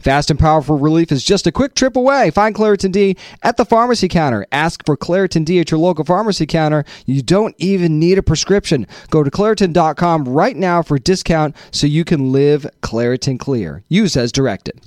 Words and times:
Fast 0.00 0.30
and 0.30 0.38
powerful 0.38 0.78
relief 0.78 1.10
is 1.10 1.24
just 1.24 1.46
a 1.46 1.52
quick 1.52 1.74
trip 1.74 1.96
away. 1.96 2.30
Find 2.30 2.54
Claritin 2.54 2.92
D 2.92 3.16
at 3.42 3.56
the 3.56 3.64
pharmacy 3.64 4.08
counter. 4.08 4.46
Ask 4.52 4.84
for 4.86 4.96
Claritin 4.96 5.44
D 5.44 5.58
at 5.60 5.70
your 5.70 5.80
local 5.80 6.04
pharmacy 6.04 6.46
counter. 6.46 6.84
You 7.06 7.22
don't 7.22 7.54
even 7.58 7.98
need 7.98 8.18
a 8.18 8.22
prescription. 8.22 8.86
Go 9.10 9.22
to 9.22 9.30
Claritin.com 9.30 10.24
right 10.24 10.56
now 10.56 10.82
for 10.82 10.96
a 10.96 11.00
discount 11.00 11.56
so 11.70 11.86
you 11.86 12.04
can 12.04 12.32
live 12.32 12.66
Claritin 12.82 13.38
Clear. 13.38 13.82
Use 13.88 14.16
as 14.16 14.32
directed. 14.32 14.80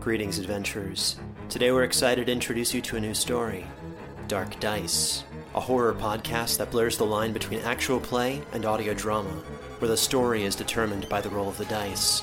Greetings, 0.00 0.38
adventurers. 0.38 1.16
Today 1.48 1.70
we're 1.70 1.84
excited 1.84 2.26
to 2.26 2.32
introduce 2.32 2.74
you 2.74 2.80
to 2.82 2.96
a 2.96 3.00
new 3.00 3.14
story 3.14 3.66
Dark 4.28 4.58
Dice, 4.58 5.24
a 5.54 5.60
horror 5.60 5.94
podcast 5.94 6.58
that 6.58 6.70
blurs 6.70 6.96
the 6.96 7.06
line 7.06 7.32
between 7.32 7.60
actual 7.60 8.00
play 8.00 8.42
and 8.52 8.64
audio 8.64 8.94
drama, 8.94 9.30
where 9.78 9.88
the 9.88 9.96
story 9.96 10.44
is 10.44 10.56
determined 10.56 11.08
by 11.08 11.20
the 11.20 11.28
roll 11.28 11.48
of 11.48 11.58
the 11.58 11.66
dice. 11.66 12.22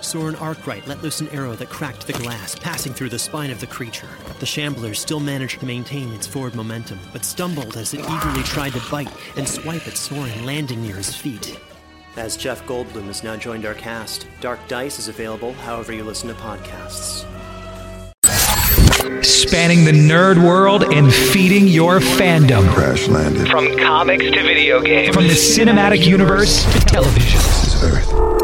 Soren 0.00 0.36
Arkwright 0.36 0.86
let 0.86 1.02
loose 1.02 1.20
an 1.20 1.28
arrow 1.28 1.54
that 1.54 1.68
cracked 1.68 2.06
the 2.06 2.12
glass, 2.12 2.54
passing 2.54 2.92
through 2.92 3.08
the 3.08 3.18
spine 3.18 3.50
of 3.50 3.60
the 3.60 3.66
creature. 3.66 4.08
The 4.38 4.46
shambler 4.46 4.94
still 4.94 5.20
managed 5.20 5.60
to 5.60 5.66
maintain 5.66 6.12
its 6.12 6.26
forward 6.26 6.54
momentum, 6.54 6.98
but 7.12 7.24
stumbled 7.24 7.76
as 7.76 7.94
it 7.94 8.00
eagerly 8.00 8.42
tried 8.42 8.72
to 8.74 8.90
bite 8.90 9.12
and 9.36 9.48
swipe 9.48 9.86
at 9.86 9.96
Soren, 9.96 10.44
landing 10.44 10.82
near 10.82 10.96
his 10.96 11.14
feet. 11.14 11.58
As 12.16 12.36
Jeff 12.36 12.64
Goldblum 12.66 13.04
has 13.06 13.22
now 13.22 13.36
joined 13.36 13.66
our 13.66 13.74
cast, 13.74 14.26
Dark 14.40 14.60
Dice 14.68 14.98
is 14.98 15.08
available 15.08 15.52
however 15.52 15.92
you 15.92 16.02
listen 16.02 16.28
to 16.28 16.34
podcasts. 16.34 17.26
Spanning 19.24 19.84
the 19.84 19.92
nerd 19.92 20.42
world 20.42 20.82
and 20.84 21.12
feeding 21.12 21.68
your 21.68 22.00
fandom. 22.00 22.68
Crash 22.72 23.08
landed. 23.08 23.48
From 23.48 23.76
comics 23.78 24.24
to 24.24 24.42
video 24.42 24.80
games. 24.80 25.14
From 25.14 25.24
the 25.24 25.34
cinematic 25.34 26.06
universe 26.06 26.64
to 26.72 26.80
television. 26.80 27.38
This 27.38 27.74
is 27.74 27.84
Earth. 27.84 28.35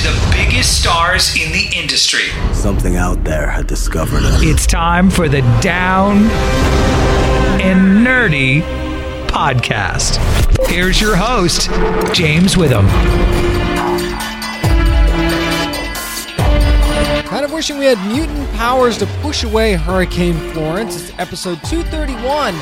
Connecting 0.00 0.14
you 0.14 0.20
to 0.20 0.26
the 0.26 0.30
biggest 0.32 0.80
stars 0.80 1.36
in 1.36 1.52
the 1.52 1.68
industry. 1.76 2.28
Something 2.52 2.96
out 2.96 3.22
there 3.24 3.50
had 3.50 3.66
discovered 3.66 4.22
us. 4.22 4.42
It's 4.42 4.66
time 4.66 5.10
for 5.10 5.28
the 5.28 5.40
Down 5.60 6.24
and 7.60 8.06
Nerdy 8.06 8.62
podcast. 9.28 10.18
Here's 10.66 11.00
your 11.00 11.16
host, 11.16 11.70
James 12.14 12.56
Witham. 12.56 12.86
Kind 17.26 17.44
of 17.44 17.52
wishing 17.52 17.78
we 17.78 17.84
had 17.84 17.98
mutant 18.12 18.50
powers 18.52 18.98
to 18.98 19.06
push 19.22 19.44
away 19.44 19.74
Hurricane 19.74 20.36
Florence. 20.52 20.96
It's 20.96 21.18
episode 21.18 21.62
231 21.64 22.54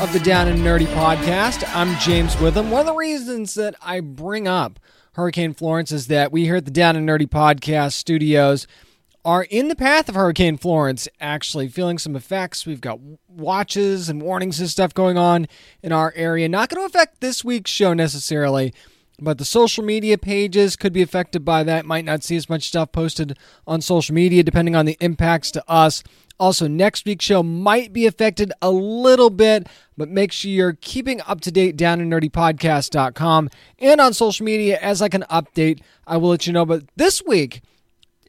of 0.00 0.12
the 0.12 0.20
Down 0.20 0.48
and 0.48 0.60
Nerdy 0.60 0.86
podcast. 0.86 1.64
I'm 1.74 1.98
James 2.00 2.38
Witham. 2.40 2.70
One 2.70 2.80
of 2.80 2.86
the 2.86 2.94
reasons 2.94 3.54
that 3.54 3.74
I 3.82 4.00
bring 4.00 4.48
up 4.48 4.78
Hurricane 5.16 5.54
Florence 5.54 5.92
is 5.92 6.08
that 6.08 6.30
we 6.30 6.44
here 6.44 6.56
at 6.56 6.66
the 6.66 6.70
Down 6.70 6.94
and 6.94 7.08
Nerdy 7.08 7.26
podcast 7.26 7.94
studios 7.94 8.66
are 9.24 9.44
in 9.44 9.68
the 9.68 9.74
path 9.74 10.10
of 10.10 10.14
Hurricane 10.14 10.58
Florence, 10.58 11.08
actually 11.22 11.68
feeling 11.68 11.96
some 11.96 12.14
effects. 12.14 12.66
We've 12.66 12.82
got 12.82 13.00
watches 13.26 14.10
and 14.10 14.20
warnings 14.20 14.60
and 14.60 14.68
stuff 14.68 14.92
going 14.92 15.16
on 15.16 15.48
in 15.82 15.90
our 15.90 16.12
area. 16.16 16.50
Not 16.50 16.68
going 16.68 16.82
to 16.82 16.86
affect 16.86 17.22
this 17.22 17.42
week's 17.42 17.70
show 17.70 17.94
necessarily, 17.94 18.74
but 19.18 19.38
the 19.38 19.46
social 19.46 19.82
media 19.82 20.18
pages 20.18 20.76
could 20.76 20.92
be 20.92 21.00
affected 21.00 21.46
by 21.46 21.64
that. 21.64 21.86
Might 21.86 22.04
not 22.04 22.22
see 22.22 22.36
as 22.36 22.50
much 22.50 22.68
stuff 22.68 22.92
posted 22.92 23.38
on 23.66 23.80
social 23.80 24.14
media 24.14 24.42
depending 24.42 24.76
on 24.76 24.84
the 24.84 24.98
impacts 25.00 25.50
to 25.52 25.64
us. 25.66 26.02
Also, 26.38 26.68
next 26.68 27.06
week's 27.06 27.24
show 27.24 27.42
might 27.42 27.92
be 27.92 28.06
affected 28.06 28.52
a 28.60 28.70
little 28.70 29.30
bit, 29.30 29.66
but 29.96 30.08
make 30.08 30.32
sure 30.32 30.50
you're 30.50 30.76
keeping 30.80 31.20
up 31.22 31.40
to 31.40 31.50
date 31.50 31.76
downandnerdypodcast.com 31.76 33.48
and 33.78 34.00
on 34.00 34.12
social 34.12 34.44
media 34.44 34.78
as 34.80 35.00
I 35.00 35.08
can 35.08 35.22
update. 35.30 35.80
I 36.06 36.18
will 36.18 36.30
let 36.30 36.46
you 36.46 36.52
know. 36.52 36.66
But 36.66 36.84
this 36.96 37.22
week, 37.26 37.62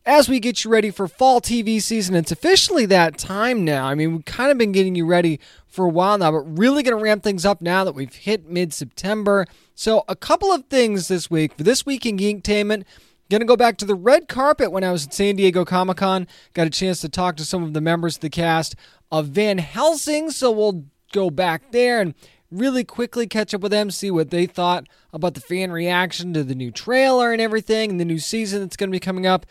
as 0.06 0.29
we 0.29 0.40
get 0.40 0.63
you 0.63 0.72
ready 0.72 0.90
for 0.90 1.09
fall 1.09 1.41
TV 1.41 1.81
season, 1.81 2.16
it's 2.16 2.31
officially 2.31 2.85
that 2.85 3.18
time 3.18 3.66
now. 3.66 3.85
I 3.85 3.94
mean, 3.94 4.13
we've 4.13 4.25
kind 4.25 4.51
of 4.51 4.57
been 4.57 4.72
getting 4.72 4.95
you 4.95 5.06
ready 5.06 5.39
for 5.68 5.85
a 5.85 5.89
while 5.89 6.18
now, 6.18 6.31
but 6.31 6.57
really 6.57 6.81
going 6.81 6.97
to 6.97 7.03
ramp 7.03 7.24
things 7.24 7.45
up 7.45 7.62
now 7.62 7.84
that 7.84 7.94
we've 7.94 8.16
hit 8.16 8.50
mid 8.50 8.74
September. 8.74 9.45
So, 9.75 10.06
a 10.07 10.16
couple 10.16 10.51
of 10.51 10.66
things 10.68 11.09
this 11.09 11.29
week. 11.29 11.56
For 11.56 11.63
this 11.63 11.85
week 11.85 12.06
in 12.06 12.18
Geektainment, 12.18 12.85
Going 13.30 13.42
to 13.42 13.46
go 13.46 13.58
back 13.58 13.76
to 13.78 13.86
the 13.86 13.96
red 13.96 14.30
carpet 14.30 14.72
when 14.72 14.86
I 14.86 14.92
was 14.94 15.06
at 15.06 15.14
San 15.14 15.36
Diego 15.36 15.66
Comic 15.66 15.98
Con. 15.98 16.28
Got 16.54 16.68
a 16.68 16.70
chance 16.70 17.02
to 17.02 17.10
talk 17.10 17.36
to 17.36 17.46
some 17.46 17.62
of 17.62 17.74
the 17.74 17.82
members 17.82 18.16
of 18.16 18.22
the 18.22 18.30
cast 18.30 18.74
of 19.12 19.28
Van 19.28 19.58
Helsing, 19.58 20.32
so 20.32 20.50
we'll 20.50 20.86
go 21.12 21.30
back 21.30 21.72
there 21.72 22.00
and 22.00 22.14
really 22.50 22.86
quickly 22.86 23.28
catch 23.28 23.54
up 23.54 23.60
with 23.60 23.74
them, 23.74 23.92
see 23.92 24.10
what 24.10 24.30
they 24.30 24.46
thought 24.46 24.88
about 25.12 25.34
the 25.34 25.42
fan 25.42 25.74
reaction 25.74 26.34
to 26.34 26.44
the 26.44 26.56
new 26.56 26.72
trailer 26.72 27.34
and 27.34 27.42
everything, 27.42 27.90
and 27.92 28.00
the 28.00 28.06
new 28.06 28.20
season 28.20 28.62
that's 28.62 28.78
going 28.78 28.90
to 28.90 28.96
be 28.96 29.00
coming 29.00 29.28
up 29.28 29.46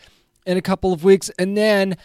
in 0.47 0.57
a 0.57 0.61
couple 0.61 0.91
of 0.91 1.03
weeks. 1.03 1.29
And 1.37 1.55
then 1.55 1.97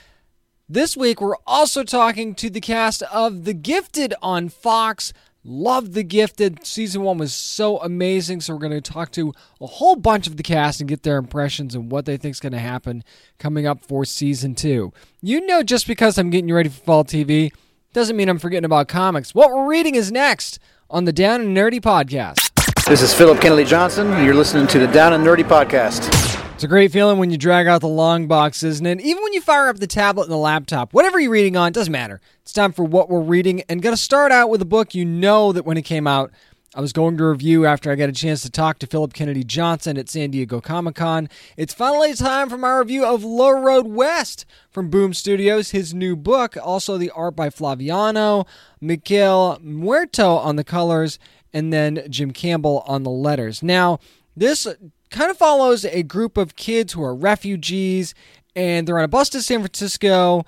this 0.69 0.94
week, 0.94 1.22
we're 1.22 1.37
also 1.47 1.84
talking 1.84 2.34
to 2.34 2.50
the 2.50 2.61
cast 2.61 3.03
of 3.05 3.44
The 3.44 3.55
Gifted 3.55 4.12
on 4.21 4.50
Fox. 4.50 5.15
Loved 5.44 5.94
The 5.94 6.04
Gifted. 6.04 6.64
Season 6.64 7.03
one 7.03 7.19
was 7.19 7.32
so 7.32 7.78
amazing. 7.78 8.41
So, 8.41 8.53
we're 8.54 8.60
going 8.60 8.80
to 8.80 8.92
talk 8.92 9.10
to 9.12 9.32
a 9.60 9.66
whole 9.66 9.97
bunch 9.97 10.26
of 10.26 10.36
the 10.36 10.42
cast 10.42 10.80
and 10.80 10.88
get 10.88 11.03
their 11.03 11.16
impressions 11.19 11.75
and 11.75 11.91
what 11.91 12.04
they 12.04 12.16
think 12.16 12.34
is 12.34 12.41
going 12.41 12.53
to 12.53 12.58
happen 12.58 13.03
coming 13.38 13.66
up 13.66 13.84
for 13.84 14.04
season 14.04 14.54
two. 14.54 14.92
You 15.20 15.44
know, 15.47 15.62
just 15.62 15.86
because 15.86 16.16
I'm 16.16 16.31
getting 16.31 16.48
you 16.48 16.54
ready 16.54 16.69
for 16.69 16.81
fall 16.81 17.04
TV 17.04 17.52
doesn't 17.92 18.16
mean 18.16 18.28
I'm 18.28 18.38
forgetting 18.38 18.64
about 18.64 18.88
comics. 18.88 19.34
What 19.34 19.50
we're 19.50 19.69
reading 19.69 19.97
is 19.97 20.12
next 20.12 20.58
on 20.88 21.04
the 21.04 21.12
Down 21.12 21.41
and 21.41 21.56
Nerdy 21.56 21.81
podcast. 21.81 22.50
This 22.86 23.02
is 23.02 23.14
Philip 23.14 23.41
Kennedy 23.41 23.64
Johnson, 23.64 24.25
you're 24.25 24.34
listening 24.34 24.66
to 24.69 24.78
the 24.78 24.86
Down 24.88 25.12
and 25.12 25.25
Nerdy 25.25 25.44
Podcast. 25.44 26.41
It's 26.62 26.67
a 26.67 26.69
great 26.69 26.93
feeling 26.93 27.19
when 27.19 27.32
you 27.32 27.38
drag 27.38 27.67
out 27.67 27.81
the 27.81 27.88
long 27.88 28.29
box, 28.29 28.62
isn't 28.62 28.87
it? 28.87 29.00
Even 29.00 29.20
when 29.20 29.32
you 29.32 29.41
fire 29.41 29.67
up 29.67 29.79
the 29.79 29.88
tablet 29.88 30.23
and 30.23 30.32
the 30.32 30.37
laptop, 30.37 30.94
whatever 30.94 31.19
you're 31.19 31.32
reading 31.32 31.56
on, 31.56 31.73
doesn't 31.73 31.91
matter. 31.91 32.20
It's 32.43 32.53
time 32.53 32.73
for 32.73 32.85
what 32.85 33.11
we're 33.11 33.19
reading, 33.19 33.64
and 33.69 33.82
to 33.82 33.97
start 33.97 34.31
out 34.31 34.49
with 34.49 34.62
a 34.62 34.64
book 34.64 34.94
you 34.94 35.05
know 35.05 35.50
that 35.50 35.67
when 35.67 35.76
it 35.76 35.82
came 35.82 36.06
out, 36.06 36.31
I 36.73 36.81
was 36.81 36.93
going 36.93 37.17
to 37.17 37.25
review 37.25 37.67
after 37.67 37.91
I 37.91 37.97
got 37.97 38.11
a 38.11 38.12
chance 38.12 38.43
to 38.43 38.49
talk 38.49 38.79
to 38.79 38.87
Philip 38.87 39.12
Kennedy 39.12 39.43
Johnson 39.43 39.99
at 39.99 40.09
San 40.09 40.31
Diego 40.31 40.61
Comic 40.61 40.94
Con. 40.94 41.29
It's 41.56 41.75
finally 41.75 42.14
time 42.14 42.49
for 42.49 42.56
my 42.56 42.76
review 42.76 43.05
of 43.05 43.25
Low 43.25 43.61
Road 43.61 43.88
West 43.88 44.47
from 44.70 44.88
Boom 44.88 45.15
Studios, 45.15 45.73
his 45.73 45.93
new 45.93 46.15
book. 46.15 46.56
Also, 46.62 46.97
the 46.97 47.11
art 47.11 47.35
by 47.35 47.49
Flaviano, 47.49 48.47
Miquel 48.81 49.58
Muerto 49.61 50.37
on 50.37 50.55
the 50.55 50.62
colors, 50.62 51.19
and 51.53 51.73
then 51.73 52.05
Jim 52.08 52.31
Campbell 52.31 52.85
on 52.87 53.03
the 53.03 53.11
letters. 53.11 53.65
Now, 53.65 53.99
this 54.37 54.69
kind 55.12 55.31
of 55.31 55.37
follows 55.37 55.85
a 55.85 56.03
group 56.03 56.37
of 56.37 56.56
kids 56.56 56.93
who 56.93 57.03
are 57.03 57.14
refugees 57.14 58.14
and 58.56 58.87
they're 58.87 58.99
on 58.99 59.05
a 59.05 59.09
bus 59.09 59.29
to 59.31 59.43
San 59.43 59.61
Francisco 59.61 60.44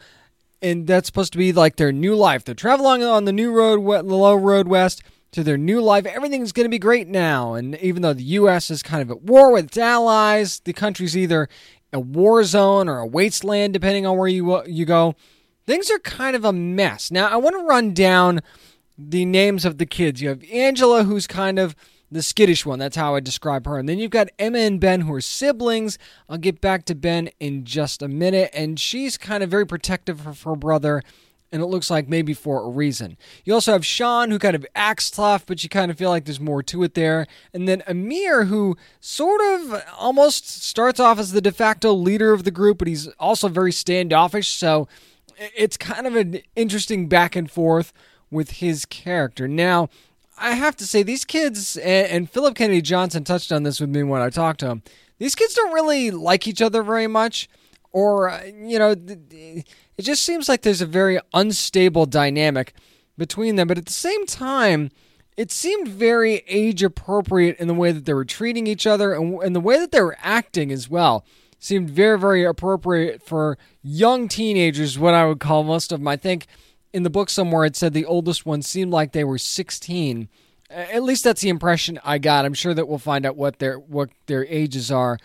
and 0.64 0.86
that's 0.86 1.06
supposed 1.06 1.32
to 1.32 1.38
be 1.38 1.52
like 1.52 1.76
their 1.76 1.92
new 1.92 2.16
life. 2.16 2.44
They're 2.44 2.54
traveling 2.54 3.02
on 3.02 3.26
the 3.26 3.32
new 3.32 3.52
road, 3.52 3.84
the 3.84 4.14
low 4.14 4.34
road 4.34 4.66
west 4.66 5.02
to 5.32 5.44
their 5.44 5.58
new 5.58 5.80
life. 5.80 6.06
Everything's 6.06 6.52
going 6.52 6.64
to 6.64 6.70
be 6.70 6.78
great 6.78 7.06
now. 7.06 7.52
And 7.54 7.76
even 7.76 8.02
though 8.02 8.14
the 8.14 8.22
U.S. 8.22 8.70
is 8.70 8.82
kind 8.82 9.02
of 9.02 9.10
at 9.10 9.22
war 9.22 9.52
with 9.52 9.66
its 9.66 9.76
allies, 9.76 10.60
the 10.60 10.72
country's 10.72 11.16
either 11.16 11.48
a 11.92 12.00
war 12.00 12.42
zone 12.44 12.88
or 12.88 12.98
a 12.98 13.06
wasteland, 13.06 13.74
depending 13.74 14.06
on 14.06 14.16
where 14.16 14.28
you 14.28 14.54
uh, 14.54 14.64
you 14.66 14.86
go. 14.86 15.14
Things 15.66 15.90
are 15.90 15.98
kind 15.98 16.34
of 16.34 16.44
a 16.44 16.52
mess. 16.52 17.10
Now, 17.10 17.28
I 17.28 17.36
want 17.36 17.58
to 17.58 17.66
run 17.66 17.94
down 17.94 18.40
the 18.96 19.24
names 19.24 19.64
of 19.64 19.78
the 19.78 19.86
kids. 19.86 20.22
You 20.22 20.30
have 20.30 20.44
Angela, 20.52 21.04
who's 21.04 21.26
kind 21.26 21.58
of 21.58 21.74
the 22.14 22.22
skittish 22.22 22.64
one. 22.64 22.78
That's 22.78 22.96
how 22.96 23.16
I 23.16 23.20
describe 23.20 23.66
her. 23.66 23.76
And 23.76 23.88
then 23.88 23.98
you've 23.98 24.12
got 24.12 24.28
Emma 24.38 24.58
and 24.58 24.80
Ben, 24.80 25.02
who 25.02 25.12
are 25.12 25.20
siblings. 25.20 25.98
I'll 26.28 26.38
get 26.38 26.60
back 26.60 26.84
to 26.86 26.94
Ben 26.94 27.28
in 27.40 27.64
just 27.64 28.02
a 28.02 28.08
minute. 28.08 28.50
And 28.54 28.78
she's 28.78 29.18
kind 29.18 29.42
of 29.42 29.50
very 29.50 29.66
protective 29.66 30.24
of 30.26 30.42
her 30.42 30.54
brother. 30.54 31.02
And 31.50 31.60
it 31.60 31.66
looks 31.66 31.90
like 31.90 32.08
maybe 32.08 32.32
for 32.32 32.64
a 32.64 32.68
reason. 32.68 33.16
You 33.44 33.54
also 33.54 33.72
have 33.72 33.84
Sean, 33.84 34.30
who 34.30 34.38
kind 34.38 34.54
of 34.54 34.64
acts 34.76 35.10
tough, 35.10 35.44
but 35.44 35.62
you 35.64 35.68
kind 35.68 35.90
of 35.90 35.98
feel 35.98 36.10
like 36.10 36.24
there's 36.24 36.40
more 36.40 36.62
to 36.62 36.84
it 36.84 36.94
there. 36.94 37.26
And 37.52 37.68
then 37.68 37.82
Amir, 37.86 38.44
who 38.44 38.76
sort 39.00 39.40
of 39.40 39.82
almost 39.98 40.48
starts 40.48 41.00
off 41.00 41.18
as 41.18 41.32
the 41.32 41.40
de 41.40 41.52
facto 41.52 41.92
leader 41.92 42.32
of 42.32 42.44
the 42.44 42.50
group, 42.52 42.78
but 42.78 42.88
he's 42.88 43.08
also 43.18 43.48
very 43.48 43.72
standoffish. 43.72 44.48
So 44.48 44.88
it's 45.36 45.76
kind 45.76 46.06
of 46.06 46.14
an 46.14 46.40
interesting 46.54 47.08
back 47.08 47.34
and 47.34 47.50
forth 47.50 47.92
with 48.30 48.52
his 48.52 48.84
character. 48.84 49.48
Now, 49.48 49.88
I 50.38 50.52
have 50.52 50.76
to 50.76 50.86
say, 50.86 51.02
these 51.02 51.24
kids, 51.24 51.76
and, 51.76 52.06
and, 52.08 52.30
Philip 52.30 52.54
Kennedy 52.56 52.82
Johnson 52.82 53.24
touched 53.24 53.52
on 53.52 53.62
this 53.62 53.80
with 53.80 53.90
me 53.90 54.02
when 54.02 54.20
I 54.22 54.30
talked 54.30 54.60
to 54.60 54.68
him, 54.68 54.82
these 55.18 55.34
kids 55.34 55.54
don't 55.54 55.72
really 55.72 56.10
like 56.10 56.48
each 56.48 56.60
other 56.60 56.82
very 56.82 57.06
much. 57.06 57.48
Or, 57.92 58.28
uh, 58.28 58.44
you 58.44 58.78
know, 58.78 58.96
it 58.98 60.02
just 60.02 60.24
seems 60.24 60.48
like 60.48 60.62
there's 60.62 60.80
a 60.80 60.86
very 60.86 61.20
unstable 61.32 62.06
dynamic 62.06 62.74
between 63.16 63.56
them. 63.56 63.68
But 63.68 63.78
at 63.78 63.86
the 63.86 63.92
same 63.92 64.26
time, 64.26 64.90
it 65.36 65.52
seemed 65.52 65.88
very 65.88 66.42
age 66.48 66.82
appropriate 66.82 67.56
in 67.58 67.68
the 67.68 67.74
way 67.74 67.92
that 67.92 68.04
they 68.04 68.14
were 68.14 68.24
treating 68.24 68.66
each 68.66 68.86
other 68.86 69.14
and, 69.14 69.40
and 69.42 69.54
the 69.54 69.60
way 69.60 69.78
that 69.78 69.92
they 69.92 70.00
were 70.00 70.16
acting 70.20 70.72
as 70.72 70.88
well 70.88 71.24
seemed 71.58 71.88
very, 71.88 72.18
very 72.18 72.44
appropriate 72.44 73.22
for 73.22 73.56
young 73.82 74.28
teenagers, 74.28 74.98
what 74.98 75.14
I 75.14 75.24
would 75.26 75.40
call 75.40 75.64
most 75.64 75.92
of 75.92 76.00
them. 76.00 76.08
I 76.08 76.16
think 76.16 76.46
in 76.94 77.02
the 77.02 77.10
book 77.10 77.28
somewhere 77.28 77.64
it 77.64 77.76
said 77.76 77.92
the 77.92 78.06
oldest 78.06 78.46
one 78.46 78.62
seemed 78.62 78.92
like 78.92 79.12
they 79.12 79.24
were 79.24 79.36
16. 79.36 80.28
At 80.70 81.02
least 81.02 81.24
that's 81.24 81.42
the 81.42 81.48
impression 81.48 81.98
I 82.04 82.18
got. 82.18 82.44
I'm 82.44 82.54
sure 82.54 82.72
that 82.72 82.88
we'll 82.88 82.98
find 82.98 83.26
out 83.26 83.36
what 83.36 83.58
their 83.58 83.78
what 83.78 84.10
their 84.26 84.46
ages 84.46 84.90
are 84.90 85.18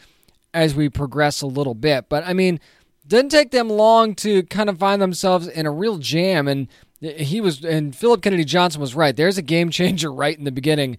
as 0.54 0.76
we 0.76 0.90
progress 0.90 1.42
a 1.42 1.48
little 1.48 1.76
bit. 1.76 2.10
But 2.10 2.26
I 2.26 2.34
mean, 2.34 2.60
didn't 3.08 3.32
take 3.32 3.52
them 3.52 3.70
long 3.70 4.16
to 4.16 4.44
kind 4.44 4.70
of 4.70 4.80
find 4.80 5.02
themselves 5.02 5.48
in 5.48 5.66
a 5.66 5.72
real 5.72 5.98
jam 5.98 6.48
and 6.48 6.68
he 7.02 7.40
was 7.40 7.64
and 7.64 7.96
Philip 7.96 8.22
Kennedy 8.22 8.46
Johnson 8.46 8.82
was 8.82 8.96
right. 8.96 9.16
There's 9.16 9.38
a 9.38 9.44
game 9.44 9.70
changer 9.70 10.12
right 10.12 10.38
in 10.38 10.44
the 10.44 10.52
beginning 10.52 10.98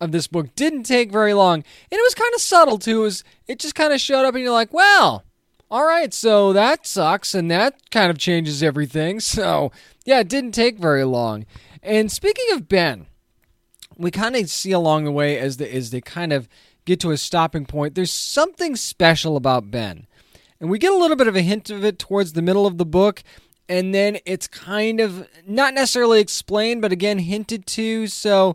of 0.00 0.12
this 0.12 0.26
book. 0.26 0.54
Didn't 0.54 0.82
take 0.82 1.10
very 1.12 1.32
long. 1.32 1.54
And 1.56 1.98
it 1.98 2.02
was 2.02 2.14
kind 2.14 2.34
of 2.34 2.40
subtle 2.40 2.78
too. 2.78 3.00
It, 3.00 3.04
was, 3.04 3.24
it 3.46 3.58
just 3.58 3.74
kind 3.74 3.92
of 3.92 4.00
showed 4.00 4.24
up 4.24 4.34
and 4.34 4.42
you're 4.42 4.52
like, 4.52 4.72
well, 4.72 5.24
all 5.70 5.84
right, 5.84 6.14
so 6.14 6.52
that 6.54 6.86
sucks, 6.86 7.34
and 7.34 7.50
that 7.50 7.90
kind 7.90 8.10
of 8.10 8.18
changes 8.18 8.62
everything. 8.62 9.20
So, 9.28 9.70
yeah, 10.04 10.20
it 10.20 10.28
didn't 10.28 10.52
take 10.52 10.78
very 10.78 11.04
long. 11.04 11.44
And 11.82 12.10
speaking 12.10 12.46
of 12.52 12.68
Ben, 12.68 13.06
we 13.96 14.10
kind 14.10 14.34
of 14.36 14.48
see 14.48 14.72
along 14.72 15.04
the 15.04 15.12
way 15.12 15.38
as 15.38 15.58
the 15.58 15.72
as 15.72 15.90
they 15.90 16.00
kind 16.00 16.32
of 16.32 16.48
get 16.84 16.98
to 17.00 17.10
a 17.10 17.18
stopping 17.18 17.66
point. 17.66 17.94
There's 17.94 18.12
something 18.12 18.74
special 18.74 19.36
about 19.36 19.70
Ben, 19.70 20.06
and 20.60 20.70
we 20.70 20.78
get 20.78 20.92
a 20.92 20.96
little 20.96 21.16
bit 21.16 21.28
of 21.28 21.36
a 21.36 21.42
hint 21.42 21.68
of 21.70 21.84
it 21.84 21.98
towards 21.98 22.32
the 22.32 22.42
middle 22.42 22.66
of 22.66 22.78
the 22.78 22.86
book, 22.86 23.22
and 23.68 23.94
then 23.94 24.18
it's 24.24 24.48
kind 24.48 24.98
of 24.98 25.28
not 25.46 25.74
necessarily 25.74 26.20
explained, 26.20 26.80
but 26.80 26.92
again 26.92 27.18
hinted 27.18 27.66
to. 27.66 28.06
So 28.06 28.54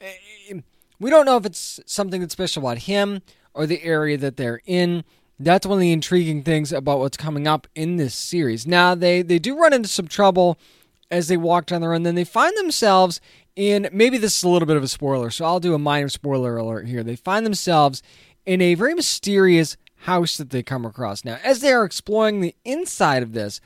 eh, 0.00 0.60
we 0.98 1.10
don't 1.10 1.26
know 1.26 1.36
if 1.36 1.46
it's 1.46 1.80
something 1.86 2.20
that's 2.20 2.32
special 2.32 2.62
about 2.62 2.78
him 2.78 3.22
or 3.54 3.66
the 3.66 3.82
area 3.82 4.18
that 4.18 4.36
they're 4.36 4.60
in 4.66 5.04
that's 5.40 5.66
one 5.66 5.78
of 5.78 5.80
the 5.80 5.92
intriguing 5.92 6.42
things 6.42 6.72
about 6.72 6.98
what's 6.98 7.16
coming 7.16 7.48
up 7.48 7.66
in 7.74 7.96
this 7.96 8.14
series. 8.14 8.66
Now 8.66 8.94
they 8.94 9.22
they 9.22 9.38
do 9.38 9.58
run 9.58 9.72
into 9.72 9.88
some 9.88 10.06
trouble 10.06 10.58
as 11.10 11.28
they 11.28 11.36
walk 11.36 11.66
down 11.66 11.80
the 11.80 11.90
and 11.90 12.06
then 12.06 12.14
they 12.14 12.24
find 12.24 12.56
themselves 12.56 13.20
in 13.56 13.88
maybe 13.92 14.18
this 14.18 14.36
is 14.38 14.42
a 14.44 14.48
little 14.48 14.66
bit 14.66 14.76
of 14.76 14.82
a 14.82 14.88
spoiler, 14.88 15.30
so 15.30 15.44
I'll 15.44 15.60
do 15.60 15.74
a 15.74 15.78
minor 15.78 16.08
spoiler 16.08 16.56
alert 16.56 16.86
here. 16.86 17.02
They 17.02 17.16
find 17.16 17.44
themselves 17.44 18.02
in 18.46 18.60
a 18.60 18.74
very 18.74 18.94
mysterious 18.94 19.76
house 20.02 20.36
that 20.36 20.50
they 20.50 20.62
come 20.62 20.84
across. 20.84 21.24
Now, 21.24 21.38
as 21.42 21.60
they 21.60 21.72
are 21.72 21.84
exploring 21.84 22.40
the 22.40 22.54
inside 22.64 23.22
of 23.22 23.32
this, 23.32 23.60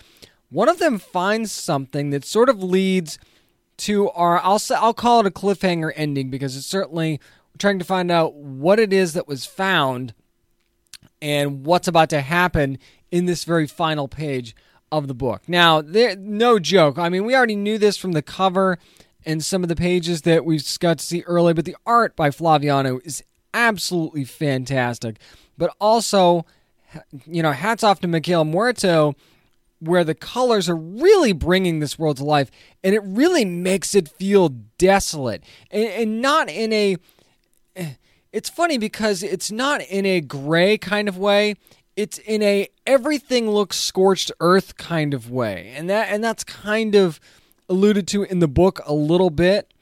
one 0.51 0.69
of 0.69 0.79
them 0.79 0.99
finds 0.99 1.53
something 1.53 2.11
that 2.11 2.25
sort 2.25 2.49
of 2.49 2.63
leads 2.63 3.19
to 3.77 4.11
our 4.11 4.39
I'll 4.39 4.61
I'll 4.77 4.95
call 4.95 5.21
it 5.21 5.27
a 5.27 5.31
cliffhanger 5.31 5.93
ending 5.97 6.31
because 6.31 6.57
it's 6.57 6.67
certainly 6.67 7.21
trying 7.59 7.79
to 7.79 7.85
find 7.85 8.11
out 8.11 8.35
what 8.35 8.79
it 8.79 8.93
is 8.93 9.13
that 9.13 9.29
was 9.29 9.45
found 9.45 10.15
and 11.25 11.65
what's 11.65 11.89
about 11.89 12.11
to 12.11 12.21
happen 12.21 12.77
in 13.11 13.25
this 13.25 13.45
very 13.45 13.67
final 13.67 14.09
page 14.09 14.55
of 14.93 15.09
the 15.09 15.15
book. 15.15 15.49
Now, 15.49 15.81
there, 15.81 16.15
no 16.17 16.59
joke. 16.59 16.99
I 16.99 17.09
mean, 17.09 17.25
we 17.25 17.35
already 17.35 17.57
knew 17.57 17.79
this 17.79 17.97
from 17.97 18.13
the 18.13 18.21
cover 18.21 18.79
and 19.25 19.43
some 19.43 19.63
of 19.63 19.71
the 19.71 19.75
pages 19.75 20.23
that 20.23 20.45
we 20.45 20.61
got 20.81 20.99
to 20.99 21.05
see 21.05 21.23
early, 21.23 21.55
but 21.55 21.65
the 21.65 21.79
art 21.87 22.15
by 22.15 22.29
Flaviano 22.29 23.01
is 23.07 23.25
absolutely 23.55 24.25
fantastic. 24.25 25.17
But 25.57 25.75
also, 25.81 26.45
you 27.25 27.43
know, 27.43 27.53
hats 27.53 27.83
off 27.83 28.01
to 28.01 28.07
Miguel 28.07 28.45
Muerto, 28.45 29.15
where 29.81 30.05
the 30.05 30.15
colors 30.15 30.69
are 30.69 30.77
really 30.77 31.33
bringing 31.33 31.79
this 31.79 31.99
world 31.99 32.19
to 32.19 32.25
life, 32.25 32.51
and 32.83 32.95
it 32.95 33.03
really 33.03 33.47
makes 33.47 33.95
it 33.95 34.09
feel 34.09 34.51
desolate, 34.77 35.43
and, 35.71 35.89
and 35.89 36.21
not 36.21 36.51
in 36.51 36.71
a 36.75 36.99
it's 38.35 38.51
funny 38.51 38.79
because 38.79 39.23
it's 39.23 39.53
not 39.53 39.81
in 39.83 40.05
a 40.05 40.21
gray 40.21 40.77
kind 40.77 41.09
of 41.09 41.17
way. 41.17 41.55
It's 41.95 42.19
in 42.19 42.43
a 42.43 42.67
everything 42.85 43.49
looks 43.49 43.77
scorched 43.77 44.33
earth 44.41 44.77
kind 44.77 45.15
of 45.15 45.31
way. 45.31 45.73
And 45.77 45.89
that 45.89 46.09
and 46.09 46.23
that's 46.23 46.43
kind 46.43 46.97
of 46.97 47.21
alluded 47.69 48.09
to 48.09 48.25
in 48.25 48.41
the 48.41 48.49
book 48.49 48.81
a 48.87 48.93
little 48.93 49.31
bit. 49.31 49.73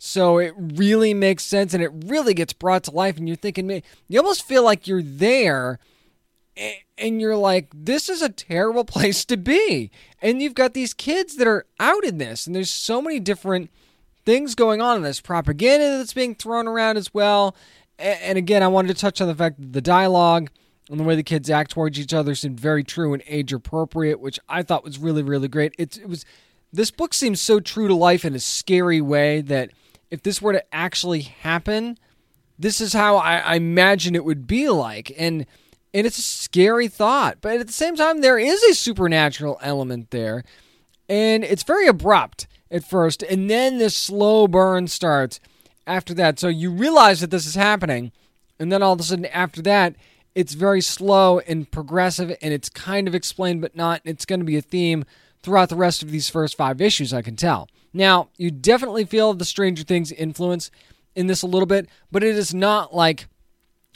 So 0.00 0.38
it 0.38 0.54
really 0.58 1.14
makes 1.14 1.44
sense 1.44 1.72
and 1.72 1.84
it 1.84 1.92
really 2.06 2.34
gets 2.34 2.52
brought 2.52 2.82
to 2.84 2.90
life 2.90 3.16
and 3.16 3.28
you're 3.28 3.36
thinking 3.36 3.80
you 4.08 4.18
almost 4.18 4.42
feel 4.42 4.64
like 4.64 4.88
you're 4.88 5.04
there 5.04 5.78
and 6.98 7.20
you're 7.20 7.36
like 7.36 7.68
this 7.72 8.08
is 8.08 8.22
a 8.22 8.28
terrible 8.28 8.84
place 8.96 9.24
to 9.26 9.36
be. 9.36 9.92
And 10.20 10.42
you've 10.42 10.54
got 10.54 10.74
these 10.74 10.94
kids 10.94 11.36
that 11.36 11.46
are 11.46 11.64
out 11.78 12.04
in 12.04 12.18
this 12.18 12.48
and 12.48 12.56
there's 12.56 12.72
so 12.72 13.00
many 13.00 13.20
different 13.20 13.70
things 14.24 14.56
going 14.56 14.80
on 14.80 14.96
in 14.96 15.02
this 15.04 15.20
propaganda 15.20 15.96
that's 15.96 16.12
being 16.12 16.34
thrown 16.34 16.66
around 16.66 16.96
as 16.96 17.14
well 17.14 17.54
and 18.00 18.38
again, 18.38 18.62
I 18.62 18.68
wanted 18.68 18.88
to 18.88 19.00
touch 19.00 19.20
on 19.20 19.28
the 19.28 19.34
fact 19.34 19.60
that 19.60 19.72
the 19.72 19.80
dialogue 19.80 20.50
and 20.90 20.98
the 20.98 21.04
way 21.04 21.14
the 21.14 21.22
kids 21.22 21.48
act 21.50 21.70
towards 21.70 21.98
each 21.98 22.12
other 22.12 22.34
seemed 22.34 22.58
very 22.58 22.82
true 22.82 23.12
and 23.14 23.22
age 23.26 23.52
appropriate, 23.52 24.20
which 24.20 24.40
I 24.48 24.62
thought 24.62 24.84
was 24.84 24.98
really, 24.98 25.22
really 25.22 25.48
great. 25.48 25.74
It, 25.78 25.98
it 25.98 26.08
was 26.08 26.24
this 26.72 26.90
book 26.90 27.14
seems 27.14 27.40
so 27.40 27.60
true 27.60 27.88
to 27.88 27.94
life 27.94 28.24
in 28.24 28.34
a 28.34 28.40
scary 28.40 29.00
way 29.00 29.40
that 29.42 29.70
if 30.10 30.22
this 30.22 30.40
were 30.42 30.52
to 30.52 30.74
actually 30.74 31.22
happen, 31.22 31.98
this 32.58 32.80
is 32.80 32.92
how 32.92 33.16
I, 33.16 33.36
I 33.38 33.54
imagine 33.54 34.14
it 34.14 34.24
would 34.24 34.46
be 34.46 34.68
like. 34.68 35.12
And 35.18 35.46
and 35.92 36.06
it's 36.06 36.18
a 36.18 36.22
scary 36.22 36.86
thought, 36.86 37.38
but 37.40 37.58
at 37.58 37.66
the 37.66 37.72
same 37.72 37.96
time, 37.96 38.20
there 38.20 38.38
is 38.38 38.62
a 38.62 38.74
supernatural 38.74 39.58
element 39.60 40.12
there, 40.12 40.44
and 41.08 41.42
it's 41.42 41.64
very 41.64 41.88
abrupt 41.88 42.46
at 42.70 42.84
first, 42.84 43.24
and 43.24 43.50
then 43.50 43.78
this 43.78 43.96
slow 43.96 44.46
burn 44.46 44.86
starts 44.86 45.40
after 45.90 46.14
that. 46.14 46.38
So 46.38 46.48
you 46.48 46.70
realize 46.70 47.20
that 47.20 47.30
this 47.30 47.46
is 47.46 47.54
happening, 47.54 48.12
and 48.58 48.70
then 48.70 48.82
all 48.82 48.92
of 48.92 49.00
a 49.00 49.02
sudden 49.02 49.26
after 49.26 49.60
that, 49.62 49.96
it's 50.34 50.54
very 50.54 50.80
slow 50.80 51.40
and 51.40 51.70
progressive, 51.70 52.36
and 52.40 52.54
it's 52.54 52.68
kind 52.68 53.08
of 53.08 53.14
explained 53.14 53.60
but 53.60 53.74
not. 53.74 54.00
It's 54.04 54.24
going 54.24 54.40
to 54.40 54.46
be 54.46 54.56
a 54.56 54.62
theme 54.62 55.04
throughout 55.42 55.68
the 55.68 55.76
rest 55.76 56.02
of 56.02 56.10
these 56.10 56.28
first 56.28 56.56
five 56.56 56.80
issues, 56.80 57.12
I 57.12 57.22
can 57.22 57.36
tell. 57.36 57.68
Now, 57.92 58.28
you 58.36 58.50
definitely 58.50 59.04
feel 59.04 59.34
the 59.34 59.44
Stranger 59.44 59.82
Things 59.82 60.12
influence 60.12 60.70
in 61.16 61.26
this 61.26 61.42
a 61.42 61.46
little 61.46 61.66
bit, 61.66 61.88
but 62.12 62.22
it 62.22 62.36
is 62.36 62.54
not 62.54 62.94
like 62.94 63.26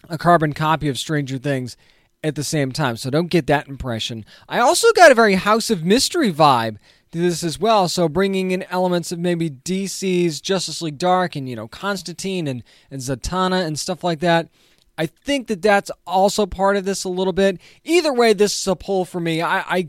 a 0.08 0.18
carbon 0.18 0.52
copy 0.52 0.88
of 0.88 0.98
Stranger 0.98 1.38
Things 1.38 1.76
at 2.24 2.34
the 2.34 2.42
same 2.42 2.72
time. 2.72 2.96
So 2.96 3.10
don't 3.10 3.28
get 3.28 3.46
that 3.46 3.68
impression. 3.68 4.24
I 4.48 4.58
also 4.58 4.92
got 4.92 5.12
a 5.12 5.14
very 5.14 5.34
House 5.34 5.70
of 5.70 5.84
Mystery 5.84 6.32
vibe 6.32 6.78
this 7.21 7.44
as 7.44 7.59
well. 7.59 7.88
So 7.88 8.09
bringing 8.09 8.50
in 8.50 8.64
elements 8.64 9.12
of 9.12 9.18
maybe 9.18 9.50
DC's 9.50 10.40
Justice 10.40 10.83
League 10.83 10.99
Dark 10.99 11.37
and 11.37 11.49
you 11.49 11.56
know 11.56 11.68
Constantine 11.68 12.47
and 12.47 12.62
and 12.90 13.00
Zatanna 13.00 13.64
and 13.64 13.78
stuff 13.78 14.04
like 14.04 14.21
that. 14.21 14.49
I 14.97 15.06
think 15.06 15.49
that 15.49 15.62
that's 15.62 15.90
also 16.06 16.47
part 16.47 16.76
of 16.76 16.85
this 16.85 17.04
a 17.04 17.09
little 17.09 17.33
bit. 17.33 17.61
Either 17.83 18.12
way, 18.12 18.33
this 18.33 18.61
is 18.61 18.66
a 18.66 18.76
pull 18.76 19.04
for 19.04 19.21
me. 19.21 19.42
I 19.42 19.59
I, 19.61 19.87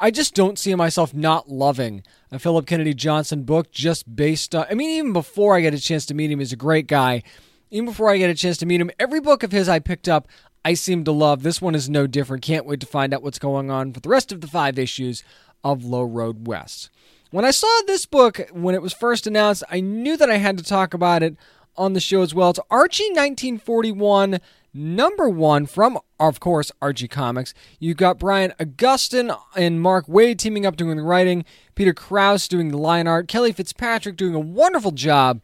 I 0.00 0.10
just 0.10 0.34
don't 0.34 0.58
see 0.58 0.74
myself 0.74 1.14
not 1.14 1.48
loving 1.48 2.02
a 2.32 2.38
Philip 2.38 2.66
Kennedy 2.66 2.94
Johnson 2.94 3.42
book 3.42 3.70
just 3.70 4.16
based 4.16 4.54
on. 4.54 4.66
I 4.70 4.74
mean, 4.74 4.90
even 4.90 5.12
before 5.12 5.56
I 5.56 5.60
get 5.60 5.74
a 5.74 5.80
chance 5.80 6.06
to 6.06 6.14
meet 6.14 6.30
him, 6.30 6.38
he's 6.38 6.52
a 6.52 6.56
great 6.56 6.86
guy. 6.86 7.22
Even 7.70 7.86
before 7.86 8.10
I 8.10 8.16
get 8.16 8.30
a 8.30 8.34
chance 8.34 8.56
to 8.58 8.66
meet 8.66 8.80
him, 8.80 8.90
every 8.98 9.20
book 9.20 9.42
of 9.42 9.52
his 9.52 9.68
I 9.68 9.78
picked 9.78 10.08
up, 10.08 10.26
I 10.64 10.74
seem 10.74 11.04
to 11.04 11.12
love. 11.12 11.42
This 11.42 11.62
one 11.62 11.74
is 11.74 11.88
no 11.88 12.06
different. 12.06 12.42
Can't 12.42 12.66
wait 12.66 12.80
to 12.80 12.86
find 12.86 13.14
out 13.14 13.22
what's 13.22 13.38
going 13.38 13.70
on 13.70 13.92
for 13.92 14.00
the 14.00 14.08
rest 14.08 14.32
of 14.32 14.40
the 14.40 14.48
five 14.48 14.78
issues 14.78 15.22
of 15.64 15.84
Low 15.84 16.02
Road 16.02 16.46
West. 16.46 16.90
when 17.30 17.44
I 17.44 17.52
saw 17.52 17.80
this 17.86 18.06
book 18.06 18.40
when 18.52 18.74
it 18.74 18.82
was 18.82 18.92
first 18.92 19.26
announced, 19.26 19.62
I 19.70 19.80
knew 19.80 20.16
that 20.16 20.30
I 20.30 20.38
had 20.38 20.58
to 20.58 20.64
talk 20.64 20.94
about 20.94 21.22
it 21.22 21.36
on 21.76 21.92
the 21.92 22.00
show 22.00 22.22
as 22.22 22.34
well. 22.34 22.50
It's 22.50 22.60
Archie 22.70 23.04
1941 23.10 24.40
number 24.72 25.28
one 25.28 25.66
from, 25.66 25.98
of 26.18 26.40
course, 26.40 26.70
Archie 26.80 27.08
Comics. 27.08 27.54
You've 27.78 27.96
got 27.96 28.18
Brian 28.18 28.52
Augustyn 28.58 29.36
and 29.56 29.80
Mark 29.80 30.06
Waid 30.06 30.38
teaming 30.38 30.66
up 30.66 30.76
doing 30.76 30.96
the 30.96 31.02
writing, 31.02 31.44
Peter 31.74 31.92
Krause 31.92 32.48
doing 32.48 32.68
the 32.68 32.78
line 32.78 33.06
art, 33.06 33.28
Kelly 33.28 33.52
Fitzpatrick 33.52 34.16
doing 34.16 34.34
a 34.34 34.40
wonderful 34.40 34.92
job 34.92 35.42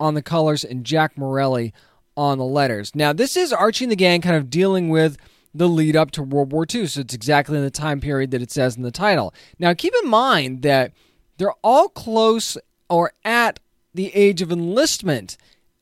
on 0.00 0.14
the 0.14 0.22
colors, 0.22 0.64
and 0.64 0.84
Jack 0.84 1.18
Morelli 1.18 1.72
on 2.16 2.38
the 2.38 2.44
letters. 2.44 2.94
Now, 2.94 3.12
this 3.12 3.36
is 3.36 3.52
Archie 3.52 3.84
and 3.84 3.92
the 3.92 3.96
gang 3.96 4.20
kind 4.20 4.36
of 4.36 4.50
dealing 4.50 4.90
with 4.90 5.16
the 5.58 5.68
lead 5.68 5.96
up 5.96 6.10
to 6.12 6.22
World 6.22 6.52
War 6.52 6.66
II, 6.72 6.86
so 6.86 7.00
it's 7.00 7.14
exactly 7.14 7.56
in 7.56 7.64
the 7.64 7.70
time 7.70 8.00
period 8.00 8.30
that 8.30 8.42
it 8.42 8.50
says 8.50 8.76
in 8.76 8.82
the 8.82 8.90
title. 8.90 9.34
Now, 9.58 9.74
keep 9.74 9.92
in 10.02 10.08
mind 10.08 10.62
that 10.62 10.92
they're 11.36 11.54
all 11.62 11.88
close 11.88 12.56
or 12.88 13.12
at 13.24 13.60
the 13.92 14.14
age 14.14 14.42
of 14.42 14.52
enlistment 14.52 15.36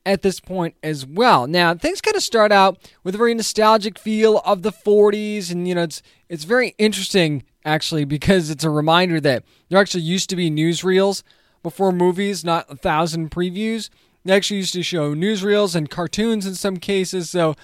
at 0.05 0.21
this 0.21 0.39
point 0.39 0.75
as 0.81 1.05
well. 1.05 1.47
Now, 1.47 1.75
things 1.75 2.01
kind 2.01 2.15
of 2.15 2.23
start 2.23 2.51
out 2.51 2.77
with 3.03 3.13
a 3.13 3.17
very 3.17 3.33
nostalgic 3.33 3.99
feel 3.99 4.39
of 4.39 4.61
the 4.61 4.71
40s 4.71 5.51
and 5.51 5.67
you 5.67 5.75
know, 5.75 5.83
it's 5.83 6.01
it's 6.29 6.45
very 6.45 6.73
interesting 6.77 7.43
actually 7.65 8.05
because 8.05 8.49
it's 8.49 8.63
a 8.63 8.69
reminder 8.69 9.19
that 9.19 9.43
there 9.69 9.79
actually 9.79 10.03
used 10.03 10.29
to 10.29 10.35
be 10.37 10.49
newsreels 10.49 11.23
before 11.61 11.91
movies, 11.91 12.45
not 12.45 12.65
a 12.69 12.77
thousand 12.77 13.31
previews. 13.31 13.89
They 14.23 14.33
actually 14.33 14.57
used 14.57 14.73
to 14.73 14.83
show 14.83 15.13
newsreels 15.13 15.75
and 15.75 15.89
cartoons 15.89 16.45
in 16.45 16.55
some 16.55 16.77
cases. 16.77 17.29
So, 17.29 17.55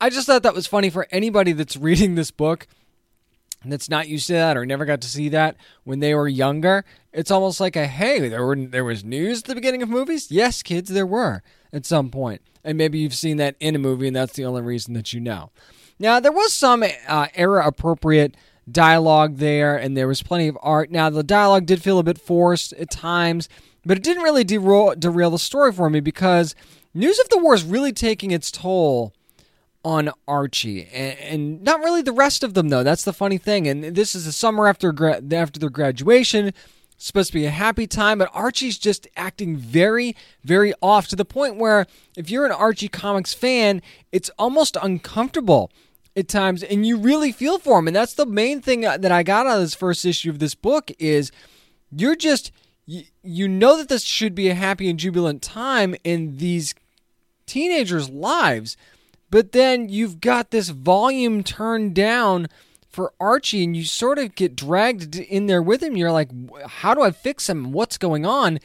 I 0.00 0.08
just 0.08 0.26
thought 0.26 0.42
that 0.44 0.54
was 0.54 0.66
funny 0.66 0.90
for 0.90 1.06
anybody 1.10 1.52
that's 1.52 1.76
reading 1.76 2.14
this 2.14 2.30
book 2.30 2.66
and 3.62 3.70
that's 3.70 3.90
not 3.90 4.08
used 4.08 4.26
to 4.28 4.32
that 4.32 4.56
or 4.56 4.64
never 4.64 4.84
got 4.84 5.00
to 5.02 5.08
see 5.08 5.28
that 5.30 5.56
when 5.84 6.00
they 6.00 6.14
were 6.14 6.28
younger. 6.28 6.84
It's 7.12 7.30
almost 7.30 7.60
like 7.60 7.76
a 7.76 7.86
hey, 7.86 8.28
there 8.28 8.44
were 8.44 8.56
there 8.56 8.84
was 8.84 9.04
news 9.04 9.40
at 9.40 9.44
the 9.44 9.54
beginning 9.54 9.82
of 9.82 9.88
movies. 9.88 10.30
Yes, 10.30 10.62
kids, 10.62 10.90
there 10.90 11.06
were 11.06 11.42
at 11.72 11.84
some 11.84 12.10
point. 12.10 12.40
And 12.64 12.78
maybe 12.78 12.98
you've 12.98 13.14
seen 13.14 13.36
that 13.38 13.56
in 13.60 13.74
a 13.74 13.78
movie, 13.78 14.06
and 14.06 14.16
that's 14.16 14.34
the 14.34 14.44
only 14.44 14.62
reason 14.62 14.94
that 14.94 15.12
you 15.12 15.20
know. 15.20 15.50
Now, 15.98 16.20
there 16.20 16.32
was 16.32 16.52
some 16.52 16.84
uh, 17.08 17.26
era 17.34 17.66
appropriate 17.66 18.36
dialogue 18.70 19.36
there, 19.36 19.76
and 19.76 19.96
there 19.96 20.08
was 20.08 20.22
plenty 20.22 20.48
of 20.48 20.58
art. 20.62 20.90
Now, 20.90 21.10
the 21.10 21.22
dialogue 21.22 21.66
did 21.66 21.82
feel 21.82 21.98
a 21.98 22.02
bit 22.02 22.18
forced 22.18 22.72
at 22.74 22.90
times, 22.90 23.48
but 23.84 23.96
it 23.96 24.02
didn't 24.04 24.22
really 24.22 24.44
derail, 24.44 24.94
derail 24.94 25.30
the 25.30 25.38
story 25.38 25.72
for 25.72 25.90
me 25.90 26.00
because 26.00 26.54
news 26.94 27.18
of 27.18 27.28
the 27.30 27.38
war 27.38 27.54
is 27.54 27.64
really 27.64 27.92
taking 27.92 28.30
its 28.30 28.50
toll 28.50 29.14
on 29.84 30.10
Archie, 30.28 30.86
and, 30.92 31.18
and, 31.18 31.62
not 31.62 31.80
really 31.80 32.02
the 32.02 32.12
rest 32.12 32.42
of 32.42 32.54
them 32.54 32.68
though. 32.68 32.82
That's 32.82 33.04
the 33.04 33.12
funny 33.12 33.38
thing. 33.38 33.66
And 33.66 33.82
this 33.82 34.14
is 34.14 34.26
the 34.26 34.32
summer 34.32 34.68
after 34.68 34.92
gra- 34.92 35.22
after 35.32 35.58
their 35.58 35.70
graduation 35.70 36.52
supposed 37.02 37.28
to 37.28 37.34
be 37.34 37.46
a 37.46 37.50
happy 37.50 37.86
time, 37.86 38.18
but 38.18 38.30
Archie's 38.34 38.78
just 38.78 39.08
acting 39.16 39.56
very, 39.56 40.14
very 40.44 40.74
off 40.82 41.08
to 41.08 41.16
the 41.16 41.24
point 41.24 41.56
where 41.56 41.86
if 42.16 42.30
you're 42.30 42.44
an 42.44 42.52
Archie 42.52 42.88
Comics 42.88 43.32
fan, 43.32 43.80
it's 44.12 44.30
almost 44.38 44.76
uncomfortable 44.80 45.70
at 46.14 46.28
times 46.28 46.62
and 46.62 46.86
you 46.86 46.98
really 46.98 47.32
feel 47.32 47.58
for 47.58 47.78
him. 47.78 47.86
And 47.86 47.96
that's 47.96 48.14
the 48.14 48.26
main 48.26 48.60
thing 48.60 48.84
uh, 48.84 48.98
that 48.98 49.12
I 49.12 49.22
got 49.22 49.46
out 49.46 49.56
of 49.56 49.62
this 49.62 49.74
first 49.74 50.04
issue 50.04 50.30
of 50.30 50.40
this 50.40 50.54
book 50.54 50.90
is 50.98 51.32
you're 51.90 52.16
just 52.16 52.52
you, 52.84 53.04
you 53.22 53.48
know 53.48 53.76
that 53.78 53.88
this 53.88 54.04
should 54.04 54.34
be 54.34 54.48
a 54.48 54.54
happy 54.54 54.90
and 54.90 54.98
jubilant 54.98 55.42
time 55.42 55.94
in 56.04 56.36
these 56.36 56.74
teenagers' 57.46 58.10
lives, 58.10 58.76
but 59.30 59.52
then 59.52 59.88
you've 59.88 60.20
got 60.20 60.50
this 60.50 60.68
volume 60.70 61.42
turned 61.42 61.94
down 61.94 62.48
for 62.88 63.12
Archie, 63.20 63.62
and 63.62 63.76
you 63.76 63.84
sort 63.84 64.18
of 64.18 64.34
get 64.34 64.56
dragged 64.56 65.16
in 65.16 65.46
there 65.46 65.62
with 65.62 65.82
him. 65.82 65.96
You're 65.96 66.10
like, 66.10 66.30
how 66.66 66.92
do 66.94 67.02
I 67.02 67.12
fix 67.12 67.48
him? 67.48 67.70
What's 67.72 67.96
going 67.96 68.26
on? 68.26 68.58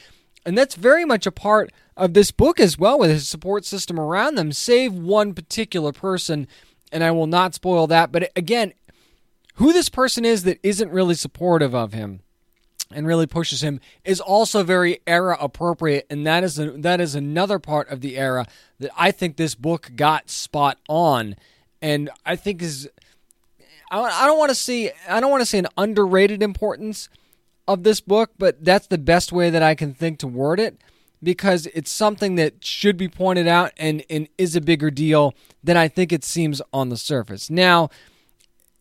And 0.46 0.58
that's 0.58 0.76
very 0.76 1.06
much 1.06 1.28
a 1.28 1.32
part 1.32 1.72
of 1.96 2.14
this 2.14 2.32
book 2.32 2.60
as 2.60 2.78
well, 2.78 3.00
with 3.00 3.12
his 3.12 3.28
support 3.28 3.66
system 3.66 4.00
around 4.00 4.36
them, 4.36 4.52
save 4.52 4.94
one 4.94 5.34
particular 5.34 5.92
person. 5.92 6.48
And 6.92 7.04
I 7.04 7.12
will 7.12 7.28
not 7.28 7.56
spoil 7.56 7.88
that. 7.88 8.12
But 8.12 8.32
again, 8.36 8.74
who 9.56 9.74
this 9.74 9.90
person 9.90 10.26
is 10.26 10.44
that 10.44 10.60
isn't 10.64 10.92
really 10.92 11.16
supportive 11.16 11.74
of 11.74 11.94
him 11.94 12.22
and 12.92 13.08
really 13.08 13.26
pushes 13.26 13.64
him 13.64 13.80
is 14.04 14.22
also 14.22 14.64
very 14.64 15.00
era 15.08 15.38
appropriate 15.40 16.06
and 16.10 16.26
that 16.26 16.44
is 16.44 16.60
a, 16.60 16.72
that 16.72 17.02
is 17.02 17.16
another 17.16 17.60
part 17.60 17.90
of 17.90 18.02
the 18.02 18.18
era 18.18 18.46
that 18.80 18.92
I 18.98 19.12
think 19.12 19.38
this 19.38 19.56
book 19.56 19.92
got 19.96 20.30
spot 20.30 20.78
on 20.88 21.36
and 21.82 22.10
I 22.26 22.36
think 22.36 22.62
is 22.62 22.90
I 23.92 24.26
don't 24.26 24.38
want 24.38 24.50
to 24.50 24.56
see 24.56 24.92
I 25.08 25.20
don't 25.20 25.32
want 25.32 25.42
to 25.42 25.46
see 25.46 25.58
an 25.58 25.68
underrated 25.78 26.42
importance 26.42 27.10
of 27.68 27.84
this 27.84 28.00
book, 28.02 28.32
but 28.38 28.64
that's 28.64 28.88
the 28.88 28.98
best 28.98 29.32
way 29.32 29.50
that 29.50 29.64
I 29.64 29.76
can 29.76 29.94
think 29.94 30.20
to 30.20 30.28
word 30.28 30.60
it 30.60 30.78
because 31.24 31.66
it's 31.68 31.92
something 31.92 32.36
that 32.36 32.64
should 32.64 32.98
be 32.98 33.08
pointed 33.08 33.48
out 33.48 33.72
and, 33.78 34.04
and 34.10 34.28
is 34.38 34.56
a 34.56 34.62
bigger 34.62 34.92
deal 34.92 35.34
than 35.64 35.76
I 35.78 35.88
think 35.88 36.12
it 36.12 36.24
seems 36.24 36.62
on 36.72 36.90
the 36.90 36.98
surface. 36.98 37.50
Now, 37.50 37.90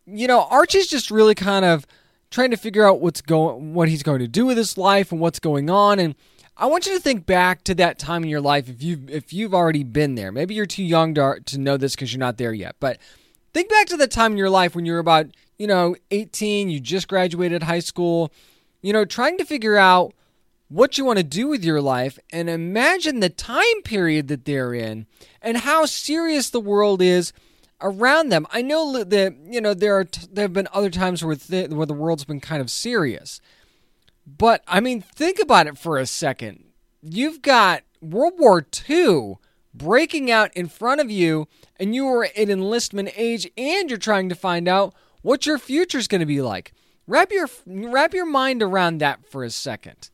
you 0.06 0.26
know, 0.26 0.42
Archie's 0.50 0.86
just 0.86 1.10
really 1.10 1.34
kind 1.34 1.64
of 1.64 1.86
trying 2.34 2.50
to 2.50 2.56
figure 2.56 2.86
out 2.86 3.00
what's 3.00 3.20
going 3.20 3.74
what 3.74 3.88
he's 3.88 4.02
going 4.02 4.18
to 4.18 4.28
do 4.28 4.44
with 4.44 4.56
his 4.56 4.76
life 4.76 5.12
and 5.12 5.20
what's 5.20 5.38
going 5.38 5.70
on 5.70 5.98
and 5.98 6.14
I 6.56 6.66
want 6.66 6.86
you 6.86 6.94
to 6.94 7.00
think 7.00 7.26
back 7.26 7.64
to 7.64 7.74
that 7.76 7.98
time 7.98 8.22
in 8.22 8.28
your 8.28 8.40
life 8.40 8.68
if 8.68 8.82
you 8.82 9.06
if 9.08 9.32
you've 9.32 9.54
already 9.54 9.82
been 9.82 10.14
there. 10.14 10.30
Maybe 10.30 10.54
you're 10.54 10.66
too 10.66 10.84
young 10.84 11.14
to 11.14 11.40
to 11.44 11.58
know 11.58 11.76
this 11.76 11.96
cuz 11.96 12.12
you're 12.12 12.20
not 12.20 12.38
there 12.38 12.52
yet. 12.52 12.76
But 12.78 12.98
Think 13.54 13.68
back 13.68 13.86
to 13.86 13.96
the 13.96 14.08
time 14.08 14.32
in 14.32 14.38
your 14.38 14.50
life 14.50 14.74
when 14.74 14.84
you 14.84 14.94
were 14.94 14.98
about, 14.98 15.26
you 15.58 15.68
know, 15.68 15.94
18, 16.10 16.70
you 16.70 16.80
just 16.80 17.06
graduated 17.06 17.62
high 17.62 17.78
school, 17.78 18.32
you 18.82 18.92
know, 18.92 19.04
trying 19.04 19.38
to 19.38 19.44
figure 19.44 19.76
out 19.76 20.12
what 20.66 20.98
you 20.98 21.04
want 21.04 21.18
to 21.18 21.22
do 21.22 21.46
with 21.46 21.64
your 21.64 21.80
life 21.80 22.18
and 22.32 22.50
imagine 22.50 23.20
the 23.20 23.28
time 23.28 23.82
period 23.84 24.26
that 24.26 24.44
they're 24.44 24.74
in 24.74 25.06
and 25.40 25.58
how 25.58 25.86
serious 25.86 26.50
the 26.50 26.58
world 26.58 27.00
is 27.00 27.32
around 27.84 28.30
them. 28.30 28.46
I 28.50 28.62
know 28.62 29.04
that 29.04 29.36
you 29.44 29.60
know 29.60 29.74
there 29.74 29.96
are 29.96 30.04
t- 30.04 30.26
there 30.32 30.44
have 30.44 30.52
been 30.52 30.68
other 30.72 30.90
times 30.90 31.24
where 31.24 31.36
th- 31.36 31.70
where 31.70 31.86
the 31.86 31.94
world's 31.94 32.24
been 32.24 32.40
kind 32.40 32.60
of 32.60 32.70
serious. 32.70 33.40
But 34.26 34.64
I 34.66 34.80
mean, 34.80 35.00
think 35.00 35.38
about 35.38 35.68
it 35.68 35.78
for 35.78 35.98
a 35.98 36.06
second. 36.06 36.64
You've 37.02 37.42
got 37.42 37.82
World 38.00 38.34
War 38.38 38.66
II 38.88 39.36
breaking 39.74 40.30
out 40.30 40.56
in 40.56 40.66
front 40.68 41.00
of 41.00 41.10
you 41.10 41.46
and 41.76 41.94
you 41.94 42.08
are 42.08 42.24
at 42.24 42.48
enlistment 42.48 43.10
age 43.16 43.48
and 43.56 43.90
you're 43.90 43.98
trying 43.98 44.28
to 44.30 44.34
find 44.34 44.66
out 44.66 44.94
what 45.22 45.46
your 45.46 45.58
future 45.58 45.98
is 45.98 46.08
going 46.08 46.20
to 46.20 46.26
be 46.26 46.40
like. 46.40 46.72
Wrap 47.06 47.30
your 47.30 47.48
wrap 47.66 48.14
your 48.14 48.26
mind 48.26 48.62
around 48.62 48.98
that 48.98 49.28
for 49.28 49.44
a 49.44 49.50
second 49.50 50.08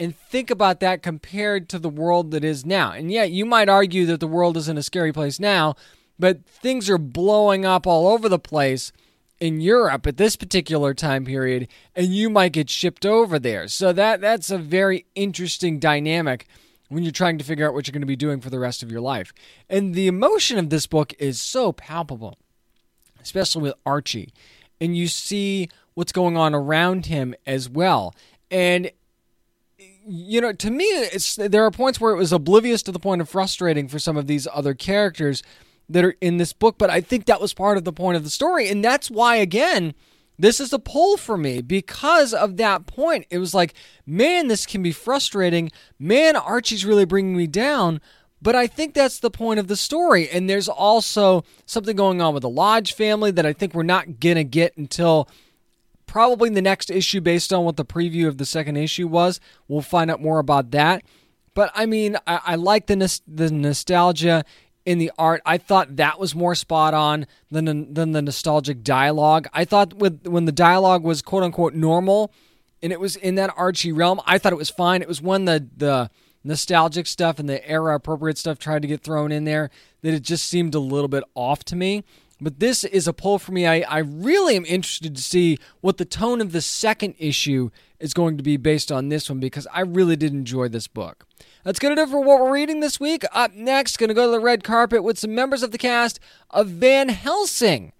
and 0.00 0.16
think 0.16 0.50
about 0.50 0.80
that 0.80 1.00
compared 1.00 1.68
to 1.68 1.78
the 1.78 1.88
world 1.88 2.32
that 2.32 2.42
is 2.42 2.66
now. 2.66 2.90
And 2.90 3.12
yet, 3.12 3.30
you 3.30 3.46
might 3.46 3.68
argue 3.68 4.04
that 4.06 4.18
the 4.18 4.26
world 4.26 4.56
isn't 4.56 4.76
a 4.76 4.82
scary 4.82 5.12
place 5.12 5.38
now, 5.38 5.76
but 6.22 6.46
things 6.46 6.88
are 6.88 6.98
blowing 6.98 7.66
up 7.66 7.84
all 7.84 8.06
over 8.06 8.28
the 8.28 8.38
place 8.38 8.92
in 9.40 9.60
Europe 9.60 10.06
at 10.06 10.18
this 10.18 10.36
particular 10.36 10.94
time 10.94 11.24
period 11.24 11.66
and 11.96 12.14
you 12.14 12.30
might 12.30 12.52
get 12.52 12.70
shipped 12.70 13.04
over 13.04 13.40
there. 13.40 13.66
So 13.66 13.92
that 13.92 14.20
that's 14.20 14.48
a 14.48 14.56
very 14.56 15.04
interesting 15.16 15.80
dynamic 15.80 16.46
when 16.88 17.02
you're 17.02 17.10
trying 17.10 17.38
to 17.38 17.44
figure 17.44 17.66
out 17.66 17.74
what 17.74 17.88
you're 17.88 17.92
going 17.92 18.02
to 18.02 18.06
be 18.06 18.14
doing 18.14 18.40
for 18.40 18.50
the 18.50 18.60
rest 18.60 18.84
of 18.84 18.92
your 18.92 19.00
life. 19.00 19.32
And 19.68 19.96
the 19.96 20.06
emotion 20.06 20.58
of 20.58 20.70
this 20.70 20.86
book 20.86 21.12
is 21.18 21.40
so 21.40 21.72
palpable, 21.72 22.38
especially 23.20 23.62
with 23.62 23.74
Archie. 23.84 24.32
And 24.80 24.96
you 24.96 25.08
see 25.08 25.68
what's 25.94 26.12
going 26.12 26.36
on 26.36 26.54
around 26.54 27.06
him 27.06 27.34
as 27.48 27.68
well. 27.68 28.14
And 28.48 28.92
you 30.06 30.40
know, 30.40 30.52
to 30.52 30.70
me, 30.70 31.08
there 31.36 31.64
are 31.64 31.72
points 31.72 32.00
where 32.00 32.12
it 32.12 32.16
was 32.16 32.32
oblivious 32.32 32.80
to 32.84 32.92
the 32.92 33.00
point 33.00 33.20
of 33.20 33.28
frustrating 33.28 33.88
for 33.88 33.98
some 33.98 34.16
of 34.16 34.28
these 34.28 34.46
other 34.52 34.72
characters 34.72 35.42
that 35.88 36.04
are 36.04 36.16
in 36.20 36.38
this 36.38 36.52
book, 36.52 36.76
but 36.78 36.90
I 36.90 37.00
think 37.00 37.26
that 37.26 37.40
was 37.40 37.54
part 37.54 37.76
of 37.76 37.84
the 37.84 37.92
point 37.92 38.16
of 38.16 38.24
the 38.24 38.30
story, 38.30 38.68
and 38.68 38.84
that's 38.84 39.10
why 39.10 39.36
again 39.36 39.94
this 40.38 40.60
is 40.60 40.72
a 40.72 40.78
pull 40.78 41.16
for 41.16 41.36
me 41.36 41.60
because 41.60 42.34
of 42.34 42.56
that 42.56 42.86
point. 42.86 43.26
It 43.30 43.38
was 43.38 43.54
like, 43.54 43.74
man, 44.06 44.48
this 44.48 44.66
can 44.66 44.82
be 44.82 44.90
frustrating. 44.90 45.70
Man, 45.98 46.34
Archie's 46.36 46.84
really 46.84 47.04
bringing 47.04 47.36
me 47.36 47.46
down. 47.46 48.00
But 48.40 48.56
I 48.56 48.66
think 48.66 48.92
that's 48.92 49.20
the 49.20 49.30
point 49.30 49.60
of 49.60 49.68
the 49.68 49.76
story. 49.76 50.28
And 50.28 50.50
there's 50.50 50.68
also 50.68 51.44
something 51.64 51.94
going 51.94 52.20
on 52.20 52.34
with 52.34 52.42
the 52.42 52.50
Lodge 52.50 52.92
family 52.92 53.30
that 53.30 53.46
I 53.46 53.52
think 53.52 53.72
we're 53.72 53.84
not 53.84 54.18
going 54.18 54.34
to 54.34 54.42
get 54.42 54.76
until 54.76 55.28
probably 56.06 56.50
the 56.50 56.60
next 56.60 56.90
issue 56.90 57.20
based 57.20 57.52
on 57.52 57.64
what 57.64 57.76
the 57.76 57.84
preview 57.84 58.26
of 58.26 58.38
the 58.38 58.44
second 58.44 58.76
issue 58.76 59.06
was. 59.06 59.38
We'll 59.68 59.80
find 59.80 60.10
out 60.10 60.20
more 60.20 60.40
about 60.40 60.72
that. 60.72 61.04
But 61.54 61.70
I 61.74 61.86
mean, 61.86 62.16
I, 62.26 62.40
I 62.44 62.54
like 62.56 62.86
the, 62.86 63.20
the 63.28 63.50
nostalgia 63.52 64.44
in 64.84 64.98
the 64.98 65.12
art. 65.18 65.42
I 65.46 65.58
thought 65.58 65.96
that 65.96 66.18
was 66.18 66.34
more 66.34 66.54
spot 66.54 66.94
on 66.94 67.26
than 67.50 67.92
than 67.92 68.12
the 68.12 68.22
nostalgic 68.22 68.82
dialogue. 68.82 69.46
I 69.52 69.64
thought 69.64 69.94
with 69.94 70.26
when 70.26 70.44
the 70.44 70.52
dialogue 70.52 71.04
was 71.04 71.22
quote 71.22 71.42
unquote 71.42 71.74
normal 71.74 72.32
and 72.82 72.92
it 72.92 73.00
was 73.00 73.16
in 73.16 73.36
that 73.36 73.52
Archie 73.56 73.92
realm, 73.92 74.20
I 74.26 74.38
thought 74.38 74.52
it 74.52 74.56
was 74.56 74.70
fine. 74.70 75.02
It 75.02 75.08
was 75.08 75.22
when 75.22 75.44
the 75.44 75.68
the 75.76 76.10
nostalgic 76.44 77.06
stuff 77.06 77.38
and 77.38 77.48
the 77.48 77.66
era 77.68 77.94
appropriate 77.94 78.36
stuff 78.36 78.58
tried 78.58 78.82
to 78.82 78.88
get 78.88 79.02
thrown 79.02 79.30
in 79.30 79.44
there 79.44 79.70
that 80.02 80.12
it 80.12 80.22
just 80.22 80.48
seemed 80.48 80.74
a 80.74 80.80
little 80.80 81.08
bit 81.08 81.22
off 81.34 81.64
to 81.64 81.76
me. 81.76 82.02
But 82.42 82.58
this 82.58 82.82
is 82.82 83.06
a 83.06 83.12
poll 83.12 83.38
for 83.38 83.52
me. 83.52 83.68
I, 83.68 83.84
I 83.88 83.98
really 83.98 84.56
am 84.56 84.64
interested 84.64 85.14
to 85.14 85.22
see 85.22 85.58
what 85.80 85.98
the 85.98 86.04
tone 86.04 86.40
of 86.40 86.50
the 86.50 86.60
second 86.60 87.14
issue 87.16 87.70
is 88.00 88.12
going 88.12 88.36
to 88.36 88.42
be 88.42 88.56
based 88.56 88.90
on 88.90 89.10
this 89.10 89.30
one 89.30 89.38
because 89.38 89.68
I 89.72 89.82
really 89.82 90.16
did 90.16 90.32
enjoy 90.32 90.68
this 90.68 90.88
book. 90.88 91.24
That's 91.62 91.78
going 91.78 91.94
to 91.94 92.02
do 92.02 92.08
it 92.08 92.10
for 92.10 92.20
what 92.20 92.40
we're 92.40 92.52
reading 92.52 92.80
this 92.80 92.98
week. 92.98 93.24
Up 93.32 93.54
next, 93.54 93.96
going 93.96 94.08
to 94.08 94.14
go 94.14 94.26
to 94.26 94.32
the 94.32 94.40
red 94.40 94.64
carpet 94.64 95.04
with 95.04 95.20
some 95.20 95.36
members 95.36 95.62
of 95.62 95.70
the 95.70 95.78
cast 95.78 96.18
of 96.50 96.66
Van 96.66 97.10
Helsing. 97.10 97.92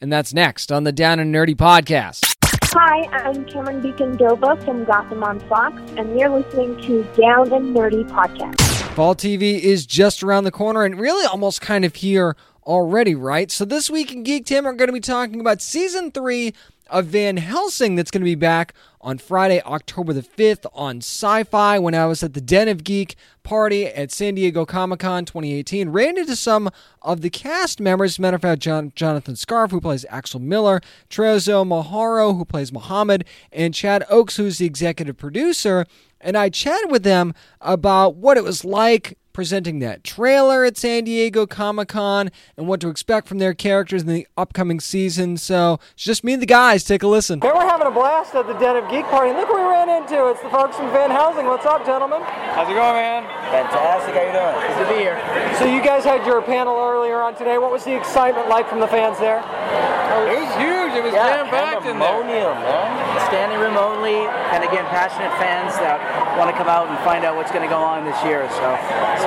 And 0.00 0.12
that's 0.12 0.32
next 0.32 0.70
on 0.70 0.84
the 0.84 0.92
Down 0.92 1.18
and 1.18 1.34
Nerdy 1.34 1.56
podcast. 1.56 2.36
Hi, 2.74 3.04
I'm 3.06 3.46
Camren 3.46 3.82
Bicondova 3.82 4.64
from 4.64 4.84
Gotham 4.84 5.24
on 5.24 5.40
Fox, 5.48 5.74
and 5.96 6.16
you're 6.20 6.28
listening 6.28 6.80
to 6.82 7.02
Down 7.20 7.52
and 7.52 7.74
Nerdy 7.74 8.08
Podcast. 8.08 8.60
Fall 8.94 9.14
TV 9.14 9.58
is 9.58 9.86
just 9.86 10.22
around 10.22 10.44
the 10.44 10.50
corner 10.50 10.84
and 10.84 11.00
really 11.00 11.24
almost 11.26 11.60
kind 11.60 11.84
of 11.84 11.96
here 11.96 12.36
already, 12.68 13.14
right? 13.14 13.50
So 13.50 13.64
this 13.64 13.88
week 13.88 14.12
in 14.12 14.22
Geektainment, 14.22 14.64
we're 14.64 14.72
going 14.74 14.88
to 14.88 14.92
be 14.92 15.00
talking 15.00 15.40
about 15.40 15.62
season 15.62 16.12
three 16.12 16.52
of 16.90 17.06
Van 17.06 17.38
Helsing 17.38 17.96
that's 17.96 18.10
going 18.10 18.20
to 18.20 18.24
be 18.24 18.34
back 18.34 18.74
on 19.00 19.18
Friday, 19.18 19.62
October 19.62 20.12
the 20.12 20.22
5th 20.22 20.66
on 20.72 21.00
Syfy 21.00 21.80
when 21.80 21.94
I 21.94 22.06
was 22.06 22.22
at 22.22 22.34
the 22.34 22.40
Den 22.40 22.68
of 22.68 22.84
Geek 22.84 23.16
party 23.42 23.86
at 23.86 24.12
San 24.12 24.34
Diego 24.34 24.66
Comic 24.66 25.00
Con 25.00 25.24
2018. 25.24 25.88
Ran 25.88 26.18
into 26.18 26.36
some 26.36 26.70
of 27.00 27.22
the 27.22 27.30
cast 27.30 27.80
members. 27.80 28.12
As 28.12 28.18
a 28.18 28.22
matter 28.22 28.36
of 28.36 28.42
fact, 28.42 28.60
John, 28.60 28.92
Jonathan 28.94 29.34
Scarfe, 29.34 29.70
who 29.70 29.80
plays 29.80 30.04
Axel 30.10 30.40
Miller, 30.40 30.80
Trezzo 31.08 31.64
Mahoro, 31.64 32.36
who 32.36 32.44
plays 32.44 32.72
Muhammad, 32.72 33.24
and 33.52 33.72
Chad 33.72 34.04
Oakes, 34.10 34.36
who's 34.36 34.58
the 34.58 34.66
executive 34.66 35.16
producer. 35.16 35.86
And 36.20 36.36
I 36.36 36.50
chatted 36.50 36.90
with 36.90 37.02
them 37.02 37.34
about 37.60 38.16
what 38.16 38.36
it 38.36 38.44
was 38.44 38.64
like 38.64 39.16
presenting 39.38 39.78
that 39.78 40.02
trailer 40.02 40.64
at 40.64 40.76
San 40.76 41.04
Diego 41.04 41.46
Comic 41.46 41.86
Con 41.86 42.28
and 42.56 42.66
what 42.66 42.80
to 42.80 42.88
expect 42.88 43.28
from 43.28 43.38
their 43.38 43.54
characters 43.54 44.02
in 44.02 44.08
the 44.08 44.26
upcoming 44.36 44.80
season. 44.80 45.36
So 45.36 45.78
it's 45.92 46.02
just 46.02 46.24
me 46.24 46.32
and 46.32 46.42
the 46.42 46.46
guys. 46.46 46.82
Take 46.82 47.04
a 47.04 47.06
listen. 47.06 47.40
Hey, 47.40 47.52
we're 47.54 47.62
having 47.62 47.86
a 47.86 47.90
blast 47.92 48.34
at 48.34 48.48
the 48.48 48.54
Den 48.54 48.74
of 48.74 48.90
Geek 48.90 49.04
Party. 49.04 49.30
Look 49.30 49.46
who 49.46 49.54
we 49.54 49.62
ran 49.62 49.88
into. 49.88 50.26
It's 50.26 50.42
the 50.42 50.50
folks 50.50 50.74
from 50.74 50.90
Van 50.90 51.12
Helsing. 51.12 51.46
What's 51.46 51.66
up, 51.66 51.86
gentlemen? 51.86 52.20
How's 52.58 52.66
it 52.66 52.74
going, 52.74 52.98
man? 52.98 53.22
Fantastic. 53.54 54.18
How 54.18 54.26
you 54.26 54.34
doing? 54.34 54.58
Good 54.74 54.82
to 54.82 54.90
be 54.90 54.98
here. 55.06 55.54
So 55.54 55.70
you 55.70 55.86
guys 55.86 56.02
had 56.02 56.26
your 56.26 56.42
panel 56.42 56.74
earlier 56.74 57.22
on 57.22 57.38
today. 57.38 57.58
What 57.58 57.70
was 57.70 57.84
the 57.84 57.94
excitement 57.94 58.48
like 58.48 58.68
from 58.68 58.80
the 58.80 58.88
fans 58.88 59.20
there? 59.20 59.38
It 59.38 60.34
was 60.34 60.50
huge. 60.58 60.98
It 60.98 61.04
was 61.06 61.14
jam-packed 61.14 61.86
in 61.86 62.02
there. 62.02 62.10
Pandemonium, 62.10 62.58
man. 62.58 63.22
standing 63.30 63.60
room 63.60 63.76
only, 63.76 64.24
and 64.50 64.64
again, 64.64 64.82
passionate 64.88 65.30
fans 65.38 65.76
that 65.78 66.00
want 66.40 66.48
to 66.48 66.56
come 66.56 66.66
out 66.66 66.88
and 66.88 66.96
find 67.04 67.22
out 67.22 67.36
what's 67.36 67.52
going 67.52 67.62
to 67.62 67.68
go 67.68 67.78
on 67.78 68.02
this 68.08 68.16
year. 68.24 68.48
So 68.56 68.66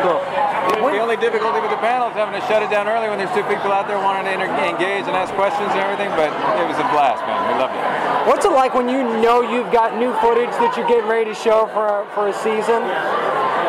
it's 0.01 0.77
cool. 0.77 0.89
The 0.89 0.99
only 0.99 1.17
difficulty 1.17 1.61
with 1.61 1.69
the 1.69 1.81
panel 1.81 2.09
is 2.09 2.15
having 2.15 2.33
to 2.39 2.43
shut 2.47 2.63
it 2.63 2.69
down 2.69 2.87
early 2.87 3.09
when 3.09 3.17
there's 3.17 3.33
two 3.37 3.45
people 3.45 3.71
out 3.71 3.87
there 3.87 3.97
wanting 3.97 4.25
to 4.25 4.33
inter- 4.33 4.49
engage 4.65 5.05
and 5.05 5.15
ask 5.15 5.33
questions 5.33 5.69
and 5.71 5.79
everything, 5.79 6.09
but 6.17 6.33
it 6.57 6.67
was 6.67 6.77
a 6.77 6.87
blast, 6.89 7.21
man. 7.25 7.37
We 7.47 7.53
loved 7.59 7.75
it. 7.77 7.83
What's 8.27 8.45
it 8.45 8.51
like 8.51 8.73
when 8.73 8.89
you 8.89 9.03
know 9.21 9.41
you've 9.41 9.71
got 9.71 9.97
new 9.97 10.13
footage 10.21 10.51
that 10.61 10.77
you're 10.77 10.87
getting 10.87 11.09
ready 11.09 11.29
to 11.29 11.37
show 11.37 11.67
for, 11.73 12.05
for 12.13 12.27
a 12.27 12.33
season? 12.33 12.81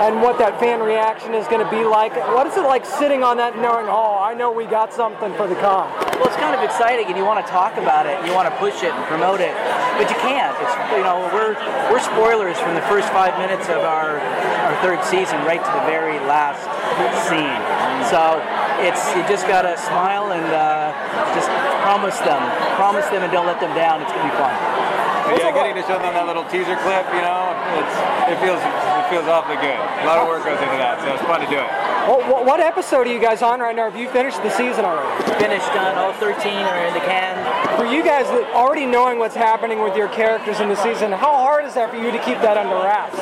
And 0.02 0.18
what 0.20 0.36
that 0.42 0.58
fan 0.58 0.82
reaction 0.82 1.32
is 1.32 1.46
going 1.46 1.62
to 1.62 1.70
be 1.70 1.86
like? 1.86 2.10
What 2.34 2.46
is 2.50 2.58
it 2.58 2.66
like 2.66 2.84
sitting 2.84 3.22
on 3.22 3.36
that 3.38 3.54
knowing, 3.54 3.86
oh, 3.86 4.18
I 4.18 4.34
know 4.34 4.50
we 4.50 4.66
got 4.66 4.92
something 4.92 5.30
for 5.38 5.46
the 5.46 5.54
con? 5.62 5.86
Well, 6.18 6.26
it's 6.26 6.36
kind 6.42 6.58
of 6.58 6.62
exciting, 6.66 7.06
and 7.06 7.16
you 7.16 7.22
want 7.22 7.38
to 7.38 7.46
talk 7.46 7.78
about 7.78 8.10
it, 8.10 8.18
and 8.18 8.26
you 8.26 8.34
want 8.34 8.50
to 8.50 8.56
push 8.58 8.82
it 8.82 8.90
and 8.90 9.04
promote 9.06 9.38
it, 9.38 9.54
but 9.98 10.08
you 10.08 10.18
can't. 10.24 10.54
It's 10.62 10.74
you 10.96 11.04
know 11.04 11.28
we're 11.32 11.54
we're 11.92 12.02
spoilers 12.02 12.58
from 12.58 12.74
the 12.74 12.84
first 12.88 13.08
five 13.12 13.36
minutes 13.38 13.68
of 13.68 13.84
our 13.84 14.20
our 14.20 14.74
third 14.80 15.04
season 15.04 15.38
right 15.44 15.60
to 15.60 15.72
the 15.72 15.84
very 15.88 16.18
last 16.24 16.64
scene. 17.28 17.60
So 18.08 18.40
it's 18.80 19.02
you 19.14 19.22
just 19.28 19.46
gotta 19.46 19.76
smile 19.76 20.32
and 20.32 20.46
uh, 20.48 20.92
just 21.34 21.48
promise 21.84 22.18
them, 22.24 22.40
promise 22.76 23.06
them, 23.08 23.22
and 23.22 23.32
don't 23.32 23.46
let 23.46 23.60
them 23.60 23.74
down. 23.74 24.02
It's 24.02 24.12
gonna 24.12 24.30
be 24.30 24.36
fun. 24.36 24.54
But 25.32 25.40
yeah, 25.40 25.52
getting 25.54 25.76
to 25.80 25.84
show 25.88 25.96
them 25.96 26.12
that 26.12 26.26
little 26.26 26.44
teaser 26.44 26.76
clip, 26.84 27.08
you 27.14 27.24
know, 27.24 27.56
it's 27.78 27.96
it 28.28 28.38
feels 28.42 28.60
it 28.60 29.06
feels 29.08 29.26
awfully 29.28 29.56
good. 29.60 29.76
A 29.76 30.06
lot 30.06 30.18
of 30.18 30.28
work 30.28 30.44
goes 30.44 30.60
into 30.60 30.76
that, 30.76 31.00
so 31.00 31.14
it's 31.14 31.24
fun 31.24 31.40
to 31.40 31.48
do 31.48 31.56
it. 31.56 31.70
What, 32.08 32.20
what, 32.28 32.42
what 32.44 32.60
episode 32.60 33.06
are 33.06 33.12
you 33.12 33.22
guys 33.22 33.42
on 33.42 33.60
right 33.60 33.74
now? 33.74 33.88
Have 33.88 33.98
you 33.98 34.10
finished 34.10 34.42
the 34.42 34.50
season 34.50 34.84
already? 34.84 35.08
Finished 35.38 35.70
done. 35.70 35.96
All 35.96 36.12
13 36.18 36.34
are 36.66 36.84
in 36.84 36.92
the 36.94 37.04
can. 37.06 37.38
For 37.76 37.86
you 37.86 38.02
guys 38.02 38.26
already 38.54 38.86
knowing 38.86 39.18
what's 39.18 39.34
happening 39.34 39.82
with 39.82 39.96
your 39.96 40.08
characters 40.08 40.60
in 40.60 40.68
the 40.68 40.76
season, 40.76 41.12
how 41.12 41.30
hard 41.30 41.64
is 41.64 41.74
that 41.74 41.90
for 41.90 41.96
you 41.96 42.10
to 42.10 42.18
keep 42.18 42.38
that 42.42 42.58
under 42.58 42.74
wraps? 42.74 43.18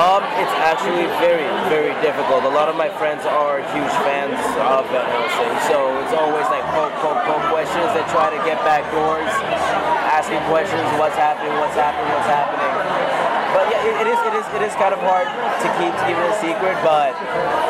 Um, 0.00 0.24
it's 0.40 0.56
actually 0.64 1.06
very, 1.20 1.44
very 1.68 1.94
difficult. 2.00 2.42
A 2.42 2.52
lot 2.52 2.72
of 2.72 2.74
my 2.74 2.88
friends 2.98 3.22
are 3.28 3.60
huge 3.70 3.94
fans 4.02 4.34
of 4.64 4.82
Van 4.90 5.06
Helsing, 5.06 5.54
so 5.70 5.76
it's 6.02 6.16
always 6.16 6.46
like 6.50 6.64
poke, 6.74 6.94
poke, 7.04 7.20
poke 7.28 7.44
questions. 7.52 7.86
They 7.94 8.02
try 8.10 8.32
to 8.34 8.40
get 8.48 8.58
back 8.66 8.82
doors, 8.90 9.28
asking 10.10 10.40
questions, 10.50 10.82
what's 10.98 11.20
happening, 11.20 11.52
what's 11.60 11.76
happening, 11.76 12.08
what's 12.16 12.30
happening. 12.32 12.70
But 13.52 13.66
yeah, 13.66 13.82
it, 13.82 13.94
it 14.06 14.08
is, 14.08 14.20
it 14.24 14.34
is, 14.40 14.46
it 14.56 14.62
is 14.62 14.74
kind 14.78 14.94
of 14.94 15.02
hard 15.02 15.26
to 15.26 15.68
keep 15.78 15.90
to 15.90 16.02
keep 16.06 16.16
it 16.16 16.28
a 16.32 16.36
secret, 16.38 16.78
but 16.86 17.12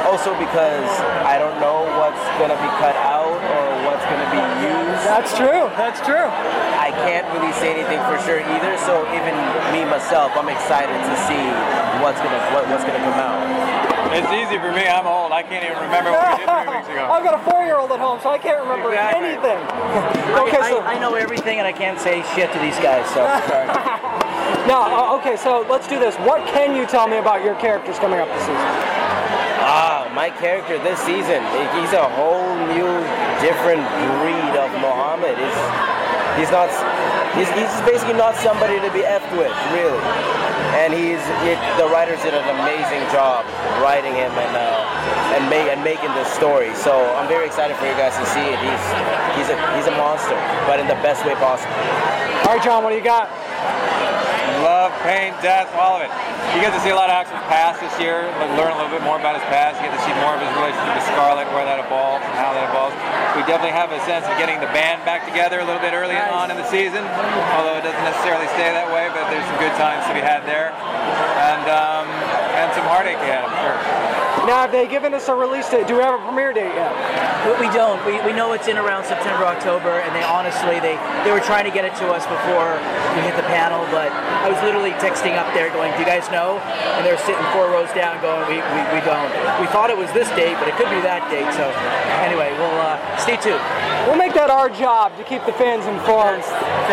also 0.07 0.37
because 0.37 0.89
I 1.25 1.41
don't 1.41 1.57
know 1.59 1.89
what's 1.99 2.21
gonna 2.37 2.59
be 2.61 2.71
cut 2.79 2.95
out 3.01 3.33
or 3.33 3.65
what's 3.89 4.05
gonna 4.07 4.31
be 4.31 4.45
used. 4.61 4.90
That's 5.05 5.33
true. 5.37 5.65
That's 5.81 6.01
true. 6.05 6.29
I 6.77 6.93
can't 7.09 7.25
really 7.33 7.53
say 7.57 7.73
anything 7.73 8.01
for 8.05 8.21
sure 8.25 8.41
either. 8.41 8.77
So 8.85 9.05
even 9.17 9.33
me 9.73 9.89
myself, 9.89 10.33
I'm 10.37 10.49
excited 10.49 10.93
to 10.93 11.15
see 11.25 11.41
what's 12.05 12.21
gonna 12.21 12.41
what, 12.53 12.69
what's 12.69 12.85
gonna 12.85 13.01
come 13.01 13.17
out. 13.17 13.41
It's 14.13 14.29
easy 14.35 14.59
for 14.59 14.73
me. 14.73 14.85
I'm 14.91 15.07
old. 15.07 15.31
I 15.31 15.43
can't 15.43 15.63
even 15.63 15.79
remember 15.79 16.11
what 16.11 16.35
we 16.35 16.43
did 16.43 16.51
three 16.51 16.75
weeks 16.75 16.89
ago. 16.91 17.05
I've 17.15 17.23
got 17.23 17.39
a 17.39 17.43
four-year-old 17.47 17.93
at 17.93 18.01
home, 18.01 18.19
so 18.21 18.31
I 18.31 18.39
can't 18.39 18.59
remember 18.61 18.91
Exactly. 18.91 19.39
anything. 19.39 19.59
I, 20.35 20.45
okay, 20.51 20.63
so 20.67 20.83
I, 20.83 20.95
I 20.95 20.99
know 20.99 21.15
everything, 21.15 21.63
and 21.63 21.67
I 21.67 21.73
can't 21.73 22.01
say 22.01 22.27
shit 22.35 22.51
to 22.53 22.59
these 22.59 22.75
guys. 22.83 23.07
So 23.15 23.23
no. 24.67 24.83
uh, 24.83 25.17
okay, 25.21 25.37
so 25.37 25.65
let's 25.71 25.87
do 25.87 26.01
this. 26.03 26.17
What 26.27 26.43
can 26.51 26.75
you 26.75 26.87
tell 26.87 27.07
me 27.07 27.19
about 27.19 27.45
your 27.45 27.55
characters 27.63 27.99
coming 28.03 28.19
up 28.19 28.27
this 28.35 28.43
season? 28.51 28.69
Ah, 29.63 30.11
my 30.17 30.31
character 30.43 30.83
this 30.83 30.99
season, 31.07 31.45
he's 31.77 31.93
a 31.95 32.09
whole 32.19 32.51
new, 32.75 32.91
different 33.39 33.85
breed 34.19 34.35
of 34.35 34.40
Muhammad. 35.21 35.37
He's, 35.37 36.47
he's 36.47 36.53
not, 36.53 36.73
he's, 37.37 37.49
he's 37.53 37.75
basically 37.85 38.17
not 38.17 38.37
somebody 38.37 38.81
to 38.81 38.91
be 38.93 39.05
effed 39.05 39.31
with, 39.37 39.53
really. 39.77 40.01
And 40.81 40.95
he's, 40.95 41.21
it, 41.45 41.61
the 41.77 41.89
writers 41.93 42.23
did 42.23 42.33
an 42.33 42.47
amazing 42.63 43.05
job 43.13 43.45
writing 43.85 44.15
him 44.15 44.33
and 44.33 44.57
uh, 44.57 45.37
and, 45.37 45.49
make, 45.49 45.69
and 45.69 45.83
making 45.85 46.13
this 46.15 46.29
story. 46.33 46.75
So 46.75 46.93
I'm 47.17 47.29
very 47.29 47.47
excited 47.47 47.77
for 47.77 47.87
you 47.87 47.97
guys 47.97 48.17
to 48.17 48.27
see 48.33 48.45
it. 48.45 48.59
He's, 48.61 48.85
he's 49.37 49.49
a, 49.53 49.57
he's 49.77 49.87
a 49.87 49.97
monster, 49.97 50.37
but 50.67 50.81
in 50.81 50.87
the 50.89 50.99
best 51.05 51.25
way 51.25 51.35
possible. 51.37 51.73
All 52.45 52.57
right, 52.57 52.63
John, 52.63 52.83
what 52.83 52.91
do 52.91 52.97
you 52.97 53.05
got? 53.05 53.29
Love, 54.61 54.93
pain, 55.01 55.33
death, 55.41 55.73
all 55.79 55.97
of 55.97 56.03
it. 56.05 56.13
You 56.53 56.61
get 56.61 56.75
to 56.75 56.83
see 56.83 56.91
a 56.91 56.99
lot 56.99 57.09
of 57.09 57.17
Axel's 57.17 57.41
past 57.49 57.81
this 57.81 57.95
year, 57.97 58.29
like, 58.43 58.53
learn 58.59 58.75
a 58.75 58.77
little 58.77 58.93
bit 58.93 59.01
more 59.07 59.17
about 59.17 59.39
his 59.39 59.47
past. 59.49 59.81
You 59.81 59.89
get 59.89 59.97
to 59.97 60.05
see 60.05 60.13
more 60.21 60.37
of 60.37 60.43
his 60.43 60.53
relationship 60.59 60.93
with 60.99 61.07
Scarlet, 61.09 61.47
where 61.55 61.65
that 61.65 61.81
evolves 61.81 62.21
and 62.27 62.35
how 62.37 62.53
that 62.53 62.69
evolves. 62.69 62.93
We 63.37 63.47
definitely 63.47 63.77
have 63.79 63.93
a 63.95 64.01
sense 64.05 64.27
of 64.27 64.35
getting 64.39 64.59
the 64.59 64.71
band 64.75 65.07
back 65.07 65.23
together 65.23 65.61
a 65.61 65.65
little 65.65 65.81
bit 65.81 65.95
early 65.95 66.17
on 66.17 66.51
in 66.51 66.57
the 66.57 66.67
season, 66.67 67.07
although 67.55 67.79
it 67.79 67.85
doesn't 67.87 68.03
necessarily 68.03 68.47
stay 68.59 68.75
that 68.75 68.91
way, 68.91 69.07
but 69.15 69.31
there's 69.31 69.47
some 69.47 69.59
good 69.63 69.75
times 69.79 70.03
to 70.11 70.15
be 70.15 70.21
had 70.21 70.43
there. 70.45 70.75
And, 70.75 71.65
um, 71.71 72.07
and 72.59 72.69
some 72.75 72.85
heartache 72.91 73.23
ahead, 73.23 73.47
I'm 73.47 73.55
sure. 73.63 74.00
Now, 74.49 74.65
have 74.65 74.73
they 74.73 74.89
given 74.89 75.13
us 75.13 75.29
a 75.29 75.35
release 75.35 75.69
date? 75.69 75.87
Do 75.87 75.97
we 75.97 76.03
have 76.03 76.19
a 76.19 76.23
premiere 76.25 76.53
date 76.53 76.73
yet? 76.73 76.93
We 77.61 77.69
don't. 77.77 78.01
We, 78.05 78.21
we 78.25 78.33
know 78.33 78.53
it's 78.53 78.69
in 78.69 78.77
around 78.77 79.05
September, 79.05 79.45
October, 79.45 80.01
and 80.01 80.13
they 80.17 80.25
honestly 80.25 80.81
they 80.81 80.97
they 81.25 81.33
were 81.33 81.45
trying 81.45 81.65
to 81.65 81.73
get 81.73 81.85
it 81.85 81.93
to 82.01 82.09
us 82.13 82.25
before 82.25 82.77
we 83.17 83.21
hit 83.25 83.37
the 83.37 83.49
panel. 83.49 83.85
But 83.93 84.13
I 84.13 84.49
was 84.49 84.61
literally 84.65 84.93
texting 85.01 85.37
up 85.37 85.49
there, 85.53 85.69
going, 85.73 85.93
"Do 85.97 86.01
you 86.01 86.09
guys 86.09 86.29
know?" 86.33 86.61
And 86.97 87.05
they're 87.05 87.21
sitting 87.25 87.45
four 87.53 87.69
rows 87.69 87.89
down, 87.93 88.21
going, 88.21 88.45
"We 88.49 88.61
we, 88.61 88.81
we 88.97 89.01
don't. 89.05 89.29
We 89.61 89.69
thought 89.73 89.89
it 89.89 89.97
was 89.97 90.13
this 90.13 90.29
date, 90.37 90.57
but 90.61 90.69
it 90.69 90.77
could 90.77 90.89
be 90.89 91.01
that 91.05 91.25
date." 91.33 91.49
So 91.57 91.69
anyway, 92.25 92.53
we'll 92.57 92.81
uh, 92.81 92.97
stay 93.17 93.37
tuned. 93.41 93.61
We'll 94.09 94.21
make 94.21 94.33
that 94.37 94.49
our 94.49 94.69
job 94.69 95.17
to 95.17 95.25
keep 95.25 95.45
the 95.45 95.57
fans 95.57 95.85
informed 95.85 96.45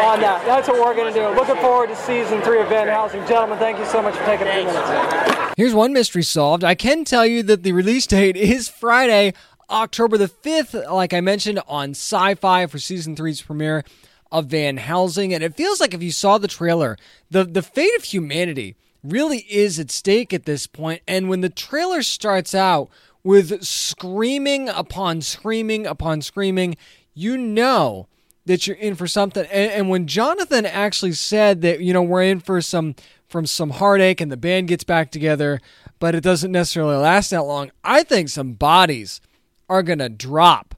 on 0.03 0.19
that. 0.23 0.43
That's 0.47 0.67
what 0.67 0.79
we're 0.79 0.95
going 0.95 1.11
to 1.11 1.15
do. 1.15 1.27
Looking 1.35 1.59
forward 1.63 1.87
to 1.91 1.95
season 1.95 2.41
three 2.41 2.59
of 2.59 2.67
Van 2.67 2.87
Helsing. 2.87 3.23
Gentlemen, 3.27 3.59
thank 3.59 3.79
you 3.79 3.85
so 3.85 4.01
much 4.01 4.15
for 4.15 4.25
taking 4.25 4.47
a 4.47 4.53
few 4.53 4.67
minutes. 4.67 5.46
Here's 5.57 5.73
one 5.73 5.91
mystery 5.91 6.21
solved. 6.21 6.63
I 6.63 6.75
can 6.75 7.03
tell 7.03 7.25
you 7.25 7.41
that 7.41 7.63
the 7.63 7.71
release 7.71 8.05
date 8.05 8.37
is 8.37 8.69
Friday, 8.69 9.33
October 9.71 10.15
the 10.15 10.27
5th, 10.27 10.87
like 10.93 11.15
I 11.15 11.19
mentioned, 11.19 11.59
on 11.67 11.93
Syfy 11.93 12.69
for 12.69 12.77
season 12.77 13.15
three's 13.15 13.41
premiere 13.41 13.83
of 14.31 14.45
Van 14.45 14.77
Helsing. 14.77 15.33
And 15.33 15.43
it 15.43 15.57
feels 15.57 15.79
like 15.79 15.95
if 15.95 16.03
you 16.03 16.11
saw 16.11 16.37
the 16.37 16.47
trailer, 16.47 16.95
the, 17.31 17.43
the 17.43 17.63
fate 17.63 17.89
of 17.97 18.03
humanity 18.03 18.75
really 19.03 19.47
is 19.49 19.79
at 19.79 19.89
stake 19.89 20.31
at 20.31 20.45
this 20.45 20.67
point. 20.67 21.01
And 21.07 21.27
when 21.27 21.41
the 21.41 21.49
trailer 21.49 22.03
starts 22.03 22.53
out 22.53 22.91
with 23.23 23.63
screaming 23.63 24.69
upon 24.69 25.21
screaming 25.21 25.87
upon 25.87 26.21
screaming, 26.21 26.77
you 27.15 27.35
know 27.35 28.07
that 28.45 28.67
you're 28.67 28.77
in 28.77 28.93
for 28.93 29.07
something. 29.07 29.47
And, 29.47 29.71
and 29.71 29.89
when 29.89 30.05
Jonathan 30.05 30.67
actually 30.67 31.13
said 31.13 31.63
that, 31.63 31.81
you 31.81 31.93
know, 31.93 32.03
we're 32.03 32.21
in 32.21 32.41
for 32.41 32.61
some 32.61 32.93
from 33.27 33.45
some 33.45 33.71
heartache 33.71 34.21
and 34.21 34.31
the 34.31 34.37
band 34.37 34.67
gets 34.67 34.83
back 34.83 35.11
together, 35.11 35.59
but 35.99 36.15
it 36.15 36.23
doesn't 36.23 36.51
necessarily 36.51 36.95
last 36.95 37.29
that 37.31 37.43
long, 37.43 37.71
I 37.83 38.03
think 38.03 38.29
some 38.29 38.53
bodies 38.53 39.21
are 39.69 39.83
going 39.83 39.99
to 39.99 40.09
drop 40.09 40.75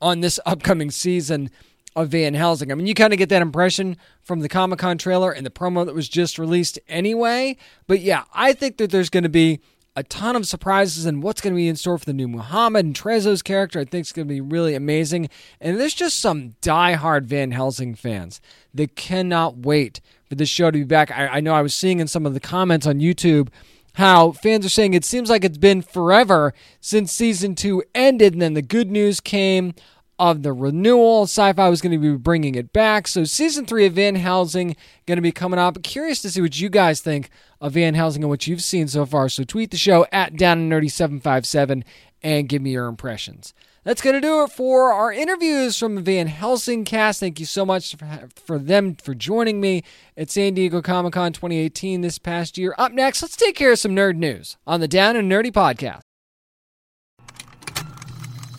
on 0.00 0.20
this 0.20 0.40
upcoming 0.46 0.90
season 0.90 1.50
of 1.96 2.08
Van 2.08 2.34
Helsing. 2.34 2.70
I 2.70 2.74
mean, 2.74 2.86
you 2.86 2.94
kind 2.94 3.12
of 3.12 3.18
get 3.18 3.28
that 3.30 3.42
impression 3.42 3.96
from 4.22 4.40
the 4.40 4.48
Comic 4.48 4.78
Con 4.78 4.96
trailer 4.96 5.32
and 5.32 5.44
the 5.44 5.50
promo 5.50 5.84
that 5.84 5.94
was 5.94 6.08
just 6.08 6.38
released 6.38 6.78
anyway. 6.88 7.56
But 7.86 8.00
yeah, 8.00 8.24
I 8.32 8.52
think 8.52 8.76
that 8.78 8.90
there's 8.90 9.10
going 9.10 9.24
to 9.24 9.28
be 9.28 9.60
a 9.96 10.04
ton 10.04 10.36
of 10.36 10.46
surprises 10.46 11.04
and 11.04 11.22
what's 11.22 11.40
going 11.40 11.52
to 11.52 11.56
be 11.56 11.66
in 11.66 11.74
store 11.74 11.98
for 11.98 12.04
the 12.04 12.12
new 12.12 12.28
Muhammad 12.28 12.86
and 12.86 12.94
Trezzo's 12.94 13.42
character. 13.42 13.80
I 13.80 13.84
think 13.84 14.06
is 14.06 14.12
going 14.12 14.28
to 14.28 14.32
be 14.32 14.40
really 14.40 14.74
amazing. 14.74 15.28
And 15.60 15.80
there's 15.80 15.94
just 15.94 16.20
some 16.20 16.54
die-hard 16.60 17.26
Van 17.26 17.50
Helsing 17.50 17.96
fans 17.96 18.40
that 18.72 18.94
cannot 18.94 19.58
wait 19.58 20.00
for 20.30 20.36
this 20.36 20.48
show 20.48 20.70
to 20.70 20.78
be 20.78 20.84
back. 20.84 21.10
I, 21.10 21.26
I 21.26 21.40
know 21.40 21.52
I 21.52 21.60
was 21.60 21.74
seeing 21.74 22.00
in 22.00 22.06
some 22.06 22.24
of 22.24 22.32
the 22.32 22.40
comments 22.40 22.86
on 22.86 23.00
YouTube 23.00 23.48
how 23.94 24.30
fans 24.30 24.64
are 24.64 24.70
saying 24.70 24.94
it 24.94 25.04
seems 25.04 25.28
like 25.28 25.44
it's 25.44 25.58
been 25.58 25.82
forever 25.82 26.54
since 26.80 27.12
season 27.12 27.56
two 27.56 27.82
ended, 27.94 28.32
and 28.32 28.40
then 28.40 28.54
the 28.54 28.62
good 28.62 28.90
news 28.90 29.20
came 29.20 29.74
of 30.20 30.42
the 30.42 30.52
renewal. 30.52 31.26
Syfy 31.26 31.68
was 31.68 31.80
going 31.80 31.92
to 31.92 31.98
be 31.98 32.16
bringing 32.16 32.54
it 32.54 32.72
back. 32.72 33.08
So 33.08 33.24
season 33.24 33.66
three 33.66 33.86
of 33.86 33.94
Van 33.94 34.14
Helsing 34.14 34.76
going 35.06 35.16
to 35.16 35.22
be 35.22 35.32
coming 35.32 35.58
up. 35.58 35.82
Curious 35.82 36.22
to 36.22 36.30
see 36.30 36.42
what 36.42 36.60
you 36.60 36.68
guys 36.68 37.00
think 37.00 37.30
of 37.60 37.72
Van 37.72 37.94
Helsing 37.94 38.22
and 38.22 38.30
what 38.30 38.46
you've 38.46 38.62
seen 38.62 38.86
so 38.86 39.04
far. 39.04 39.28
So 39.28 39.42
tweet 39.42 39.72
the 39.72 39.76
show 39.76 40.06
at 40.12 40.36
Down 40.36 40.58
and 40.58 40.70
Nerdy 40.70 40.90
seven 40.90 41.20
five 41.20 41.44
seven 41.44 41.84
and 42.22 42.48
give 42.48 42.62
me 42.62 42.70
your 42.70 42.86
impressions. 42.86 43.52
That's 43.82 44.02
going 44.02 44.14
to 44.14 44.20
do 44.20 44.42
it 44.42 44.52
for 44.52 44.92
our 44.92 45.10
interviews 45.10 45.78
from 45.78 45.94
the 45.94 46.02
Van 46.02 46.26
Helsing 46.26 46.84
cast. 46.84 47.20
Thank 47.20 47.40
you 47.40 47.46
so 47.46 47.64
much 47.64 47.96
for, 48.44 48.58
them 48.58 48.94
for 48.94 49.14
joining 49.14 49.60
me 49.60 49.82
at 50.18 50.30
San 50.30 50.52
Diego 50.54 50.82
Comic 50.82 51.14
Con 51.14 51.32
2018 51.32 52.02
this 52.02 52.18
past 52.18 52.58
year. 52.58 52.74
Up 52.76 52.92
next, 52.92 53.22
let's 53.22 53.36
take 53.36 53.54
care 53.54 53.72
of 53.72 53.78
some 53.78 53.96
nerd 53.96 54.16
news 54.16 54.58
on 54.66 54.80
the 54.80 54.88
Down 54.88 55.16
and 55.16 55.32
Nerdy 55.32 55.50
podcast. 55.50 56.02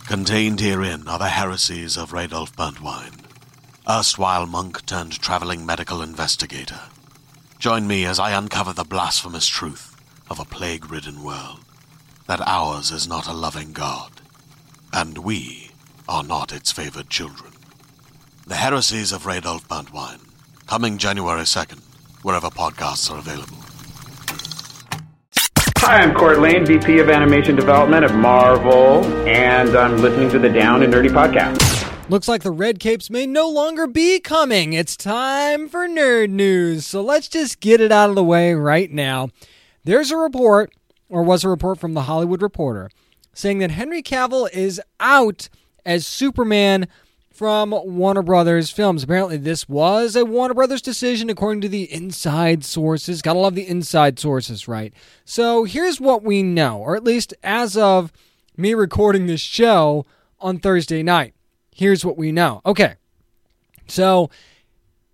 Contained 0.07 0.59
herein 0.59 1.07
are 1.07 1.19
the 1.19 1.29
heresies 1.29 1.97
of 1.97 2.11
Radolf 2.11 2.53
Burntwine, 2.55 3.23
erstwhile 3.87 4.45
monk 4.45 4.85
turned 4.85 5.21
traveling 5.21 5.65
medical 5.65 6.01
investigator. 6.01 6.81
Join 7.59 7.85
me 7.87 8.05
as 8.05 8.19
I 8.19 8.31
uncover 8.31 8.73
the 8.73 8.83
blasphemous 8.83 9.45
truth 9.45 9.95
of 10.29 10.39
a 10.39 10.45
plague 10.45 10.91
ridden 10.91 11.23
world 11.23 11.59
that 12.25 12.41
ours 12.47 12.91
is 12.91 13.07
not 13.07 13.27
a 13.27 13.33
loving 13.33 13.71
God, 13.71 14.20
and 14.93 15.19
we 15.19 15.71
are 16.07 16.23
not 16.23 16.51
its 16.51 16.71
favored 16.71 17.09
children. 17.09 17.51
The 18.45 18.55
heresies 18.55 19.11
of 19.11 19.23
Radolf 19.23 19.67
Burntwine, 19.67 20.21
coming 20.67 20.97
January 20.97 21.43
2nd, 21.43 21.79
wherever 22.23 22.49
podcasts 22.49 23.11
are 23.11 23.19
available. 23.19 23.57
Hi, 25.77 26.01
I'm 26.01 26.13
Cort 26.13 26.39
Lane, 26.39 26.65
VP 26.65 26.99
of 26.99 27.09
Animation 27.09 27.55
Development 27.55 28.03
at 28.03 28.13
Marvel, 28.13 29.03
and 29.27 29.75
I'm 29.75 29.97
listening 29.97 30.29
to 30.29 30.39
the 30.39 30.49
Down 30.49 30.83
and 30.83 30.93
Nerdy 30.93 31.09
podcast. 31.09 32.09
Looks 32.09 32.27
like 32.27 32.43
the 32.43 32.51
Red 32.51 32.79
Capes 32.79 33.09
may 33.09 33.25
no 33.25 33.49
longer 33.49 33.87
be 33.87 34.19
coming. 34.19 34.73
It's 34.73 34.97
time 34.97 35.69
for 35.69 35.87
nerd 35.87 36.29
news. 36.29 36.85
So 36.85 37.01
let's 37.01 37.27
just 37.29 37.61
get 37.61 37.79
it 37.79 37.91
out 37.91 38.09
of 38.09 38.15
the 38.15 38.23
way 38.23 38.53
right 38.53 38.91
now. 38.91 39.29
There's 39.85 40.11
a 40.11 40.17
report, 40.17 40.71
or 41.09 41.23
was 41.23 41.43
a 41.43 41.49
report 41.49 41.79
from 41.79 41.93
the 41.93 42.03
Hollywood 42.03 42.41
Reporter, 42.41 42.91
saying 43.33 43.59
that 43.59 43.71
Henry 43.71 44.01
Cavill 44.01 44.49
is 44.51 44.81
out 44.99 45.49
as 45.85 46.05
Superman 46.05 46.87
from 47.29 47.71
Warner 47.71 48.21
Brothers 48.21 48.69
Films. 48.69 49.03
Apparently, 49.03 49.37
this 49.37 49.67
was 49.67 50.15
a 50.15 50.25
Warner 50.25 50.53
Brothers 50.53 50.81
decision, 50.81 51.29
according 51.29 51.61
to 51.61 51.69
the 51.69 51.91
inside 51.91 52.63
sources. 52.63 53.21
Gotta 53.21 53.39
love 53.39 53.55
the 53.55 53.67
inside 53.67 54.19
sources, 54.19 54.67
right? 54.67 54.93
So 55.25 55.63
here's 55.63 55.99
what 55.99 56.23
we 56.23 56.43
know, 56.43 56.77
or 56.77 56.95
at 56.95 57.03
least 57.03 57.33
as 57.41 57.75
of 57.75 58.11
me 58.57 58.73
recording 58.73 59.25
this 59.25 59.41
show 59.41 60.05
on 60.39 60.59
Thursday 60.59 61.01
night. 61.01 61.33
Here's 61.73 62.05
what 62.05 62.17
we 62.17 62.31
know. 62.31 62.61
Okay. 62.65 62.95
So 63.87 64.29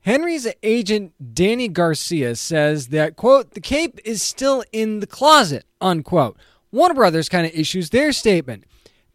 Henry's 0.02 0.48
agent 0.64 1.14
Dany 1.34 1.72
Garcia 1.72 2.36
says 2.36 2.88
that 2.88 3.16
quote 3.16 3.52
the 3.52 3.62
cape 3.62 4.00
is 4.04 4.22
still 4.22 4.64
in 4.72 5.00
the 5.00 5.08
closet 5.08 5.66
unquote. 5.82 6.38
Warner 6.72 6.94
Brothers 6.94 7.30
kind 7.30 7.46
of 7.46 7.54
issues 7.54 7.90
their 7.90 8.12
statement 8.12 8.66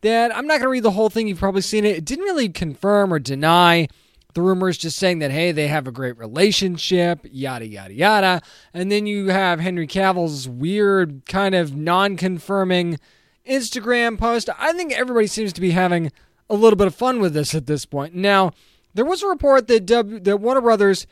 that 0.02 0.34
I'm 0.36 0.46
not 0.46 0.54
going 0.54 0.62
to 0.62 0.68
read 0.68 0.82
the 0.82 0.90
whole 0.92 1.10
thing. 1.10 1.28
You've 1.28 1.38
probably 1.38 1.62
seen 1.62 1.84
it. 1.84 1.96
It 1.96 2.04
didn't 2.04 2.24
really 2.24 2.48
confirm 2.48 3.12
or 3.12 3.18
deny 3.18 3.88
the 4.34 4.42
rumors, 4.42 4.78
just 4.78 4.96
saying 4.96 5.18
that, 5.18 5.30
hey, 5.30 5.52
they 5.52 5.68
have 5.68 5.86
a 5.86 5.92
great 5.92 6.16
relationship, 6.18 7.20
yada, 7.24 7.66
yada, 7.66 7.92
yada. 7.92 8.42
And 8.72 8.90
then 8.90 9.06
you 9.06 9.28
have 9.28 9.60
Henry 9.60 9.86
Cavill's 9.86 10.48
weird, 10.48 11.26
kind 11.26 11.54
of 11.54 11.76
non 11.76 12.16
confirming 12.16 12.98
Instagram 13.46 14.18
post. 14.18 14.48
I 14.58 14.72
think 14.72 14.92
everybody 14.92 15.26
seems 15.26 15.52
to 15.52 15.60
be 15.60 15.72
having 15.72 16.12
a 16.48 16.54
little 16.54 16.76
bit 16.76 16.86
of 16.86 16.94
fun 16.94 17.20
with 17.20 17.34
this 17.34 17.54
at 17.54 17.66
this 17.66 17.84
point. 17.84 18.14
Now, 18.14 18.52
there 18.94 19.04
was 19.04 19.22
a 19.22 19.28
report 19.28 19.68
that, 19.68 19.86
w- 19.86 20.20
that 20.20 20.38
Warner 20.38 20.60
Brothers 20.60 21.06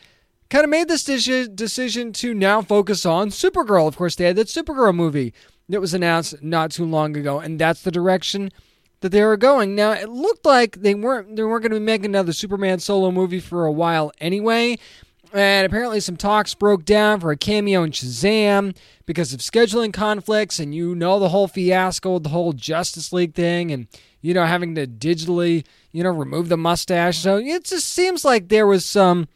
kind 0.49 0.65
of 0.65 0.71
made 0.71 0.89
this 0.89 1.05
decision 1.05 2.13
to 2.13 2.35
now 2.35 2.63
focus 2.63 3.07
on 3.07 3.29
Supergirl. 3.31 3.87
Of 3.87 3.97
course, 3.97 4.17
they 4.17 4.25
had 4.25 4.37
that 4.37 4.49
Supergirl 4.49 4.95
movie 4.95 5.33
that 5.71 5.81
was 5.81 5.95
announced 5.95 6.43
not 6.43 6.71
too 6.71 6.85
long 6.85 7.17
ago, 7.17 7.39
and 7.39 7.59
that's 7.59 7.83
the 7.83 7.91
direction 7.91 8.51
that 9.01 9.11
they 9.11 9.23
were 9.23 9.37
going. 9.37 9.75
Now 9.75 9.93
it 9.93 10.09
looked 10.09 10.45
like 10.45 10.83
they 10.83 10.95
weren't 10.95 11.37
they 11.37 11.43
weren't 11.43 11.63
going 11.63 11.73
to 11.73 11.81
be 11.81 11.85
making 11.85 12.07
another 12.07 12.33
Superman 12.33 12.79
solo 12.79 13.11
movie 13.11 13.41
for 13.41 13.65
a 13.65 13.73
while 13.73 14.13
anyway. 14.21 14.79
And 15.33 15.65
apparently 15.65 16.01
some 16.01 16.17
talks 16.17 16.55
broke 16.55 16.85
down 16.85 17.21
for 17.21 17.31
a 17.31 17.37
cameo 17.37 17.85
in 17.85 17.93
Shazam 17.93 18.77
because 19.07 19.33
of 19.33 19.39
scheduling 19.39 19.93
conflicts 19.93 20.59
and 20.59 20.75
you 20.75 20.97
know 20.97 21.21
the 21.21 21.29
whole 21.29 21.47
fiasco 21.47 22.19
the 22.19 22.31
whole 22.31 22.53
Justice 22.53 23.13
League 23.13 23.35
thing 23.35 23.71
and 23.71 23.87
you 24.21 24.35
know 24.35 24.45
having 24.45 24.75
to 24.75 24.89
digitally, 24.89 25.65
you 25.93 26.03
know, 26.03 26.11
remove 26.11 26.49
the 26.49 26.57
mustache. 26.57 27.19
So 27.19 27.37
it 27.37 27.65
just 27.65 27.89
seems 27.89 28.25
like 28.25 28.49
there 28.49 28.67
was 28.67 28.85
some 28.85 29.29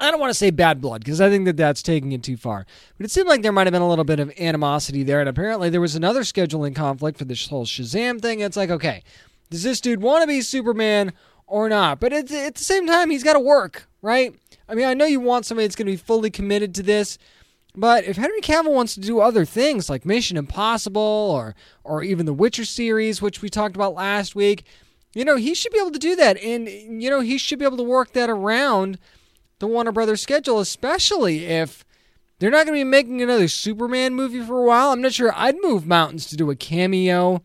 I 0.00 0.10
don't 0.10 0.20
want 0.20 0.30
to 0.30 0.38
say 0.38 0.50
bad 0.50 0.80
blood 0.80 1.02
because 1.02 1.20
I 1.20 1.28
think 1.28 1.44
that 1.46 1.56
that's 1.56 1.82
taking 1.82 2.12
it 2.12 2.22
too 2.22 2.36
far. 2.36 2.66
But 2.96 3.06
it 3.06 3.10
seemed 3.10 3.28
like 3.28 3.42
there 3.42 3.52
might 3.52 3.66
have 3.66 3.72
been 3.72 3.82
a 3.82 3.88
little 3.88 4.04
bit 4.04 4.20
of 4.20 4.32
animosity 4.38 5.02
there. 5.02 5.20
And 5.20 5.28
apparently 5.28 5.70
there 5.70 5.80
was 5.80 5.96
another 5.96 6.20
scheduling 6.20 6.74
conflict 6.74 7.18
for 7.18 7.24
this 7.24 7.48
whole 7.48 7.66
Shazam 7.66 8.20
thing. 8.20 8.40
It's 8.40 8.56
like, 8.56 8.70
okay, 8.70 9.02
does 9.50 9.64
this 9.64 9.80
dude 9.80 10.00
want 10.00 10.22
to 10.22 10.28
be 10.28 10.40
Superman 10.40 11.12
or 11.46 11.68
not? 11.68 11.98
But 11.98 12.12
at, 12.12 12.30
at 12.30 12.54
the 12.54 12.64
same 12.64 12.86
time, 12.86 13.10
he's 13.10 13.24
got 13.24 13.32
to 13.32 13.40
work, 13.40 13.88
right? 14.00 14.34
I 14.68 14.74
mean, 14.74 14.86
I 14.86 14.94
know 14.94 15.06
you 15.06 15.20
want 15.20 15.46
somebody 15.46 15.66
that's 15.66 15.76
going 15.76 15.86
to 15.86 15.92
be 15.92 15.96
fully 15.96 16.30
committed 16.30 16.74
to 16.76 16.82
this. 16.82 17.18
But 17.74 18.04
if 18.04 18.16
Henry 18.16 18.40
Cavill 18.40 18.72
wants 18.72 18.94
to 18.94 19.00
do 19.00 19.20
other 19.20 19.44
things 19.44 19.90
like 19.90 20.04
Mission 20.04 20.36
Impossible 20.36 21.00
or 21.00 21.54
or 21.84 22.02
even 22.02 22.26
the 22.26 22.32
Witcher 22.32 22.64
series, 22.64 23.22
which 23.22 23.40
we 23.40 23.48
talked 23.48 23.76
about 23.76 23.94
last 23.94 24.34
week, 24.34 24.64
you 25.14 25.24
know, 25.24 25.36
he 25.36 25.54
should 25.54 25.72
be 25.72 25.78
able 25.78 25.92
to 25.92 25.98
do 25.98 26.16
that. 26.16 26.36
And, 26.38 26.68
you 26.68 27.08
know, 27.10 27.20
he 27.20 27.38
should 27.38 27.58
be 27.58 27.64
able 27.64 27.76
to 27.76 27.82
work 27.82 28.12
that 28.12 28.30
around 28.30 28.98
the 29.58 29.66
Warner 29.66 29.92
Brothers 29.92 30.22
schedule, 30.22 30.60
especially 30.60 31.46
if 31.46 31.84
they're 32.38 32.50
not 32.50 32.66
going 32.66 32.78
to 32.78 32.84
be 32.84 32.90
making 32.90 33.20
another 33.20 33.48
Superman 33.48 34.14
movie 34.14 34.40
for 34.40 34.60
a 34.60 34.64
while. 34.64 34.92
I'm 34.92 35.00
not 35.00 35.12
sure 35.12 35.32
I'd 35.34 35.56
move 35.60 35.86
mountains 35.86 36.26
to 36.26 36.36
do 36.36 36.50
a 36.50 36.56
cameo 36.56 37.42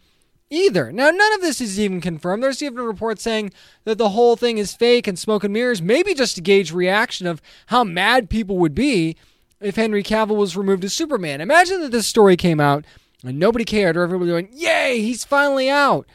either. 0.49 0.91
Now, 0.91 1.09
none 1.09 1.33
of 1.33 1.41
this 1.41 1.59
is 1.59 1.79
even 1.79 1.99
confirmed. 1.99 2.43
There's 2.43 2.61
even 2.61 2.79
a 2.79 2.83
report 2.83 3.19
saying 3.19 3.51
that 3.85 3.97
the 3.97 4.09
whole 4.09 4.35
thing 4.35 4.59
is 4.59 4.75
fake 4.75 5.07
and 5.07 5.17
smoke 5.17 5.43
and 5.43 5.53
mirrors, 5.53 5.81
maybe 5.81 6.13
just 6.13 6.35
to 6.35 6.41
gauge 6.41 6.71
reaction 6.71 7.25
of 7.25 7.41
how 7.67 7.83
mad 7.83 8.29
people 8.29 8.57
would 8.59 8.75
be 8.75 9.15
if 9.59 9.75
Henry 9.75 10.03
Cavill 10.03 10.37
was 10.37 10.55
removed 10.55 10.83
as 10.83 10.93
Superman. 10.93 11.41
Imagine 11.41 11.81
that 11.81 11.91
this 11.91 12.05
story 12.05 12.37
came 12.37 12.59
out 12.59 12.85
and 13.23 13.39
nobody 13.39 13.65
cared, 13.65 13.97
or 13.97 14.03
everybody 14.03 14.31
went, 14.31 14.53
Yay, 14.53 15.01
he's 15.01 15.23
finally 15.23 15.69
out. 15.69 16.05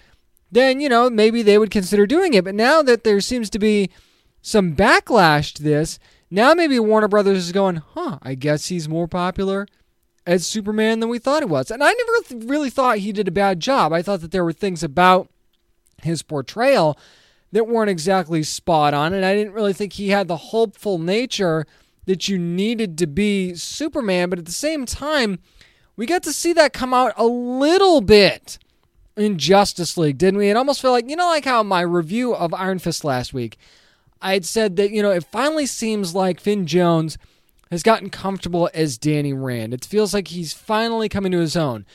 Then, 0.53 0.81
you 0.81 0.89
know, 0.89 1.11
maybe 1.11 1.43
they 1.43 1.59
would 1.59 1.71
consider 1.71 2.07
doing 2.07 2.35
it. 2.35 2.45
But 2.45 2.55
now 2.55 2.83
that 2.83 3.05
there 3.05 3.21
seems 3.21 3.51
to 3.51 3.59
be 3.59 3.91
some 4.49 4.75
backlash 4.75 5.53
to 5.55 5.63
this. 5.63 5.99
Now 6.31 6.55
maybe 6.55 6.79
Warner 6.79 7.09
Brothers 7.09 7.39
is 7.39 7.53
going, 7.53 7.77
huh, 7.95 8.19
I 8.23 8.35
guess 8.35 8.67
he's 8.67 8.89
more 8.89 9.07
popular 9.07 9.67
as 10.27 10.47
Superman 10.47 11.01
than 11.01 11.09
we 11.09 11.19
thought 11.19 11.43
he 11.43 11.49
was. 11.49 11.71
And 11.71 11.83
I 11.83 11.93
never 11.93 12.47
really 12.47 12.71
thought 12.71 12.99
he 12.99 13.13
did 13.13 13.29
a 13.29 13.33
bad 13.33 13.61
job. 13.61 13.93
I 13.93 14.03
thought 14.03 14.21
that 14.23 14.31
there 14.31 14.45
were 14.45 14.53
things 14.53 14.83
about 14.83 15.29
his 16.03 16.23
portrayal 16.23 16.99
that 17.53 17.69
weren't 17.69 17.91
exactly 17.91 18.43
spot 18.43 18.95
on. 18.95 19.13
And 19.13 19.25
I 19.25 19.35
didn't 19.35 19.53
really 19.53 19.73
think 19.73 19.95
he 19.95 20.09
had 20.09 20.29
the 20.29 20.37
hopeful 20.37 20.99
nature 20.99 21.67
that 22.07 22.29
you 22.29 22.39
needed 22.39 22.97
to 22.99 23.07
be 23.07 23.55
Superman. 23.55 24.31
But 24.31 24.39
at 24.39 24.47
the 24.47 24.53
same 24.53 24.87
time, 24.87 25.41
we 25.97 26.07
got 26.07 26.23
to 26.23 26.33
see 26.33 26.55
that 26.55 26.73
come 26.73 26.95
out 26.95 27.13
a 27.17 27.27
little 27.27 28.01
bit 28.01 28.59
in 29.17 29.37
Justice 29.37 29.99
League, 29.99 30.17
didn't 30.17 30.39
we? 30.39 30.49
It 30.49 30.57
almost 30.57 30.81
felt 30.81 30.93
like, 30.93 31.11
you 31.11 31.17
know, 31.17 31.27
like 31.27 31.45
how 31.45 31.63
my 31.63 31.81
review 31.81 32.35
of 32.35 32.55
Iron 32.55 32.79
Fist 32.79 33.05
last 33.05 33.35
week 33.35 33.59
I 34.21 34.33
had 34.33 34.45
said 34.45 34.77
that, 34.77 34.91
you 34.91 35.03
know, 35.03 35.11
it 35.11 35.25
finally 35.25 35.67
seems 35.67 36.15
like 36.15 36.41
Finn 36.41 36.67
Jones 36.67 37.19
has 37.71 37.83
gotten 37.83 38.11
comfortable 38.11 38.71
as 38.75 38.99
Danny 38.99 39.33
Rand. 39.33 39.75
It 39.75 39.85
feels 39.85 40.15
like 40.15 40.29
he's 40.29 40.53
finally 40.53 41.09
coming 41.09 41.33
to 41.33 41.39
his 41.39 41.57
own. 41.57 41.87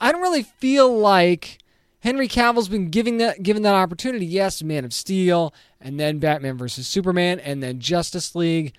I 0.00 0.12
don't 0.12 0.22
really 0.22 0.42
feel 0.42 0.96
like 0.96 1.58
Henry 2.00 2.28
Cavill's 2.28 2.68
been 2.68 2.90
giving 2.90 3.16
that 3.18 3.42
given 3.42 3.62
that 3.62 3.74
opportunity. 3.74 4.26
Yes, 4.26 4.62
Man 4.62 4.84
of 4.84 4.92
Steel, 4.92 5.54
and 5.80 5.98
then 5.98 6.18
Batman 6.18 6.58
versus 6.58 6.86
Superman, 6.86 7.40
and 7.40 7.62
then 7.62 7.80
Justice 7.80 8.34
League. 8.34 8.74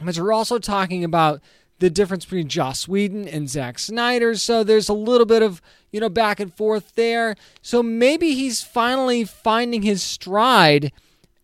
But 0.00 0.16
we're 0.16 0.32
also 0.32 0.58
talking 0.58 1.04
about 1.04 1.42
the 1.80 1.90
difference 1.90 2.24
between 2.24 2.48
Joss 2.48 2.88
Whedon 2.88 3.28
and 3.28 3.50
Zack 3.50 3.78
Snyder. 3.78 4.34
So 4.36 4.64
there's 4.64 4.88
a 4.88 4.94
little 4.94 5.26
bit 5.26 5.42
of, 5.42 5.60
you 5.92 6.00
know, 6.00 6.08
back 6.08 6.40
and 6.40 6.54
forth 6.54 6.94
there. 6.94 7.36
So 7.60 7.82
maybe 7.82 8.34
he's 8.34 8.62
finally 8.62 9.24
finding 9.24 9.82
his 9.82 10.02
stride 10.02 10.92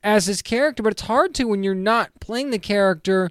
as 0.06 0.26
his 0.26 0.40
character, 0.40 0.84
but 0.84 0.92
it's 0.92 1.02
hard 1.02 1.34
to 1.34 1.48
when 1.48 1.64
you're 1.64 1.74
not 1.74 2.10
playing 2.20 2.50
the 2.50 2.60
character 2.60 3.28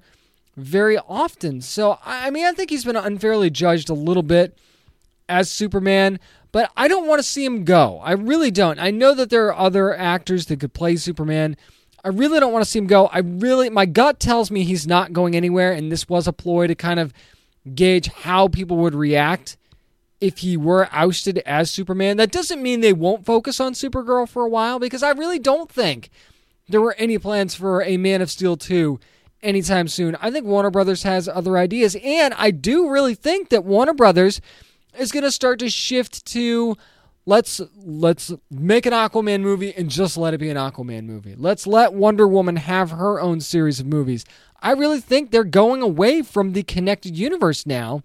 very 0.58 0.98
often. 0.98 1.62
So, 1.62 1.98
I 2.06 2.30
mean, 2.30 2.46
I 2.46 2.52
think 2.52 2.70
he's 2.70 2.84
been 2.84 2.98
unfairly 2.98 3.50
judged 3.50 3.90
a 3.90 3.94
little 3.94 4.24
bit 4.24 4.58
as 5.30 5.50
Superman, 5.50 6.20
but 6.52 6.70
I 6.76 6.90
don't 6.90 7.08
want 7.08 7.20
to 7.20 7.24
see 7.24 7.46
him 7.46 7.64
go. 7.64 8.02
I 8.04 8.12
really 8.12 8.52
don't. 8.52 8.78
I 8.78 8.92
know 8.92 9.14
that 9.16 9.30
there 9.30 9.48
are 9.48 9.56
other 9.58 9.96
actors 9.96 10.48
that 10.48 10.60
could 10.60 10.74
play 10.74 10.98
Superman. 10.98 11.56
I 12.04 12.10
really 12.10 12.42
don't 12.42 12.52
want 12.52 12.66
to 12.66 12.70
see 12.70 12.80
him 12.80 12.88
go. 12.88 13.08
I 13.08 13.20
really, 13.20 13.70
my 13.70 13.86
gut 13.86 14.20
tells 14.20 14.52
me 14.52 14.66
he's 14.66 14.86
not 14.86 15.14
going 15.14 15.34
anywhere, 15.34 15.72
and 15.72 15.90
this 15.90 16.10
was 16.10 16.28
a 16.28 16.34
ploy 16.34 16.68
to 16.68 16.76
kind 16.76 17.00
of 17.00 17.14
gauge 17.74 18.08
how 18.08 18.50
people 18.50 18.76
would 18.78 18.96
react 18.96 19.56
if 20.20 20.40
he 20.40 20.58
were 20.58 20.90
ousted 20.92 21.38
as 21.46 21.72
Superman. 21.72 22.18
That 22.18 22.32
doesn't 22.32 22.62
mean 22.62 22.82
they 22.82 22.92
won't 22.92 23.26
focus 23.26 23.62
on 23.62 23.74
Supergirl 23.74 24.28
for 24.28 24.44
a 24.44 24.50
while, 24.50 24.78
because 24.78 25.04
I 25.04 25.12
really 25.12 25.40
don't 25.40 25.72
think 25.72 26.10
there 26.68 26.82
were 26.82 26.96
any 26.98 27.18
plans 27.18 27.56
for 27.56 27.82
a 27.84 27.98
Man 27.98 28.22
of 28.22 28.32
Steel 28.32 28.58
2 28.58 29.00
anytime 29.42 29.88
soon. 29.88 30.16
I 30.22 30.32
think 30.32 30.46
Warner 30.46 30.72
Brothers 30.72 31.04
has 31.04 31.28
other 31.28 31.58
ideas, 31.58 31.96
and 32.04 32.34
I 32.36 32.52
do 32.52 32.90
really 32.90 33.16
think 33.16 33.50
that 33.50 33.64
Warner 33.64 33.94
Brothers 33.94 34.42
is 34.98 35.12
going 35.12 35.24
to 35.24 35.32
start 35.32 35.60
to 35.60 35.70
shift 35.70 36.26
to 36.28 36.76
let's 37.26 37.62
let's 37.78 38.32
make 38.50 38.86
an 38.86 38.94
Aquaman 38.94 39.42
movie 39.42 39.74
and 39.74 39.90
just 39.90 40.18
let 40.18 40.34
it 40.34 40.40
be 40.40 40.50
an 40.50 40.58
Aquaman 40.58 41.06
movie. 41.06 41.36
Let's 41.36 41.68
let 41.68 41.94
Wonder 41.94 42.28
Woman 42.28 42.56
have 42.56 42.92
her 42.92 43.20
own 43.20 43.42
series 43.42 43.80
of 43.80 43.86
movies. 43.86 44.26
I 44.62 44.72
really 44.72 45.02
think 45.02 45.32
they're 45.32 45.44
going 45.44 45.82
away 45.82 46.22
from 46.22 46.54
the 46.54 46.64
connected 46.64 47.18
universe 47.18 47.66
now 47.66 48.04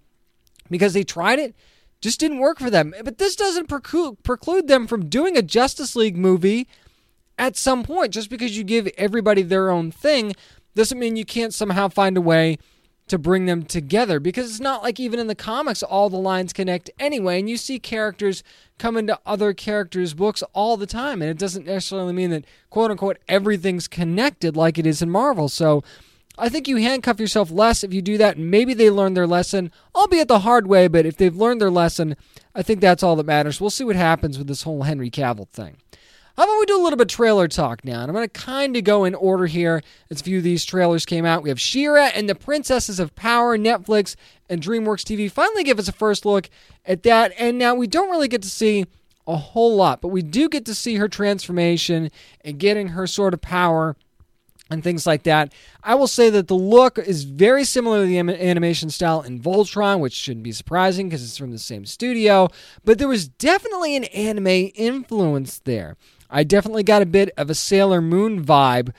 because 0.69 0.93
they 0.93 1.03
tried 1.03 1.39
it 1.39 1.55
just 2.01 2.19
didn't 2.19 2.39
work 2.39 2.59
for 2.59 2.69
them. 2.69 2.93
But 3.03 3.19
this 3.19 3.35
doesn't 3.35 3.69
preclude, 3.69 4.23
preclude 4.23 4.67
them 4.67 4.87
from 4.87 5.07
doing 5.07 5.37
a 5.37 5.41
Justice 5.41 5.95
League 5.95 6.17
movie 6.17 6.67
at 7.37 7.55
some 7.55 7.83
point. 7.83 8.13
Just 8.13 8.29
because 8.29 8.57
you 8.57 8.63
give 8.63 8.87
everybody 8.97 9.41
their 9.41 9.69
own 9.69 9.91
thing 9.91 10.33
doesn't 10.75 10.99
mean 10.99 11.15
you 11.15 11.25
can't 11.25 11.53
somehow 11.53 11.87
find 11.87 12.17
a 12.17 12.21
way 12.21 12.57
to 13.11 13.17
bring 13.17 13.45
them 13.45 13.63
together 13.63 14.21
because 14.21 14.49
it's 14.49 14.61
not 14.61 14.83
like 14.83 14.97
even 14.97 15.19
in 15.19 15.27
the 15.27 15.35
comics 15.35 15.83
all 15.83 16.09
the 16.09 16.15
lines 16.15 16.53
connect 16.53 16.89
anyway 16.97 17.39
and 17.39 17.49
you 17.49 17.57
see 17.57 17.77
characters 17.77 18.41
come 18.79 18.95
into 18.95 19.19
other 19.25 19.53
characters 19.53 20.13
books 20.13 20.41
all 20.53 20.77
the 20.77 20.85
time 20.85 21.21
and 21.21 21.29
it 21.29 21.37
doesn't 21.37 21.65
necessarily 21.65 22.13
mean 22.13 22.29
that 22.29 22.45
quote 22.69 22.89
unquote 22.89 23.17
everything's 23.27 23.85
connected 23.85 24.55
like 24.55 24.77
it 24.77 24.85
is 24.85 25.01
in 25.01 25.09
Marvel 25.09 25.49
so 25.49 25.83
I 26.37 26.47
think 26.47 26.69
you 26.69 26.77
handcuff 26.77 27.19
yourself 27.19 27.51
less 27.51 27.83
if 27.83 27.93
you 27.93 28.01
do 28.01 28.17
that 28.17 28.37
and 28.37 28.49
maybe 28.49 28.73
they 28.73 28.89
learn 28.89 29.13
their 29.13 29.27
lesson 29.27 29.73
albeit 29.93 30.29
the 30.29 30.39
hard 30.39 30.67
way 30.67 30.87
but 30.87 31.05
if 31.05 31.17
they've 31.17 31.35
learned 31.35 31.59
their 31.59 31.69
lesson 31.69 32.15
I 32.55 32.61
think 32.61 32.79
that's 32.79 33.03
all 33.03 33.17
that 33.17 33.25
matters 33.25 33.59
we'll 33.59 33.71
see 33.71 33.83
what 33.83 33.97
happens 33.97 34.37
with 34.37 34.47
this 34.47 34.63
whole 34.63 34.83
Henry 34.83 35.09
Cavill 35.09 35.49
thing 35.49 35.75
how 36.37 36.43
about 36.43 36.59
we 36.59 36.65
do 36.65 36.81
a 36.81 36.83
little 36.83 36.97
bit 36.97 37.09
trailer 37.09 37.47
talk 37.47 37.83
now? 37.83 38.01
And 38.01 38.09
I'm 38.09 38.15
going 38.15 38.27
to 38.27 38.39
kind 38.39 38.75
of 38.77 38.83
go 38.83 39.03
in 39.03 39.15
order 39.15 39.47
here 39.47 39.81
as 40.09 40.21
a 40.21 40.23
few 40.23 40.37
of 40.37 40.43
these 40.43 40.63
trailers 40.65 41.05
came 41.05 41.25
out. 41.25 41.43
We 41.43 41.49
have 41.49 41.59
She-Ra 41.59 42.11
and 42.15 42.29
the 42.29 42.35
Princesses 42.35 42.99
of 42.99 43.15
Power, 43.15 43.57
Netflix 43.57 44.15
and 44.49 44.61
DreamWorks 44.61 45.03
TV 45.03 45.29
finally 45.29 45.63
give 45.63 45.79
us 45.79 45.87
a 45.87 45.93
first 45.93 46.25
look 46.25 46.49
at 46.85 47.03
that. 47.03 47.33
And 47.37 47.57
now 47.57 47.75
we 47.75 47.87
don't 47.87 48.09
really 48.09 48.27
get 48.27 48.41
to 48.43 48.49
see 48.49 48.85
a 49.27 49.35
whole 49.35 49.75
lot, 49.75 50.01
but 50.01 50.07
we 50.07 50.21
do 50.21 50.49
get 50.49 50.65
to 50.65 50.73
see 50.73 50.95
her 50.95 51.07
transformation 51.07 52.09
and 52.43 52.57
getting 52.57 52.89
her 52.89 53.05
sort 53.05 53.33
of 53.33 53.41
power 53.41 53.95
and 54.71 54.83
things 54.83 55.05
like 55.05 55.23
that. 55.23 55.53
I 55.83 55.95
will 55.95 56.07
say 56.07 56.29
that 56.29 56.47
the 56.47 56.55
look 56.55 56.97
is 56.97 57.25
very 57.25 57.65
similar 57.65 58.01
to 58.01 58.07
the 58.07 58.17
animation 58.17 58.89
style 58.89 59.21
in 59.21 59.39
Voltron, 59.39 59.99
which 59.99 60.13
shouldn't 60.13 60.43
be 60.43 60.53
surprising 60.53 61.09
because 61.09 61.23
it's 61.23 61.37
from 61.37 61.51
the 61.51 61.59
same 61.59 61.85
studio, 61.85 62.47
but 62.83 62.97
there 62.97 63.07
was 63.07 63.27
definitely 63.27 63.95
an 63.95 64.05
anime 64.05 64.71
influence 64.75 65.59
there. 65.59 65.97
I 66.31 66.43
definitely 66.43 66.83
got 66.83 67.01
a 67.01 67.05
bit 67.05 67.29
of 67.37 67.49
a 67.49 67.55
Sailor 67.55 68.01
Moon 68.01 68.43
vibe 68.43 68.93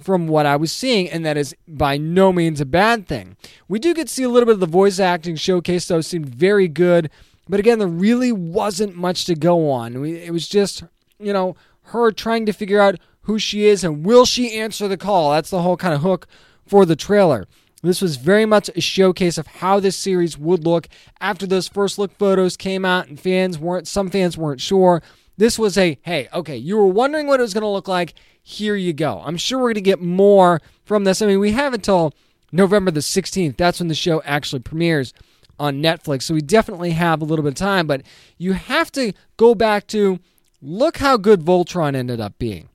from 0.00 0.26
what 0.26 0.46
I 0.46 0.56
was 0.56 0.72
seeing, 0.72 1.08
and 1.08 1.24
that 1.26 1.36
is 1.36 1.54
by 1.66 1.98
no 1.98 2.32
means 2.32 2.60
a 2.60 2.66
bad 2.66 3.06
thing. 3.06 3.36
We 3.68 3.78
do 3.78 3.94
get 3.94 4.08
to 4.08 4.14
see 4.14 4.22
a 4.22 4.28
little 4.28 4.46
bit 4.46 4.54
of 4.54 4.60
the 4.60 4.66
voice 4.66 4.98
acting 4.98 5.36
showcase, 5.36 5.86
though, 5.86 6.00
seemed 6.00 6.28
very 6.28 6.68
good. 6.68 7.10
But 7.48 7.60
again, 7.60 7.78
there 7.78 7.88
really 7.88 8.32
wasn't 8.32 8.96
much 8.96 9.24
to 9.26 9.34
go 9.34 9.70
on. 9.70 10.04
It 10.04 10.32
was 10.32 10.48
just, 10.48 10.84
you 11.18 11.32
know, 11.32 11.56
her 11.84 12.10
trying 12.12 12.46
to 12.46 12.52
figure 12.52 12.80
out 12.80 12.96
who 13.22 13.38
she 13.38 13.66
is 13.66 13.84
and 13.84 14.04
will 14.04 14.24
she 14.24 14.58
answer 14.58 14.88
the 14.88 14.96
call. 14.96 15.32
That's 15.32 15.50
the 15.50 15.62
whole 15.62 15.76
kind 15.76 15.94
of 15.94 16.00
hook 16.00 16.26
for 16.66 16.86
the 16.86 16.96
trailer. 16.96 17.46
This 17.82 18.02
was 18.02 18.16
very 18.16 18.44
much 18.44 18.70
a 18.74 18.80
showcase 18.80 19.38
of 19.38 19.46
how 19.46 19.80
this 19.80 19.96
series 19.96 20.36
would 20.36 20.64
look 20.64 20.88
after 21.20 21.46
those 21.46 21.68
first 21.68 21.98
look 21.98 22.16
photos 22.18 22.56
came 22.56 22.84
out 22.84 23.08
and 23.08 23.20
fans 23.20 23.58
weren't 23.58 23.86
some 23.86 24.10
fans 24.10 24.36
weren't 24.36 24.60
sure 24.60 25.00
this 25.38 25.58
was 25.58 25.78
a, 25.78 25.98
hey, 26.02 26.28
okay, 26.34 26.56
you 26.56 26.76
were 26.76 26.86
wondering 26.86 27.26
what 27.26 27.40
it 27.40 27.44
was 27.44 27.54
going 27.54 27.62
to 27.62 27.68
look 27.68 27.88
like. 27.88 28.14
Here 28.42 28.76
you 28.76 28.92
go. 28.92 29.22
I'm 29.24 29.36
sure 29.36 29.58
we're 29.58 29.68
going 29.68 29.74
to 29.74 29.80
get 29.82 30.02
more 30.02 30.60
from 30.84 31.04
this. 31.04 31.22
I 31.22 31.26
mean, 31.26 31.38
we 31.38 31.52
have 31.52 31.72
until 31.72 32.12
November 32.52 32.90
the 32.90 33.00
16th. 33.00 33.56
That's 33.56 33.78
when 33.78 33.88
the 33.88 33.94
show 33.94 34.20
actually 34.24 34.60
premieres 34.60 35.14
on 35.58 35.82
Netflix. 35.82 36.22
So 36.22 36.34
we 36.34 36.40
definitely 36.40 36.90
have 36.90 37.22
a 37.22 37.24
little 37.24 37.44
bit 37.44 37.50
of 37.50 37.54
time, 37.54 37.86
but 37.86 38.02
you 38.36 38.52
have 38.52 38.90
to 38.92 39.12
go 39.36 39.54
back 39.54 39.86
to 39.88 40.18
look 40.60 40.98
how 40.98 41.16
good 41.16 41.40
Voltron 41.40 41.94
ended 41.94 42.20
up 42.20 42.38
being. 42.38 42.68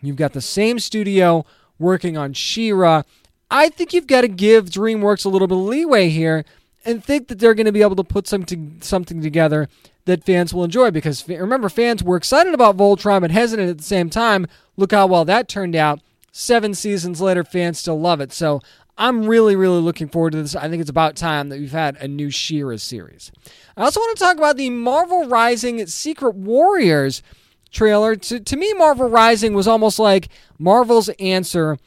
You've 0.00 0.16
got 0.16 0.32
the 0.32 0.40
same 0.40 0.78
studio 0.78 1.44
working 1.78 2.16
on 2.16 2.32
She-Ra. 2.32 3.02
I 3.50 3.68
think 3.68 3.92
you've 3.92 4.06
got 4.06 4.22
to 4.22 4.28
give 4.28 4.66
DreamWorks 4.66 5.24
a 5.24 5.28
little 5.28 5.48
bit 5.48 5.58
of 5.58 5.64
leeway 5.64 6.08
here 6.08 6.44
and 6.84 7.02
think 7.02 7.28
that 7.28 7.38
they're 7.38 7.54
going 7.54 7.66
to 7.66 7.72
be 7.72 7.82
able 7.82 7.96
to 7.96 8.04
put 8.04 8.26
something 8.26 8.78
something 8.80 9.20
together 9.20 9.68
that 10.04 10.24
fans 10.24 10.52
will 10.52 10.64
enjoy 10.64 10.90
because 10.90 11.26
remember 11.28 11.68
fans 11.68 12.02
were 12.02 12.16
excited 12.16 12.52
about 12.52 12.76
Voltron 12.76 13.22
but 13.22 13.30
hesitant 13.30 13.70
at 13.70 13.78
the 13.78 13.84
same 13.84 14.10
time. 14.10 14.46
Look 14.76 14.92
how 14.92 15.06
well 15.06 15.24
that 15.24 15.48
turned 15.48 15.74
out. 15.74 16.00
7 16.32 16.74
seasons 16.74 17.20
later 17.20 17.44
fans 17.44 17.78
still 17.78 17.98
love 17.98 18.20
it. 18.20 18.32
So 18.32 18.60
I'm 18.98 19.26
really 19.26 19.56
really 19.56 19.80
looking 19.80 20.08
forward 20.08 20.32
to 20.32 20.42
this. 20.42 20.54
I 20.54 20.68
think 20.68 20.80
it's 20.80 20.90
about 20.90 21.16
time 21.16 21.48
that 21.48 21.58
we've 21.58 21.72
had 21.72 21.96
a 21.96 22.08
new 22.08 22.30
She-Ra 22.30 22.76
series. 22.76 23.32
I 23.76 23.84
also 23.84 24.00
want 24.00 24.16
to 24.16 24.24
talk 24.24 24.36
about 24.36 24.56
the 24.56 24.70
Marvel 24.70 25.28
Rising 25.28 25.84
Secret 25.86 26.34
Warriors 26.34 27.22
trailer. 27.70 28.14
To, 28.16 28.40
to 28.40 28.56
me 28.56 28.72
Marvel 28.74 29.08
Rising 29.08 29.54
was 29.54 29.66
almost 29.66 29.98
like 29.98 30.28
Marvel's 30.58 31.08
answer 31.20 31.78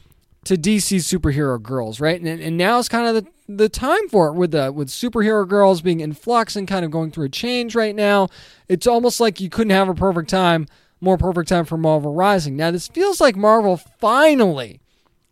to 0.48 0.56
DC 0.56 0.96
superhero 1.00 1.62
girls, 1.62 2.00
right? 2.00 2.18
And, 2.18 2.40
and 2.40 2.56
now 2.56 2.78
it's 2.78 2.88
kind 2.88 3.06
of 3.06 3.22
the, 3.22 3.54
the 3.54 3.68
time 3.68 4.08
for 4.08 4.28
it 4.28 4.32
with 4.32 4.52
the 4.52 4.72
with 4.72 4.88
superhero 4.88 5.46
girls 5.46 5.82
being 5.82 6.00
in 6.00 6.14
flux 6.14 6.56
and 6.56 6.66
kind 6.66 6.86
of 6.86 6.90
going 6.90 7.10
through 7.10 7.26
a 7.26 7.28
change 7.28 7.74
right 7.74 7.94
now. 7.94 8.28
It's 8.66 8.86
almost 8.86 9.20
like 9.20 9.42
you 9.42 9.50
couldn't 9.50 9.72
have 9.72 9.90
a 9.90 9.94
perfect 9.94 10.30
time, 10.30 10.66
more 11.02 11.18
perfect 11.18 11.50
time 11.50 11.66
for 11.66 11.76
Marvel 11.76 12.14
Rising. 12.14 12.56
Now 12.56 12.70
this 12.70 12.88
feels 12.88 13.20
like 13.20 13.36
Marvel 13.36 13.76
finally 13.76 14.80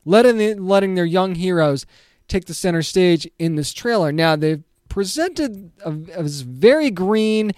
letting 0.05 0.37
the, 0.37 0.55
letting 0.57 0.97
their 0.97 1.07
young 1.07 1.35
heroes 1.35 1.87
take 2.29 2.45
the 2.45 2.53
center 2.53 2.83
stage 2.83 3.27
in 3.39 3.55
this 3.55 3.73
trailer. 3.73 4.13
Now 4.13 4.37
they've 4.37 4.65
presented 4.91 5.73
as 6.13 6.43
very 6.43 6.91
green 6.91 7.53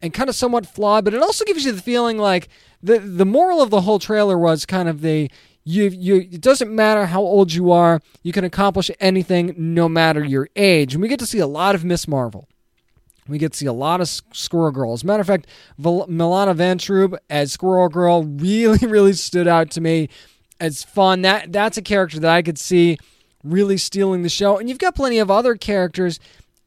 and 0.00 0.14
kind 0.14 0.30
of 0.30 0.34
somewhat 0.34 0.64
flawed, 0.64 1.04
but 1.04 1.12
it 1.12 1.20
also 1.20 1.44
gives 1.44 1.66
you 1.66 1.72
the 1.72 1.82
feeling 1.82 2.16
like 2.16 2.48
the 2.82 2.98
the 2.98 3.26
moral 3.26 3.60
of 3.60 3.68
the 3.68 3.82
whole 3.82 3.98
trailer 3.98 4.38
was 4.38 4.64
kind 4.64 4.88
of 4.88 5.02
the 5.02 5.30
you 5.64 5.84
you 5.84 6.16
it 6.16 6.40
doesn't 6.40 6.74
matter 6.74 7.06
how 7.06 7.20
old 7.20 7.52
you 7.52 7.70
are 7.70 8.00
you 8.22 8.32
can 8.32 8.44
accomplish 8.44 8.90
anything 9.00 9.54
no 9.56 9.88
matter 9.88 10.24
your 10.24 10.48
age 10.56 10.94
and 10.94 11.02
we 11.02 11.08
get 11.08 11.18
to 11.18 11.26
see 11.26 11.38
a 11.38 11.46
lot 11.46 11.74
of 11.74 11.84
miss 11.84 12.08
marvel 12.08 12.48
we 13.28 13.38
get 13.38 13.52
to 13.52 13.58
see 13.58 13.66
a 13.66 13.72
lot 13.72 14.00
of 14.00 14.08
Squirrel 14.08 14.72
Girl. 14.72 14.92
As 14.92 15.04
a 15.04 15.06
matter 15.06 15.20
of 15.20 15.26
fact, 15.26 15.46
Milana 15.80 16.56
Vayntrub 16.56 17.16
as 17.30 17.52
Squirrel 17.52 17.88
Girl 17.88 18.24
really, 18.24 18.78
really 18.86 19.12
stood 19.12 19.46
out 19.46 19.70
to 19.72 19.80
me 19.80 20.08
as 20.58 20.82
fun. 20.82 21.22
That 21.22 21.52
that's 21.52 21.78
a 21.78 21.82
character 21.82 22.18
that 22.20 22.30
I 22.30 22.42
could 22.42 22.58
see 22.58 22.98
really 23.44 23.76
stealing 23.76 24.22
the 24.22 24.28
show. 24.28 24.58
And 24.58 24.68
you've 24.68 24.78
got 24.78 24.94
plenty 24.94 25.18
of 25.18 25.30
other 25.30 25.56
characters 25.56 26.18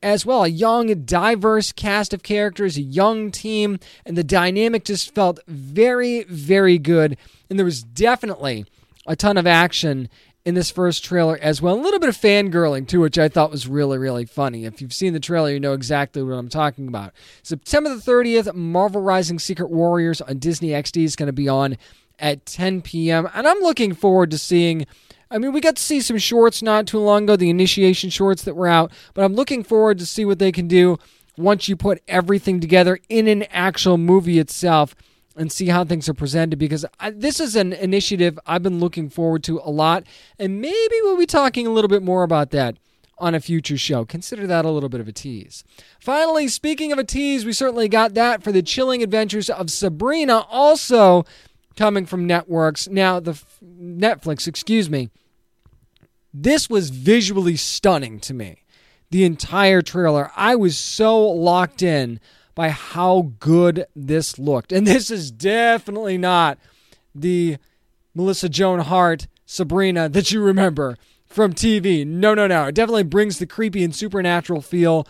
as 0.02 0.26
well. 0.26 0.44
A 0.44 0.48
young, 0.48 0.88
diverse 1.04 1.72
cast 1.72 2.14
of 2.14 2.24
characters, 2.24 2.78
a 2.78 2.82
young 2.82 3.32
team, 3.32 3.80
and 4.06 4.18
the 4.18 4.24
dynamic 4.24 4.86
just 4.86 5.14
felt 5.14 5.40
very, 5.48 6.24
very 6.24 6.78
good. 6.78 7.18
And 7.50 7.58
there 7.60 7.66
was 7.66 7.84
definitely 7.84 8.66
a 9.06 9.16
ton 9.16 9.38
of 9.38 9.48
action 9.48 10.10
in 10.46 10.54
this 10.54 10.70
first 10.70 11.04
trailer 11.04 11.38
as 11.42 11.62
well. 11.62 11.74
A 11.74 11.82
little 11.82 12.00
bit 12.00 12.10
of 12.10 12.16
fangirling 12.16 12.88
too, 12.88 13.02
which 13.02 13.18
I 13.18 13.28
thought 13.28 13.52
was 13.52 13.68
really, 13.68 13.98
really 13.98 14.26
funny. 14.26 14.66
If 14.66 14.80
you've 14.80 14.94
seen 14.94 15.14
the 15.14 15.20
trailer, 15.20 15.52
you 15.52 15.60
know 15.60 15.74
exactly 15.74 16.22
what 16.22 16.34
I'm 16.34 16.50
talking 16.50 16.88
about. 16.88 17.14
September 17.42 17.90
the 17.90 18.02
30th, 18.02 18.54
Marvel 18.54 19.02
Rising 19.02 19.40
Secret 19.40 19.72
Warriors 19.72 20.22
on 20.22 20.38
Disney 20.38 20.70
XD 20.70 21.04
is 21.04 21.16
going 21.16 21.28
to 21.28 21.34
be 21.34 21.50
on 21.50 21.78
at 22.20 22.46
10 22.46 22.84
p.m. 22.84 23.28
And 23.34 23.48
I'm 23.48 23.60
looking 23.60 23.94
forward 23.94 24.32
to 24.32 24.38
seeing. 24.38 24.86
I 25.32 25.40
mean, 25.40 25.52
we 25.52 25.60
got 25.60 25.76
to 25.78 25.82
see 25.82 26.02
some 26.02 26.20
shorts 26.20 26.62
not 26.62 26.86
too 26.86 27.00
long 27.00 27.24
ago, 27.24 27.36
the 27.36 27.50
initiation 27.50 28.12
shorts 28.12 28.44
that 28.44 28.56
were 28.56 28.68
out, 28.68 28.92
but 29.16 29.26
I'm 29.26 29.34
looking 29.34 29.64
forward 29.64 29.98
to 29.98 30.06
see 30.06 30.24
what 30.24 30.38
they 30.38 30.52
can 30.52 30.68
do 30.68 30.98
once 31.36 31.68
you 31.68 31.76
put 31.76 32.02
everything 32.08 32.60
together 32.60 33.00
in 33.10 33.28
an 33.28 33.44
actual 33.44 33.98
movie 33.98 34.38
itself 34.38 34.96
and 35.36 35.52
see 35.52 35.68
how 35.68 35.84
things 35.84 36.08
are 36.08 36.14
presented 36.14 36.58
because 36.58 36.86
I, 37.00 37.12
this 37.12 37.40
is 37.40 37.56
an 37.56 37.74
initiative 37.74 38.40
I've 38.46 38.64
been 38.64 38.80
looking 38.80 39.10
forward 39.10 39.44
to 39.44 39.60
a 39.64 39.70
lot. 39.70 40.06
And 40.40 40.62
maybe 40.62 40.96
we'll 41.02 41.18
be 41.18 41.26
talking 41.26 41.68
a 41.68 41.72
little 41.72 41.90
bit 41.90 42.04
more 42.04 42.24
about 42.24 42.52
that 42.52 42.78
on 43.18 43.36
a 43.36 43.40
future 43.40 43.78
show. 43.78 44.06
Consider 44.06 44.46
that 44.48 44.66
a 44.66 44.70
little 44.70 44.90
bit 44.90 45.02
of 45.02 45.08
a 45.08 45.12
tease. 45.12 45.64
Finally, 46.00 46.48
speaking 46.48 46.92
of 46.92 47.00
a 47.00 47.04
tease, 47.04 47.46
we 47.46 47.54
certainly 47.54 47.88
got 47.88 48.14
that 48.14 48.44
for 48.44 48.52
the 48.52 48.62
chilling 48.62 49.02
adventures 49.02 49.50
of 49.50 49.72
Sabrina, 49.72 50.46
also 50.50 51.26
coming 51.76 52.06
from 52.06 52.28
networks. 52.28 52.88
Now, 52.88 53.20
the 53.20 53.42
Netflix, 53.64 54.48
excuse 54.48 54.90
me. 54.90 55.10
This 56.34 56.70
was 56.70 56.90
visually 56.90 57.56
stunning 57.56 58.20
to 58.22 58.34
me. 58.34 58.64
The 59.12 59.24
entire 59.24 59.82
trailer. 59.82 60.32
I 60.36 60.56
was 60.56 60.78
so 60.78 61.22
locked 61.22 61.82
in 61.82 62.20
by 62.56 62.70
how 62.70 63.34
good 63.40 63.86
this 63.96 64.40
looked. 64.40 64.72
And 64.72 64.88
this 64.88 65.12
is 65.12 65.30
definitely 65.30 66.18
not 66.18 66.58
the 67.14 67.58
Melissa 68.16 68.50
Joan 68.50 68.80
Hart 68.80 69.28
Sabrina 69.46 70.10
that 70.10 70.32
you 70.32 70.42
remember 70.42 70.98
from 71.26 71.54
TV. 71.54 72.08
No, 72.08 72.34
no, 72.34 72.48
no. 72.48 72.66
It 72.66 72.76
definitely 72.76 73.04
brings 73.04 73.38
the 73.38 73.46
creepy 73.46 73.84
and 73.84 73.94
supernatural 73.94 74.62
feel 74.62 75.06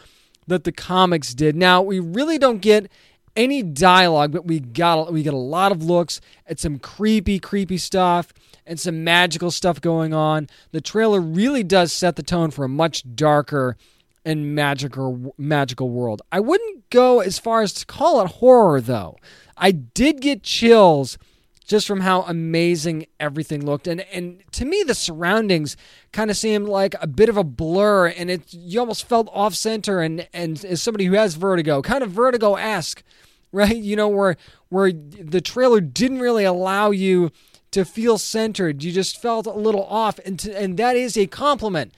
that 0.48 0.64
the 0.64 0.72
comics 0.72 1.34
did. 1.34 1.56
Now, 1.56 1.82
we 1.82 2.00
really 2.00 2.38
don't 2.38 2.62
get 2.62 2.90
any 3.36 3.62
dialogue, 3.62 4.32
but 4.32 4.46
we 4.46 4.60
got 4.60 5.12
we 5.12 5.24
get 5.24 5.34
a 5.34 5.38
lot 5.38 5.72
of 5.72 5.84
looks 5.84 6.22
at 6.48 6.60
some 6.60 6.80
creepy, 6.80 7.40
creepy 7.40 7.78
stuff 7.78 8.34
and 8.66 8.80
some 8.80 9.04
magical 9.04 9.52
stuff 9.52 9.82
going 9.82 10.14
on. 10.14 10.48
The 10.72 10.82
trailer 10.82 11.20
really 11.20 11.64
does 11.64 11.92
set 11.92 12.16
the 12.16 12.24
tone 12.24 12.52
for 12.52 12.66
a 12.66 12.70
much 12.70 13.04
darker 13.16 13.78
and 14.26 14.56
magical 14.56 15.36
magical 15.38 15.90
world. 15.90 16.22
I 16.32 16.40
wouldn't 16.40 16.90
go 16.90 17.20
as 17.20 17.40
far 17.40 17.62
as 17.62 17.74
to 17.76 17.86
call 17.86 18.22
it 18.22 18.28
horror 18.28 18.82
though. 18.82 19.18
I 19.56 19.72
did 19.72 20.20
get 20.20 20.44
chills 20.44 21.18
just 21.66 21.88
from 21.88 22.02
how 22.02 22.22
amazing 22.24 23.08
everything 23.20 23.66
looked 23.66 23.88
and 23.88 24.02
and 24.12 24.44
to 24.52 24.66
me 24.66 24.84
the 24.84 24.94
surroundings 24.94 25.76
kind 26.12 26.30
of 26.30 26.38
seemed 26.38 26.68
like 26.68 26.96
a 27.02 27.08
bit 27.08 27.30
of 27.30 27.38
a 27.38 27.44
blur 27.44 28.08
and 28.08 28.30
it 28.30 28.54
you 28.54 28.80
almost 28.80 29.08
felt 29.08 29.28
off 29.34 29.56
center 29.56 30.00
and 30.02 30.28
and 30.34 30.64
as 30.64 30.82
somebody 30.82 31.06
who 31.06 31.14
has 31.14 31.36
vertigo 31.36 31.82
kind 31.82 32.04
of 32.04 32.12
vertigo-esque 32.12 33.04
right 33.52 33.78
you 33.78 33.96
know 33.96 34.08
where 34.08 34.38
where 34.70 34.92
the 34.92 35.42
trailer 35.42 35.82
didn't 35.82 36.20
really 36.20 36.44
allow 36.44 36.92
you 36.92 37.32
to 37.72 37.84
feel 37.84 38.18
centered 38.18 38.84
you 38.84 38.92
just 38.92 39.20
felt 39.20 39.48
a 39.48 39.52
little 39.52 39.86
off 39.86 40.20
and 40.26 40.40
to, 40.40 40.56
and 40.56 40.78
that 40.78 40.96
is 40.96 41.18
a 41.18 41.26
compliment 41.28 41.94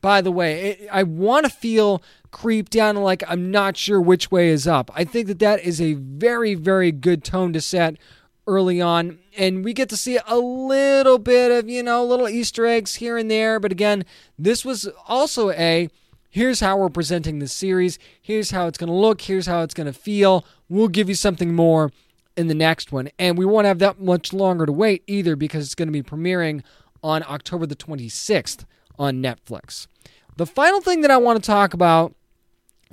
by 0.00 0.20
the 0.20 0.32
way. 0.32 0.70
It, 0.70 0.88
I 0.90 1.02
want 1.02 1.44
to 1.44 1.50
feel 1.50 2.02
creeped 2.30 2.72
down 2.72 2.96
like 2.96 3.22
I'm 3.28 3.50
not 3.50 3.76
sure 3.76 4.00
which 4.00 4.30
way 4.30 4.48
is 4.48 4.66
up. 4.66 4.90
I 4.94 5.04
think 5.04 5.26
that 5.26 5.38
that 5.40 5.60
is 5.64 5.80
a 5.80 5.94
very, 5.94 6.54
very 6.54 6.92
good 6.92 7.24
tone 7.24 7.52
to 7.52 7.60
set 7.60 7.96
early 8.46 8.80
on. 8.80 9.18
And 9.36 9.64
we 9.64 9.72
get 9.72 9.88
to 9.90 9.96
see 9.96 10.18
a 10.26 10.38
little 10.38 11.18
bit 11.18 11.50
of, 11.52 11.68
you 11.68 11.82
know, 11.82 12.04
little 12.04 12.28
Easter 12.28 12.66
eggs 12.66 12.96
here 12.96 13.16
and 13.16 13.30
there. 13.30 13.60
But 13.60 13.72
again, 13.72 14.04
this 14.38 14.64
was 14.64 14.88
also 15.06 15.50
a 15.50 15.88
here's 16.30 16.60
how 16.60 16.76
we're 16.76 16.88
presenting 16.88 17.40
the 17.40 17.48
series, 17.48 17.98
here's 18.22 18.52
how 18.52 18.66
it's 18.66 18.78
going 18.78 18.88
to 18.88 18.94
look, 18.94 19.22
here's 19.22 19.46
how 19.46 19.62
it's 19.62 19.74
going 19.74 19.86
to 19.86 19.92
feel. 19.92 20.44
We'll 20.68 20.88
give 20.88 21.08
you 21.08 21.14
something 21.14 21.54
more 21.54 21.90
in 22.36 22.46
the 22.46 22.54
next 22.54 22.92
one. 22.92 23.10
And 23.18 23.36
we 23.36 23.44
won't 23.44 23.66
have 23.66 23.80
that 23.80 24.00
much 24.00 24.32
longer 24.32 24.64
to 24.64 24.72
wait 24.72 25.02
either 25.06 25.36
because 25.36 25.64
it's 25.64 25.74
going 25.74 25.88
to 25.88 25.92
be 25.92 26.02
premiering 26.02 26.62
on 27.02 27.22
October 27.24 27.66
the 27.66 27.76
26th 27.76 28.64
on 29.00 29.22
Netflix. 29.22 29.86
The 30.36 30.46
final 30.46 30.80
thing 30.80 31.00
that 31.00 31.10
I 31.10 31.16
want 31.16 31.42
to 31.42 31.46
talk 31.46 31.74
about 31.74 32.14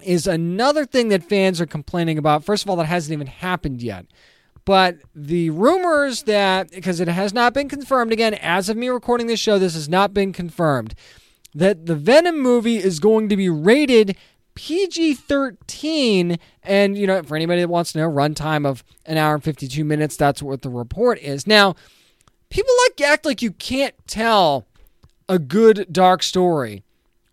is 0.01 0.25
another 0.25 0.85
thing 0.85 1.09
that 1.09 1.23
fans 1.23 1.59
are 1.59 1.65
complaining 1.65 2.17
about. 2.17 2.43
First 2.43 2.63
of 2.63 2.69
all, 2.69 2.77
that 2.77 2.85
hasn't 2.85 3.13
even 3.13 3.27
happened 3.27 3.81
yet. 3.81 4.05
But 4.63 4.97
the 5.15 5.49
rumors 5.49 6.23
that, 6.23 6.71
because 6.71 6.99
it 6.99 7.07
has 7.07 7.33
not 7.33 7.53
been 7.53 7.69
confirmed, 7.69 8.11
again, 8.11 8.33
as 8.35 8.69
of 8.69 8.77
me 8.77 8.89
recording 8.89 9.27
this 9.27 9.39
show, 9.39 9.59
this 9.59 9.75
has 9.75 9.87
not 9.87 10.13
been 10.13 10.33
confirmed, 10.33 10.93
that 11.53 11.85
the 11.85 11.95
Venom 11.95 12.39
movie 12.39 12.77
is 12.77 12.99
going 12.99 13.29
to 13.29 13.37
be 13.37 13.49
rated 13.49 14.15
PG 14.55 15.15
13. 15.15 16.37
And, 16.63 16.97
you 16.97 17.07
know, 17.07 17.23
for 17.23 17.35
anybody 17.35 17.61
that 17.61 17.69
wants 17.69 17.93
to 17.93 17.99
know, 17.99 18.09
runtime 18.09 18.65
of 18.65 18.83
an 19.05 19.17
hour 19.17 19.35
and 19.35 19.43
52 19.43 19.85
minutes, 19.85 20.17
that's 20.17 20.43
what 20.43 20.61
the 20.61 20.69
report 20.69 21.19
is. 21.19 21.47
Now, 21.47 21.75
people 22.49 22.73
like 22.85 23.01
act 23.01 23.25
like 23.25 23.41
you 23.41 23.51
can't 23.51 23.95
tell 24.05 24.65
a 25.29 25.39
good 25.39 25.87
dark 25.91 26.23
story 26.23 26.83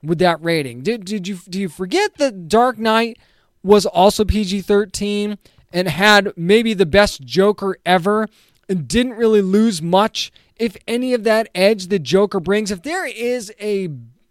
with 0.02 0.18
that 0.18 0.42
rating. 0.42 0.83
Did 0.83 1.04
did 1.04 1.26
you 1.26 1.38
do 1.48 1.61
you 1.61 1.68
forget 1.68 2.16
that 2.18 2.48
Dark 2.48 2.78
Knight 2.78 3.18
was 3.62 3.87
also 3.87 4.24
PG-13 4.24 5.38
and 5.72 5.88
had 5.88 6.33
maybe 6.37 6.74
the 6.74 6.87
best 6.87 7.22
Joker 7.22 7.78
ever 7.87 8.28
and 8.68 8.87
didn't 8.87 9.14
really 9.14 9.42
lose 9.42 9.80
much 9.80 10.30
if 10.57 10.76
any 10.87 11.14
of 11.14 11.24
that 11.24 11.48
edge 11.54 11.88
the 11.88 11.98
Joker 11.98 12.40
brings. 12.40 12.70
If 12.70 12.83
there 12.83 13.07
is 13.07 13.52
a 13.61 13.88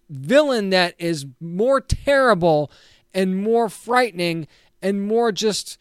villain 0.09 0.69
that 0.69 0.95
is 0.99 1.25
more 1.39 1.81
terrible 1.81 2.71
and 3.13 3.41
more 3.41 3.69
frightening 3.69 4.47
and 4.81 5.05
more 5.05 5.31
just 5.31 5.77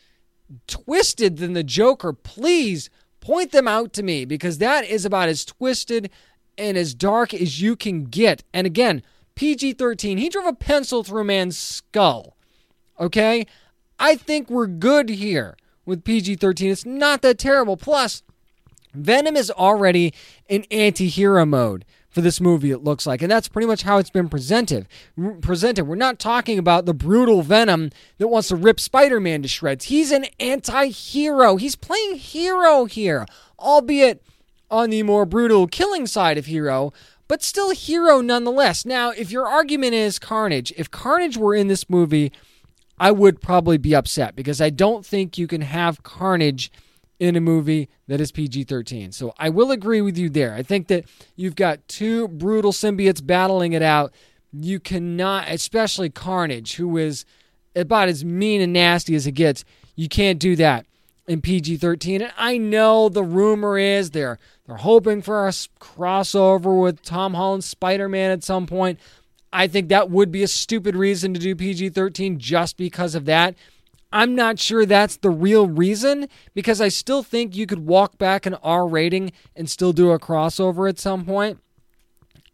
twisted 0.67 1.39
than 1.39 1.53
the 1.53 1.65
Joker, 1.65 2.13
please 2.13 2.91
point 3.21 3.53
them 3.53 3.69
out 3.69 3.93
to 3.95 4.03
me 4.03 4.25
because 4.25 4.59
that 4.59 4.85
is 4.85 5.05
about 5.05 5.29
as 5.29 5.45
twisted 5.45 6.11
and 6.59 6.77
as 6.77 6.95
dark 6.95 7.35
as 7.35 7.61
you 7.61 7.77
can 7.77 8.05
get. 8.05 8.43
And 8.53 8.67
again, 8.67 9.03
PG 9.35 9.75
13, 9.75 10.19
he 10.19 10.29
drove 10.29 10.47
a 10.47 10.53
pencil 10.53 11.05
through 11.05 11.23
a 11.23 11.25
man's 11.25 11.59
skull. 11.59 12.37
Okay? 13.01 13.47
I 13.99 14.17
think 14.17 14.51
we're 14.51 14.67
good 14.67 15.09
here 15.09 15.57
with 15.85 16.05
PG 16.05 16.37
13. 16.37 16.71
It's 16.71 16.87
not 16.87 17.23
that 17.23 17.39
terrible. 17.39 17.77
Plus, 17.77 18.23
Venom 18.95 19.37
is 19.37 19.51
already 19.51 20.13
in 20.49 20.65
anti 20.71 21.09
hero 21.09 21.47
mode 21.47 21.85
for 22.13 22.21
this 22.21 22.41
movie, 22.41 22.71
it 22.71 22.85
looks 22.85 23.07
like. 23.07 23.23
And 23.23 23.31
that's 23.31 23.49
pretty 23.49 23.67
much 23.67 23.83
how 23.83 23.97
it's 23.97 24.11
been 24.11 24.29
presented. 24.29 24.87
presented. 25.41 25.85
We're 25.85 25.97
not 25.97 26.19
talking 26.19 26.59
about 26.59 26.85
the 26.85 26.93
brutal 26.93 27.43
Venom 27.43 27.91
that 28.19 28.29
wants 28.29 28.49
to 28.49 28.57
rip 28.57 28.79
Spider 28.79 29.19
Man 29.19 29.41
to 29.43 29.49
shreds. 29.49 29.87
He's 29.87 30.13
an 30.13 30.27
anti 30.39 30.89
hero. 30.89 31.57
He's 31.57 31.75
playing 31.75 32.17
hero 32.17 32.85
here, 32.85 33.25
albeit 33.59 34.23
on 34.73 34.89
the 34.91 35.03
more 35.03 35.27
brutal 35.27 35.67
killing 35.67 36.07
side 36.07 36.39
of 36.39 36.47
Hero, 36.47 36.93
but 37.29 37.43
still 37.43 37.71
Hero 37.71 38.23
nonetheless. 38.23 38.87
Now, 38.87 39.11
if 39.11 39.31
your 39.31 39.47
argument 39.47 39.93
is 39.93 40.19
Carnage, 40.19 40.73
if 40.77 40.91
Carnage 40.91 41.37
were 41.37 41.55
in 41.55 41.69
this 41.69 41.91
movie, 41.91 42.33
I 42.99 43.11
would 43.11 43.41
probably 43.41 43.77
be 43.77 43.95
upset 43.95 44.35
because 44.35 44.61
I 44.61 44.71
don't 44.71 45.05
think 45.05 45.37
you 45.37 45.47
can 45.47 45.61
have 45.61 46.03
Carnage 46.03 46.73
in 47.21 47.37
a 47.37 47.41
movie 47.41 47.89
that 48.09 48.21
is 48.21 48.33
PG 48.33 48.65
13. 48.65 49.13
So 49.13 49.35
I 49.39 49.51
will 49.51 49.71
agree 49.71 50.01
with 50.01 50.17
you 50.17 50.31
there. 50.31 50.55
I 50.55 50.63
think 50.63 50.89
that 50.89 51.05
you've 51.37 51.55
got 51.55 51.87
two 51.87 52.27
brutal 52.29 52.73
symbiotes 52.73 53.25
battling 53.25 53.75
it 53.75 53.83
out. 53.83 54.13
You 54.53 54.81
cannot, 54.81 55.49
especially 55.51 56.09
Carnage, 56.11 56.77
who 56.77 56.97
is 56.97 57.25
about 57.77 58.09
as 58.09 58.25
mean 58.25 58.61
and 58.61 58.73
nasty 58.73 59.15
as 59.15 59.27
it 59.27 59.33
gets, 59.33 59.65
you 59.95 60.09
can't 60.09 60.39
do 60.39 60.57
that 60.57 60.87
in 61.27 61.41
PG 61.41 61.77
13. 61.79 62.23
And 62.23 62.33
I 62.37 62.59
know 62.59 63.09
the 63.09 63.23
rumor 63.23 63.79
is 63.79 64.11
they're 64.11 64.39
they're 64.67 64.77
hoping 64.77 65.23
for 65.23 65.47
a 65.47 65.51
crossover 65.51 66.81
with 66.81 67.03
Tom 67.03 67.35
Holland's 67.35 67.67
Spider 67.67 68.09
Man 68.09 68.31
at 68.31 68.45
some 68.45 68.67
point. 68.67 68.99
I 69.53 69.67
think 69.67 69.89
that 69.89 70.11
would 70.11 70.33
be 70.33 70.43
a 70.43 70.49
stupid 70.49 70.97
reason 70.97 71.35
to 71.35 71.41
do 71.41 71.55
PG 71.55 71.91
13 71.91 72.39
just 72.39 72.77
because 72.77 73.15
of 73.15 73.27
that. 73.27 73.55
I'm 74.13 74.35
not 74.35 74.59
sure 74.59 74.85
that's 74.85 75.17
the 75.17 75.31
real 75.31 75.67
reason 75.67 76.29
because 76.55 76.81
I 76.81 76.89
still 76.89 77.23
think 77.23 77.57
you 77.57 77.67
could 77.67 77.87
walk 77.87 78.19
back 78.19 78.45
an 78.45 78.55
R 78.63 78.87
rating 78.87 79.33
and 79.57 79.71
still 79.71 79.93
do 79.93 80.11
a 80.11 80.19
crossover 80.19 80.89
at 80.89 80.99
some 80.99 81.25
point. 81.25 81.59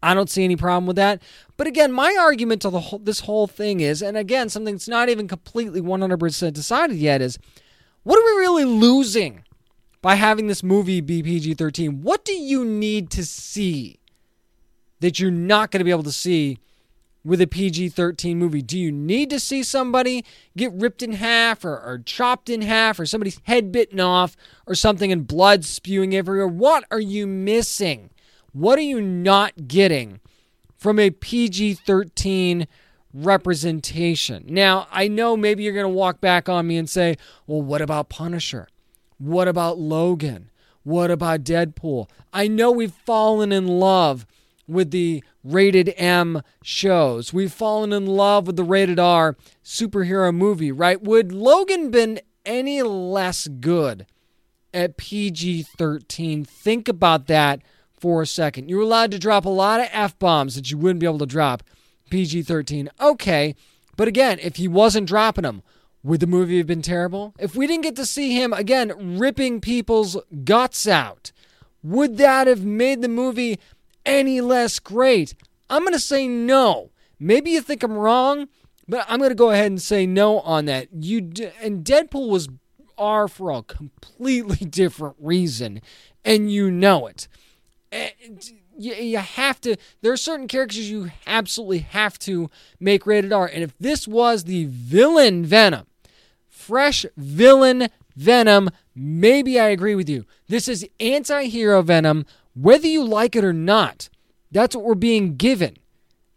I 0.01 0.13
don't 0.13 0.29
see 0.29 0.45
any 0.45 0.55
problem 0.55 0.85
with 0.85 0.95
that. 0.95 1.21
But 1.57 1.67
again, 1.67 1.91
my 1.91 2.15
argument 2.17 2.61
to 2.61 2.69
the 2.69 2.79
whole, 2.79 2.99
this 2.99 3.21
whole 3.21 3.47
thing 3.47 3.81
is, 3.81 4.01
and 4.01 4.15
again, 4.15 4.47
something 4.47 4.75
that's 4.75 4.87
not 4.87 5.09
even 5.09 5.27
completely 5.27 5.81
100% 5.81 6.53
decided 6.53 6.95
yet 6.95 7.21
is 7.21 7.37
what 8.03 8.17
are 8.17 8.25
we 8.25 8.39
really 8.39 8.65
losing 8.65 9.43
by 10.01 10.15
having 10.15 10.47
this 10.47 10.63
movie 10.63 11.01
be 11.01 11.21
PG 11.21 11.55
13? 11.55 12.01
What 12.01 12.23
do 12.23 12.33
you 12.33 12.63
need 12.63 13.09
to 13.11 13.25
see 13.25 13.99
that 14.99 15.19
you're 15.19 15.31
not 15.31 15.71
going 15.71 15.79
to 15.79 15.85
be 15.85 15.91
able 15.91 16.03
to 16.03 16.11
see 16.11 16.57
with 17.23 17.41
a 17.41 17.47
PG 17.47 17.89
13 17.89 18.37
movie? 18.37 18.61
Do 18.61 18.79
you 18.79 18.91
need 18.91 19.29
to 19.29 19.39
see 19.39 19.63
somebody 19.63 20.23
get 20.55 20.71
ripped 20.73 21.03
in 21.03 21.13
half 21.13 21.65
or, 21.65 21.73
or, 21.73 22.01
chopped 22.05 22.49
in 22.49 22.61
half 22.61 22.99
or 22.99 23.05
somebody's 23.05 23.41
head 23.43 23.71
bitten 23.71 23.99
off 23.99 24.35
or 24.65 24.75
something 24.75 25.11
and 25.11 25.27
blood 25.27 25.65
spewing 25.65 26.15
everywhere? 26.15 26.47
What 26.47 26.85
are 26.91 27.01
you 27.01 27.27
missing? 27.27 28.09
What 28.53 28.79
are 28.79 28.83
you 28.83 29.01
not 29.01 29.67
getting 29.67 30.21
from 30.77 30.97
a 30.97 31.11
PG 31.11 31.75
13 31.75 32.67
representation? 33.13 34.45
Now, 34.47 34.87
I 34.91 35.07
know 35.07 35.35
maybe 35.35 35.63
you're 35.63 35.73
going 35.73 35.83
to 35.83 35.89
walk 35.89 36.21
back 36.21 36.47
on 36.49 36.67
me 36.67 36.77
and 36.77 36.89
say, 36.89 37.17
well, 37.47 37.61
what 37.61 37.81
about 37.81 38.09
Punisher? 38.09 38.67
What 39.17 39.47
about 39.47 39.77
Logan? 39.77 40.49
What 40.83 41.11
about 41.11 41.43
Deadpool? 41.43 42.09
I 42.31 42.47
know 42.47 42.71
we've 42.71 42.93
fallen 42.93 43.51
in 43.51 43.67
love 43.67 44.25
with 44.67 44.91
the 44.91 45.23
rated 45.43 45.93
M 45.97 46.41
shows. 46.63 47.33
We've 47.33 47.51
fallen 47.51 47.91
in 47.91 48.05
love 48.05 48.47
with 48.47 48.55
the 48.55 48.63
rated 48.63 48.99
R 48.99 49.35
superhero 49.63 50.33
movie, 50.33 50.71
right? 50.71 51.01
Would 51.01 51.31
Logan 51.31 51.91
been 51.91 52.21
any 52.45 52.81
less 52.81 53.47
good 53.47 54.05
at 54.73 54.97
PG 54.97 55.63
13? 55.63 56.45
Think 56.45 56.87
about 56.87 57.27
that 57.27 57.61
for 57.99 58.21
a 58.21 58.27
second. 58.27 58.69
You're 58.69 58.81
allowed 58.81 59.11
to 59.11 59.19
drop 59.19 59.45
a 59.45 59.49
lot 59.49 59.81
of 59.81 59.89
F 59.91 60.17
bombs 60.19 60.55
that 60.55 60.71
you 60.71 60.77
wouldn't 60.77 60.99
be 60.99 61.05
able 61.05 61.19
to 61.19 61.25
drop 61.25 61.63
PG 62.09 62.43
13. 62.43 62.89
Okay. 62.99 63.55
But 63.95 64.07
again, 64.07 64.39
if 64.41 64.55
he 64.55 64.67
wasn't 64.67 65.07
dropping 65.07 65.43
them, 65.43 65.61
would 66.03 66.21
the 66.21 66.27
movie 66.27 66.57
have 66.57 66.67
been 66.67 66.81
terrible? 66.81 67.33
If 67.37 67.55
we 67.55 67.67
didn't 67.67 67.83
get 67.83 67.95
to 67.97 68.05
see 68.05 68.33
him, 68.33 68.53
again, 68.53 69.17
ripping 69.19 69.59
people's 69.59 70.17
guts 70.45 70.87
out, 70.87 71.31
would 71.83 72.17
that 72.17 72.47
have 72.47 72.63
made 72.63 73.01
the 73.01 73.09
movie 73.09 73.59
any 74.05 74.39
less 74.41 74.79
great? 74.79 75.35
I'm 75.69 75.81
going 75.81 75.93
to 75.93 75.99
say 75.99 76.27
no. 76.27 76.91
Maybe 77.19 77.51
you 77.51 77.61
think 77.61 77.83
I'm 77.83 77.93
wrong, 77.93 78.47
but 78.87 79.05
I'm 79.09 79.19
going 79.19 79.29
to 79.29 79.35
go 79.35 79.51
ahead 79.51 79.67
and 79.67 79.81
say 79.81 80.05
no 80.05 80.39
on 80.39 80.65
that. 80.65 80.87
You 80.93 81.21
d- 81.21 81.49
and 81.61 81.83
Deadpool 81.83 82.29
was 82.29 82.47
R 82.97 83.27
for 83.27 83.51
a 83.51 83.61
completely 83.63 84.65
different 84.69 85.15
reason, 85.19 85.81
and 86.23 86.51
you 86.51 86.71
know 86.71 87.07
it. 87.07 87.27
And 87.91 88.43
you, 88.79 88.93
you 88.93 89.17
have 89.17 89.61
to. 89.61 89.75
There 90.01 90.11
are 90.11 90.17
certain 90.17 90.47
characters 90.47 90.89
you 90.89 91.11
absolutely 91.27 91.79
have 91.79 92.17
to 92.19 92.49
make 92.79 93.05
rated 93.05 93.33
R, 93.33 93.45
and 93.45 93.63
if 93.63 93.77
this 93.77 94.07
was 94.07 94.45
the 94.45 94.65
villain 94.65 95.45
Venom, 95.45 95.85
fresh 96.47 97.05
villain 97.17 97.89
Venom, 98.15 98.69
maybe 98.95 99.59
I 99.59 99.69
agree 99.69 99.95
with 99.95 100.09
you. 100.09 100.25
This 100.47 100.67
is 100.67 100.87
anti-hero 100.99 101.81
Venom, 101.81 102.25
whether 102.53 102.87
you 102.87 103.03
like 103.03 103.35
it 103.35 103.43
or 103.43 103.53
not. 103.53 104.09
That's 104.51 104.75
what 104.75 104.83
we're 104.83 104.95
being 104.95 105.35
given. 105.35 105.77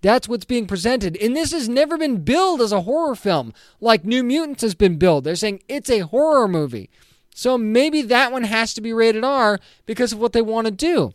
That's 0.03 0.29
what's 0.29 0.45
being 0.45 0.67
presented. 0.67 1.17
And 1.17 1.37
this 1.37 1.53
has 1.53 1.69
never 1.69 1.97
been 1.97 2.25
billed 2.25 2.61
as 2.61 2.73
a 2.73 2.83
horror 2.83 3.15
film 3.15 3.53
like 3.81 4.05
New 4.05 4.23
Mutants 4.23 4.63
has 4.63 4.75
been 4.75 4.97
billed. 4.97 5.25
They're 5.25 5.37
saying 5.37 5.63
it's 5.69 5.91
a 5.91 6.01
horror 6.01 6.49
movie. 6.49 6.91
So 7.35 7.57
maybe 7.57 8.03
that 8.03 8.33
one 8.33 8.43
has 8.43 8.75
to 8.75 8.81
be 8.81 8.93
rated 8.93 9.25
R 9.25 9.59
because 9.87 10.13
of 10.13 10.19
what 10.19 10.33
they 10.33 10.43
want 10.43 10.67
to 10.67 10.73
do. 10.73 11.15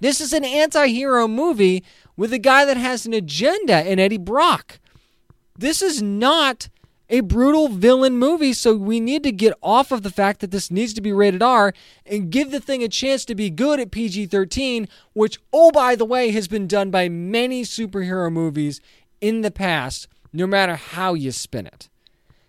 This 0.00 0.20
is 0.20 0.32
an 0.32 0.44
anti 0.44 0.88
hero 0.88 1.26
movie 1.26 1.84
with 2.16 2.32
a 2.32 2.38
guy 2.38 2.64
that 2.64 2.76
has 2.76 3.06
an 3.06 3.14
agenda 3.14 3.90
in 3.90 3.98
Eddie 3.98 4.18
Brock. 4.18 4.78
This 5.56 5.82
is 5.82 6.00
not 6.02 6.68
a 7.10 7.20
brutal 7.20 7.68
villain 7.68 8.18
movie, 8.18 8.52
so 8.52 8.74
we 8.74 9.00
need 9.00 9.22
to 9.22 9.32
get 9.32 9.54
off 9.62 9.90
of 9.90 10.02
the 10.02 10.10
fact 10.10 10.40
that 10.40 10.50
this 10.50 10.70
needs 10.70 10.92
to 10.94 11.00
be 11.00 11.12
rated 11.12 11.42
R 11.42 11.72
and 12.04 12.30
give 12.30 12.50
the 12.50 12.60
thing 12.60 12.82
a 12.82 12.88
chance 12.88 13.24
to 13.24 13.34
be 13.34 13.50
good 13.50 13.80
at 13.80 13.90
PG 13.90 14.26
13, 14.26 14.88
which, 15.14 15.38
oh, 15.52 15.70
by 15.70 15.96
the 15.96 16.04
way, 16.04 16.30
has 16.30 16.48
been 16.48 16.66
done 16.66 16.90
by 16.90 17.08
many 17.08 17.62
superhero 17.62 18.30
movies 18.30 18.80
in 19.20 19.40
the 19.40 19.50
past, 19.50 20.06
no 20.32 20.46
matter 20.46 20.76
how 20.76 21.14
you 21.14 21.32
spin 21.32 21.66
it. 21.66 21.88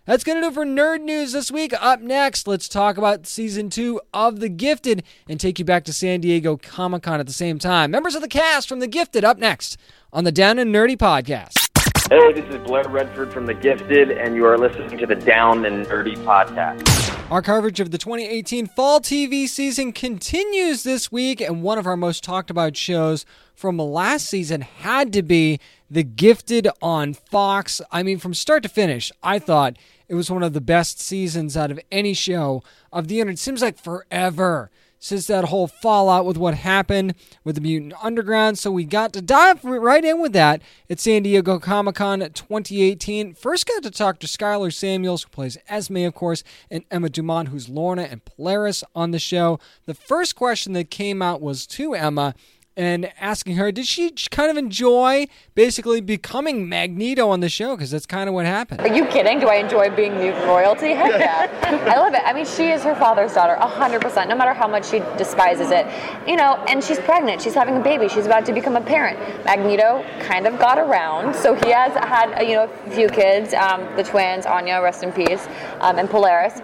That's 0.06 0.24
going 0.24 0.40
to 0.40 0.48
do 0.48 0.54
for 0.54 0.64
Nerd 0.64 1.02
News 1.02 1.32
this 1.32 1.50
week. 1.50 1.74
Up 1.78 2.00
next, 2.00 2.48
let's 2.48 2.68
talk 2.68 2.96
about 2.96 3.26
season 3.26 3.68
two 3.68 4.00
of 4.14 4.40
The 4.40 4.48
Gifted 4.48 5.04
and 5.28 5.38
take 5.38 5.58
you 5.58 5.64
back 5.64 5.84
to 5.84 5.92
San 5.92 6.22
Diego 6.22 6.56
Comic 6.56 7.02
Con 7.02 7.20
at 7.20 7.26
the 7.26 7.34
same 7.34 7.58
time. 7.58 7.90
Members 7.90 8.14
of 8.14 8.22
the 8.22 8.28
cast 8.28 8.66
from 8.66 8.80
The 8.80 8.86
Gifted 8.86 9.24
up 9.24 9.36
next 9.36 9.76
on 10.10 10.24
the 10.24 10.32
Down 10.32 10.58
and 10.58 10.74
Nerdy 10.74 10.96
podcast. 10.96 11.68
Hey, 12.08 12.32
this 12.32 12.48
is 12.52 12.56
Blair 12.66 12.88
Redford 12.88 13.30
from 13.30 13.44
The 13.44 13.52
Gifted, 13.52 14.10
and 14.10 14.34
you 14.34 14.46
are 14.46 14.56
listening 14.56 14.96
to 14.98 15.06
the 15.06 15.14
Down 15.14 15.66
and 15.66 15.84
Nerdy 15.84 16.16
podcast. 16.24 17.30
Our 17.30 17.42
coverage 17.42 17.78
of 17.78 17.90
the 17.90 17.98
2018 17.98 18.68
fall 18.68 19.00
TV 19.00 19.46
season 19.46 19.92
continues 19.92 20.82
this 20.82 21.12
week, 21.12 21.42
and 21.42 21.62
one 21.62 21.78
of 21.78 21.86
our 21.86 21.96
most 21.96 22.24
talked 22.24 22.50
about 22.50 22.74
shows 22.74 23.26
from 23.54 23.76
last 23.76 24.26
season 24.26 24.62
had 24.62 25.12
to 25.12 25.22
be 25.22 25.60
The 25.90 26.04
Gifted 26.04 26.68
on 26.80 27.14
Fox. 27.14 27.80
I 27.90 28.02
mean, 28.02 28.18
from 28.18 28.32
start 28.32 28.62
to 28.62 28.68
finish, 28.68 29.10
I 29.22 29.38
thought 29.38 29.76
it 30.08 30.14
was 30.14 30.30
one 30.30 30.42
of 30.42 30.52
the 30.52 30.60
best 30.60 31.00
seasons 31.00 31.56
out 31.56 31.70
of 31.70 31.80
any 31.90 32.14
show 32.14 32.62
of 32.92 33.08
the. 33.08 33.20
And 33.20 33.30
it 33.30 33.38
seems 33.38 33.62
like 33.62 33.76
forever 33.76 34.70
since 35.00 35.26
that 35.26 35.46
whole 35.46 35.66
fallout 35.66 36.26
with 36.26 36.36
what 36.36 36.54
happened 36.54 37.14
with 37.42 37.56
the 37.56 37.60
Mutant 37.60 37.94
Underground. 38.02 38.58
So 38.58 38.70
we 38.70 38.84
got 38.84 39.12
to 39.14 39.22
dive 39.22 39.64
right 39.64 40.04
in 40.04 40.20
with 40.20 40.32
that 40.34 40.62
at 40.88 41.00
San 41.00 41.22
Diego 41.22 41.58
Comic 41.58 41.96
Con 41.96 42.20
2018. 42.20 43.34
First 43.34 43.66
got 43.66 43.82
to 43.82 43.90
talk 43.90 44.20
to 44.20 44.26
Skyler 44.26 44.72
Samuels, 44.72 45.24
who 45.24 45.30
plays 45.30 45.56
Esme, 45.68 45.96
of 45.98 46.14
course, 46.14 46.44
and 46.70 46.84
Emma 46.90 47.08
Dumont, 47.08 47.48
who's 47.48 47.68
Lorna 47.68 48.02
and 48.02 48.24
Polaris 48.24 48.84
on 48.94 49.10
the 49.10 49.18
show. 49.18 49.58
The 49.86 49.94
first 49.94 50.36
question 50.36 50.74
that 50.74 50.90
came 50.90 51.22
out 51.22 51.40
was 51.40 51.66
to 51.68 51.94
Emma 51.94 52.34
and 52.76 53.12
asking 53.20 53.56
her, 53.56 53.72
did 53.72 53.86
she 53.86 54.10
kind 54.30 54.50
of 54.50 54.56
enjoy 54.56 55.26
basically 55.54 56.00
becoming 56.00 56.68
Magneto 56.68 57.28
on 57.28 57.40
the 57.40 57.48
show? 57.48 57.76
Because 57.76 57.90
that's 57.90 58.06
kind 58.06 58.28
of 58.28 58.34
what 58.34 58.46
happened. 58.46 58.80
Are 58.80 58.94
you 58.94 59.06
kidding? 59.06 59.40
Do 59.40 59.48
I 59.48 59.56
enjoy 59.56 59.94
being 59.94 60.16
mutant 60.16 60.46
royalty? 60.46 60.92
Heck 60.92 61.20
yeah. 61.20 61.48
I 61.92 61.98
love 61.98 62.14
it. 62.14 62.22
I 62.24 62.32
mean, 62.32 62.46
she 62.46 62.70
is 62.70 62.82
her 62.82 62.94
father's 62.94 63.34
daughter, 63.34 63.56
100%, 63.60 64.28
no 64.28 64.36
matter 64.36 64.54
how 64.54 64.68
much 64.68 64.88
she 64.88 65.00
despises 65.18 65.70
it. 65.70 65.86
You 66.28 66.36
know, 66.36 66.64
and 66.68 66.82
she's 66.82 66.98
pregnant. 67.00 67.42
She's 67.42 67.54
having 67.54 67.76
a 67.76 67.80
baby. 67.80 68.08
She's 68.08 68.26
about 68.26 68.46
to 68.46 68.52
become 68.52 68.76
a 68.76 68.80
parent. 68.80 69.18
Magneto 69.44 70.04
kind 70.20 70.46
of 70.46 70.58
got 70.58 70.78
around. 70.78 71.34
So 71.34 71.54
he 71.54 71.70
has 71.72 71.92
had, 71.94 72.40
you 72.42 72.54
know, 72.54 72.70
a 72.86 72.90
few 72.90 73.08
kids, 73.08 73.52
um, 73.52 73.88
the 73.96 74.04
twins, 74.04 74.46
Anya, 74.46 74.80
rest 74.80 75.02
in 75.02 75.12
peace, 75.12 75.46
um, 75.80 75.98
and 75.98 76.08
Polaris. 76.08 76.60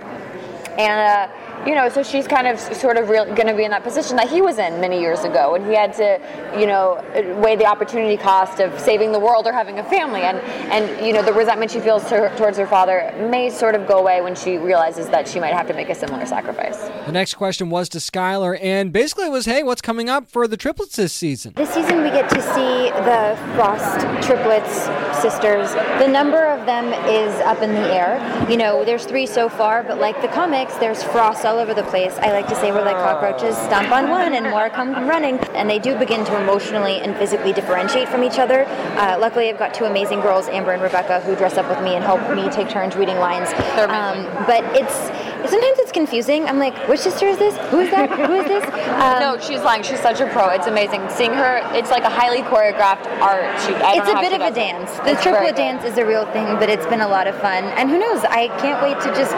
And, 0.78 1.30
uh, 1.30 1.45
you 1.66 1.74
know, 1.74 1.88
so 1.88 2.02
she's 2.02 2.26
kind 2.26 2.46
of 2.46 2.58
sort 2.60 2.96
of 2.96 3.08
going 3.08 3.46
to 3.46 3.54
be 3.54 3.64
in 3.64 3.70
that 3.70 3.82
position 3.82 4.16
that 4.16 4.28
he 4.30 4.40
was 4.40 4.58
in 4.58 4.80
many 4.80 5.00
years 5.00 5.24
ago, 5.24 5.54
and 5.54 5.66
he 5.66 5.74
had 5.74 5.92
to, 5.94 6.20
you 6.58 6.66
know, 6.66 7.02
weigh 7.42 7.56
the 7.56 7.66
opportunity 7.66 8.16
cost 8.16 8.60
of 8.60 8.78
saving 8.78 9.12
the 9.12 9.18
world 9.18 9.46
or 9.46 9.52
having 9.52 9.78
a 9.78 9.84
family, 9.84 10.22
and 10.22 10.38
and 10.70 11.04
you 11.04 11.12
know 11.12 11.22
the 11.22 11.32
resentment 11.32 11.70
she 11.70 11.80
feels 11.80 12.04
to, 12.08 12.32
towards 12.36 12.56
her 12.58 12.66
father 12.66 13.12
may 13.30 13.50
sort 13.50 13.74
of 13.74 13.86
go 13.86 13.98
away 13.98 14.20
when 14.20 14.34
she 14.34 14.58
realizes 14.58 15.08
that 15.08 15.26
she 15.26 15.40
might 15.40 15.52
have 15.52 15.66
to 15.66 15.74
make 15.74 15.88
a 15.88 15.94
similar 15.94 16.24
sacrifice. 16.26 16.78
The 17.06 17.12
next 17.12 17.34
question 17.34 17.70
was 17.70 17.88
to 17.90 17.98
Skyler, 17.98 18.58
and 18.62 18.92
basically 18.92 19.26
it 19.26 19.32
was, 19.32 19.46
hey, 19.46 19.62
what's 19.62 19.82
coming 19.82 20.08
up 20.08 20.30
for 20.30 20.46
the 20.46 20.56
triplets 20.56 20.96
this 20.96 21.12
season? 21.12 21.54
This 21.56 21.70
season 21.70 22.02
we 22.02 22.10
get 22.10 22.28
to 22.30 22.40
see 22.40 22.90
the 23.04 23.36
Frost 23.54 24.00
triplets 24.26 24.84
sisters. 25.20 25.72
The 25.98 26.08
number 26.08 26.44
of 26.46 26.66
them 26.66 26.92
is 27.08 27.34
up 27.40 27.62
in 27.62 27.72
the 27.72 27.92
air. 27.92 28.20
You 28.50 28.56
know, 28.56 28.84
there's 28.84 29.04
three 29.04 29.26
so 29.26 29.48
far, 29.48 29.82
but 29.82 29.98
like 29.98 30.20
the 30.22 30.28
comics, 30.28 30.76
there's 30.76 31.02
Frost 31.02 31.44
all 31.44 31.55
over 31.58 31.74
the 31.74 31.82
place. 31.84 32.14
I 32.18 32.32
like 32.32 32.48
to 32.48 32.56
say 32.56 32.72
we're 32.72 32.84
like 32.84 32.96
cockroaches, 32.96 33.56
stomp 33.56 33.90
on 33.90 34.10
one 34.10 34.34
and 34.34 34.50
more 34.50 34.70
come 34.70 34.92
running. 35.08 35.38
And 35.54 35.68
they 35.68 35.78
do 35.78 35.96
begin 35.98 36.24
to 36.24 36.40
emotionally 36.40 37.00
and 37.00 37.16
physically 37.16 37.52
differentiate 37.52 38.08
from 38.08 38.22
each 38.24 38.38
other. 38.38 38.64
Uh, 38.98 39.18
luckily, 39.18 39.48
I've 39.48 39.58
got 39.58 39.74
two 39.74 39.84
amazing 39.84 40.20
girls, 40.20 40.48
Amber 40.48 40.72
and 40.72 40.82
Rebecca, 40.82 41.20
who 41.20 41.36
dress 41.36 41.56
up 41.56 41.68
with 41.68 41.82
me 41.82 41.94
and 41.94 42.04
help 42.04 42.20
me 42.34 42.48
take 42.50 42.68
turns 42.68 42.96
reading 42.96 43.16
lines. 43.16 43.48
Um, 43.88 44.24
but 44.46 44.64
it's 44.76 45.10
sometimes 45.48 45.78
it's 45.78 45.92
confusing. 45.92 46.44
I'm 46.46 46.58
like, 46.58 46.76
which 46.88 47.00
sister 47.00 47.26
is 47.26 47.38
this? 47.38 47.56
Who 47.70 47.80
is 47.80 47.90
that? 47.90 48.10
Who 48.10 48.34
is 48.34 48.46
this? 48.46 48.64
Um, 48.96 49.20
no, 49.20 49.38
she's 49.38 49.60
lying. 49.60 49.82
She's 49.82 50.00
such 50.00 50.20
a 50.20 50.26
pro. 50.30 50.48
It's 50.48 50.66
amazing. 50.66 51.06
Seeing 51.10 51.32
her, 51.32 51.60
it's 51.76 51.90
like 51.90 52.02
a 52.02 52.08
highly 52.08 52.40
choreographed 52.40 53.06
art. 53.20 53.44
She, 53.60 53.72
it's 53.72 54.08
a 54.08 54.14
bit 54.14 54.32
of 54.32 54.40
a 54.40 54.50
dance. 54.50 54.90
The 55.00 55.10
it's 55.10 55.22
triplet 55.22 55.54
dance 55.54 55.84
is 55.84 55.98
a 55.98 56.06
real 56.06 56.24
thing, 56.32 56.46
but 56.54 56.70
it's 56.70 56.86
been 56.86 57.02
a 57.02 57.08
lot 57.08 57.26
of 57.26 57.38
fun. 57.42 57.64
And 57.76 57.90
who 57.90 57.98
knows? 57.98 58.24
I 58.24 58.48
can't 58.58 58.82
wait 58.82 58.98
to 59.00 59.08
just 59.14 59.32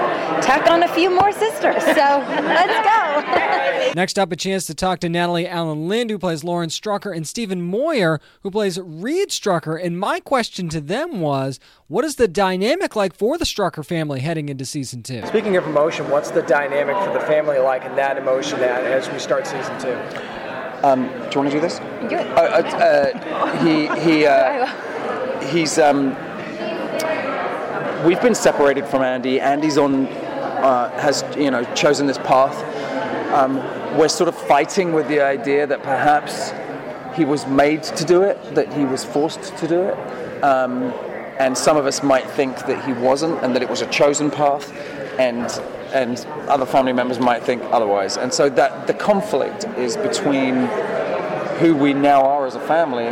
tack 0.47 0.71
on 0.71 0.85
a 0.85 0.89
few 0.89 1.11
more 1.11 1.33
sisters. 1.33 1.83
So 1.83 1.93
let's 1.93 2.87
go. 2.87 3.93
Next 3.95 4.19
up, 4.19 4.31
a 4.31 4.37
chance 4.37 4.67
to 4.67 4.75
talk 4.75 5.01
to 5.01 5.09
Natalie 5.09 5.47
Alyn 5.47 5.89
Lind, 5.89 6.11
who 6.11 6.19
plays 6.19 6.45
Lauren 6.45 6.69
Strucker, 6.69 7.15
and 7.15 7.27
Stephen 7.27 7.63
Moyer, 7.63 8.21
who 8.43 8.51
plays 8.51 8.79
Reed 8.81 9.31
Strucker. 9.31 9.83
And 9.83 9.99
my 9.99 10.21
question 10.21 10.69
to 10.69 10.81
them 10.81 11.21
was, 11.21 11.59
what 11.89 12.05
is 12.05 12.17
the 12.17 12.29
dynamic 12.29 12.95
like 12.95 13.15
for 13.15 13.39
the 13.39 13.45
Strucker 13.45 13.85
family 13.85 14.21
heading 14.21 14.49
into 14.49 14.65
season 14.65 15.03
two? 15.03 15.27
Speaking 15.27 15.57
of 15.57 15.67
emotion, 15.99 16.13
what's 16.13 16.31
the 16.31 16.43
dynamic 16.43 16.97
for 17.05 17.13
the 17.13 17.25
family 17.27 17.59
like 17.59 17.85
in 17.85 17.95
that 17.97 18.17
emotion 18.17 18.61
as 18.61 19.11
we 19.11 19.19
start 19.19 19.47
season 19.47 19.79
two? 19.81 19.97
Um, 20.83 21.09
do 21.09 21.15
you 21.15 21.41
want 21.41 21.51
to 21.51 21.51
do 21.51 21.61
this? 21.61 21.79
Do 21.79 22.17
it. 22.17 22.27
Uh, 22.29 22.41
uh, 22.41 23.65
he 23.65 23.89
he 24.01 24.27
uh, 24.27 24.67
he's 25.51 25.79
um, 25.79 26.11
we've 28.05 28.21
been 28.21 28.35
separated 28.35 28.87
from 28.87 29.03
Andy. 29.03 29.41
Andy's 29.41 29.79
on 29.79 30.07
uh, 30.07 30.91
has 31.01 31.25
you 31.37 31.51
know 31.51 31.65
chosen 31.75 32.07
this 32.07 32.19
path. 32.19 32.57
Um, 33.33 33.57
we're 33.99 34.09
sort 34.09 34.29
of 34.29 34.37
fighting 34.37 34.93
with 34.93 35.09
the 35.09 35.21
idea 35.21 35.67
that 35.67 35.83
perhaps 35.83 36.53
he 37.17 37.25
was 37.25 37.47
made 37.47 37.83
to 37.83 38.05
do 38.05 38.23
it, 38.23 38.39
that 38.55 38.73
he 38.73 38.85
was 38.85 39.05
forced 39.05 39.57
to 39.57 39.67
do 39.67 39.83
it. 39.83 40.45
Um, 40.45 40.93
and 41.39 41.57
some 41.57 41.77
of 41.77 41.87
us 41.87 42.03
might 42.03 42.29
think 42.31 42.57
that 42.67 42.85
he 42.85 42.93
wasn't 42.93 43.43
and 43.45 43.55
that 43.55 43.63
it 43.63 43.69
was 43.69 43.81
a 43.81 43.87
chosen 43.87 44.29
path 44.29 44.73
and 45.19 45.49
and 45.93 46.19
other 46.49 46.67
family 46.67 46.93
members 46.93 47.19
might 47.19 47.43
think 47.43 47.63
otherwise. 47.65 48.17
And 48.17 48.33
so 48.33 48.49
that 48.51 48.87
the 48.87 48.95
conflict 48.95 49.65
is 49.77 49.97
between 49.97 50.67
who 51.59 51.75
we 51.75 51.93
now 51.93 52.23
are 52.23 52.47
as 52.47 52.55
a 52.55 52.61
family 52.61 53.07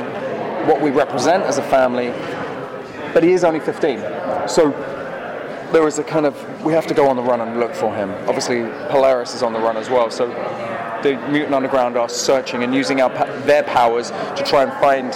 what 0.67 0.81
we 0.81 0.91
represent 0.91 1.45
as 1.45 1.59
a 1.59 1.63
family 1.63 2.09
but 3.13 3.23
he 3.23 3.33
is 3.33 3.45
only 3.45 3.61
15 3.61 3.99
so 4.49 4.71
there 5.73 5.87
is 5.87 5.99
a 5.99 6.05
kind 6.05 6.27
of 6.27 6.65
we 6.65 6.73
have 6.73 6.87
to 6.87 6.95
go 6.95 7.09
on 7.09 7.17
the 7.17 7.23
run 7.23 7.41
and 7.41 7.59
look 7.59 7.75
for 7.75 7.95
him. 7.95 8.11
Obviously 8.29 8.63
polaris 8.89 9.35
is 9.35 9.43
on 9.43 9.53
the 9.53 9.59
run 9.59 9.77
as 9.77 9.91
well. 9.91 10.11
So 10.11 10.29
the 11.03 11.17
mutant 11.31 11.55
underground 11.55 11.97
are 11.97 12.09
searching 12.09 12.63
and 12.63 12.75
using 12.75 13.01
our, 13.01 13.11
their 13.43 13.63
powers 13.63 14.11
to 14.11 14.43
try 14.45 14.63
and 14.63 14.73
find 14.75 15.13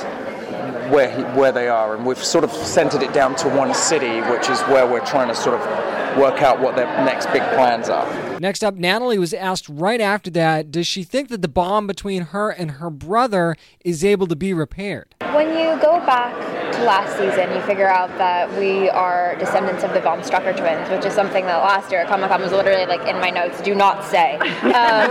where 0.90 1.10
he, 1.10 1.22
where 1.38 1.52
they 1.52 1.68
are, 1.68 1.94
and 1.94 2.04
we've 2.04 2.22
sort 2.22 2.44
of 2.44 2.50
centered 2.52 3.02
it 3.02 3.12
down 3.12 3.34
to 3.36 3.48
one 3.48 3.74
city, 3.74 4.20
which 4.22 4.48
is 4.48 4.60
where 4.62 4.86
we're 4.86 5.04
trying 5.06 5.28
to 5.28 5.34
sort 5.34 5.60
of 5.60 6.18
work 6.18 6.42
out 6.42 6.60
what 6.60 6.76
their 6.76 6.86
next 7.04 7.26
big 7.26 7.42
plans 7.54 7.88
are. 7.88 8.40
Next 8.40 8.64
up, 8.64 8.74
Natalie 8.74 9.18
was 9.18 9.32
asked 9.32 9.68
right 9.68 10.00
after 10.00 10.30
that, 10.30 10.70
does 10.70 10.86
she 10.86 11.04
think 11.04 11.28
that 11.28 11.42
the 11.42 11.48
bond 11.48 11.86
between 11.86 12.22
her 12.22 12.50
and 12.50 12.72
her 12.72 12.90
brother 12.90 13.56
is 13.84 14.04
able 14.04 14.26
to 14.26 14.36
be 14.36 14.52
repaired? 14.52 15.14
when 15.34 15.48
you 15.48 15.80
go 15.80 15.98
back 16.04 16.34
to 16.69 16.69
last 16.84 17.16
season, 17.16 17.54
you 17.54 17.60
figure 17.62 17.88
out 17.88 18.08
that 18.18 18.50
we 18.58 18.88
are 18.90 19.36
descendants 19.36 19.84
of 19.84 19.92
the 19.92 20.00
Von 20.00 20.20
Strucker 20.20 20.56
twins, 20.56 20.88
which 20.90 21.04
is 21.04 21.12
something 21.12 21.44
that 21.46 21.56
last 21.58 21.90
year 21.90 22.00
at 22.00 22.08
Comic 22.08 22.30
Con 22.30 22.40
was 22.40 22.52
literally 22.52 22.86
like 22.86 23.06
in 23.08 23.16
my 23.20 23.30
notes, 23.30 23.60
do 23.60 23.74
not 23.74 24.04
say. 24.04 24.38
Um, 24.70 25.10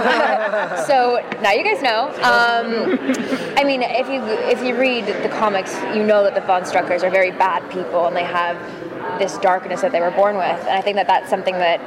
so 0.86 1.24
now 1.42 1.52
you 1.52 1.64
guys 1.64 1.82
know. 1.82 2.08
Um, 2.24 2.98
I 3.58 3.64
mean, 3.64 3.82
if 3.84 4.08
you 4.10 4.22
if 4.50 4.64
you 4.64 4.80
read 4.80 5.06
the 5.06 5.30
comics, 5.30 5.76
you 5.96 6.04
know 6.04 6.24
that 6.24 6.34
the 6.34 6.42
Von 6.42 6.64
Struckers 6.64 7.04
are 7.04 7.10
very 7.10 7.32
bad 7.32 7.70
people 7.70 8.08
and 8.08 8.16
they 8.16 8.24
have 8.24 8.58
this 9.20 9.38
darkness 9.40 9.82
that 9.82 9.92
they 9.92 10.00
were 10.00 10.12
born 10.12 10.38
with, 10.38 10.60
and 10.62 10.70
I 10.70 10.82
think 10.82 10.96
that 10.96 11.08
that's 11.08 11.30
something 11.30 11.56
that 11.56 11.80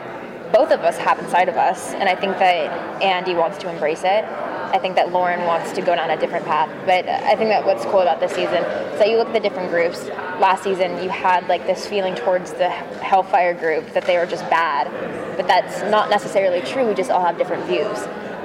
both 0.52 0.70
of 0.70 0.80
us 0.80 0.98
have 0.98 1.18
inside 1.18 1.48
of 1.48 1.56
us, 1.56 1.92
and 1.94 2.08
I 2.08 2.14
think 2.14 2.38
that 2.38 3.02
Andy 3.02 3.34
wants 3.34 3.58
to 3.58 3.70
embrace 3.70 4.02
it. 4.04 4.24
I 4.72 4.78
think 4.78 4.96
that 4.96 5.12
Lauren 5.12 5.44
wants 5.46 5.72
to 5.72 5.82
go 5.82 5.94
down 5.94 6.10
a 6.10 6.16
different 6.16 6.46
path. 6.46 6.70
But 6.86 7.06
I 7.06 7.36
think 7.36 7.50
that 7.50 7.64
what's 7.66 7.84
cool 7.84 8.00
about 8.00 8.20
this 8.20 8.32
season 8.32 8.64
is 8.64 8.98
that 8.98 9.08
you 9.10 9.18
look 9.18 9.28
at 9.28 9.34
the 9.34 9.40
different 9.40 9.70
groups. 9.70 10.06
Last 10.40 10.64
season, 10.64 11.02
you 11.02 11.10
had 11.10 11.46
like 11.48 11.66
this 11.66 11.86
feeling 11.86 12.14
towards 12.14 12.52
the 12.52 12.70
Hellfire 12.70 13.54
group 13.54 13.92
that 13.92 14.06
they 14.06 14.16
were 14.16 14.26
just 14.26 14.48
bad, 14.48 14.90
but 15.36 15.46
that's 15.46 15.82
not 15.90 16.08
necessarily 16.08 16.62
true. 16.62 16.88
We 16.88 16.94
just 16.94 17.10
all 17.10 17.24
have 17.24 17.36
different 17.36 17.66
views. 17.66 17.98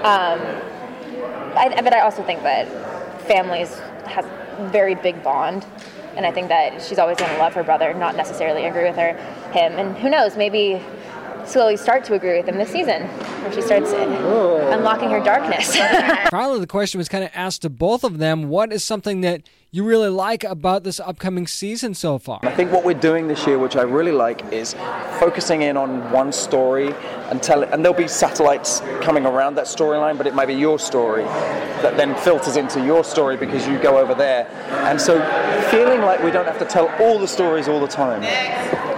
Um, 0.03 0.39
I, 1.55 1.80
but 1.82 1.93
I 1.93 2.01
also 2.01 2.23
think 2.23 2.43
that 2.43 2.67
families 3.21 3.80
has 4.05 4.25
very 4.71 4.95
big 4.95 5.23
bond. 5.23 5.65
And 6.15 6.25
I 6.25 6.32
think 6.32 6.47
that 6.49 6.82
she's 6.82 6.97
always 6.97 7.17
going 7.17 7.32
to 7.32 7.38
love 7.38 7.53
her 7.53 7.63
brother, 7.63 7.93
not 7.93 8.15
necessarily 8.15 8.65
agree 8.65 8.84
with 8.84 8.95
her, 8.95 9.13
him. 9.51 9.73
And 9.73 9.95
who 9.95 10.09
knows, 10.09 10.36
maybe 10.36 10.84
slowly 11.48 11.78
start 11.78 12.04
to 12.06 12.14
agree 12.14 12.38
with 12.38 12.48
him 12.48 12.58
this 12.58 12.70
season, 12.70 13.04
where 13.04 13.52
she 13.52 13.62
starts 13.62 13.91
unlocking 13.91 15.10
her 15.10 15.24
darkness. 15.24 15.76
Finally, 16.30 16.60
the 16.60 16.68
question 16.68 16.98
was 16.98 17.10
kind 17.10 17.24
of 17.24 17.32
asked 17.34 17.62
to 17.64 17.70
both 17.70 18.04
of 18.04 18.18
them 18.18 18.50
what 18.50 18.72
is 18.74 18.84
something 18.84 19.22
that 19.22 19.41
you 19.72 19.84
really 19.84 20.09
like 20.09 20.45
about 20.45 20.84
this 20.84 20.99
upcoming 20.99 21.45
season 21.45 21.93
so 21.93 22.18
far? 22.18 22.39
I 22.43 22.51
think 22.51 22.72
what 22.72 22.86
we're 22.86 22.93
doing 22.93 23.28
this 23.28 23.45
year, 23.45 23.59
which 23.59 23.76
I 23.76 23.82
really 23.82 24.13
like, 24.13 24.53
is 24.53 24.74
focusing 25.20 25.61
in 25.61 25.76
on 25.76 26.09
one 26.11 26.32
story 26.32 26.93
and 27.30 27.43
tell 27.43 27.63
and 27.63 27.84
there'll 27.84 27.97
be 27.97 28.07
satellites 28.07 28.80
coming 29.01 29.26
around 29.26 29.55
that 29.55 29.65
storyline, 29.65 30.18
but 30.18 30.26
it 30.26 30.34
might 30.34 30.45
be 30.45 30.53
your 30.53 30.80
story 30.80 31.24
that 31.84 31.97
then 31.97 32.15
filters 32.15 32.55
into 32.55 32.84
your 32.84 33.03
story 33.03 33.36
because 33.36 33.68
you 33.68 33.78
go 33.78 33.97
over 33.97 34.15
there. 34.15 34.47
And 34.88 34.99
so 34.99 35.20
feeling 35.70 36.01
like 36.01 36.24
we 36.24 36.32
don't 36.32 36.45
have 36.45 36.59
to 36.59 36.65
tell 36.65 36.88
all 37.01 37.20
the 37.20 37.28
stories 37.28 37.68
all 37.68 37.82
the 37.82 37.88
time, 37.88 38.22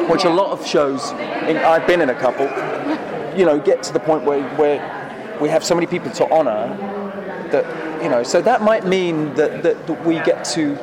which 0.07 0.23
a 0.23 0.29
lot 0.29 0.51
of 0.51 0.65
shows, 0.65 1.11
in, 1.49 1.57
I've 1.57 1.87
been 1.87 2.01
in 2.01 2.11
a 2.11 2.19
couple, 2.19 2.45
you 3.37 3.45
know, 3.45 3.59
get 3.59 3.81
to 3.83 3.93
the 3.93 3.99
point 3.99 4.23
where, 4.23 4.47
where 4.55 5.37
we 5.41 5.49
have 5.49 5.63
so 5.63 5.73
many 5.73 5.87
people 5.87 6.11
to 6.11 6.31
honor 6.31 6.98
that 7.51 8.03
you 8.03 8.09
know 8.09 8.23
so 8.23 8.41
that 8.41 8.61
might 8.61 8.85
mean 8.85 9.33
that, 9.35 9.63
that, 9.63 9.87
that 9.87 10.05
we 10.05 10.15
get 10.21 10.43
to 10.43 10.75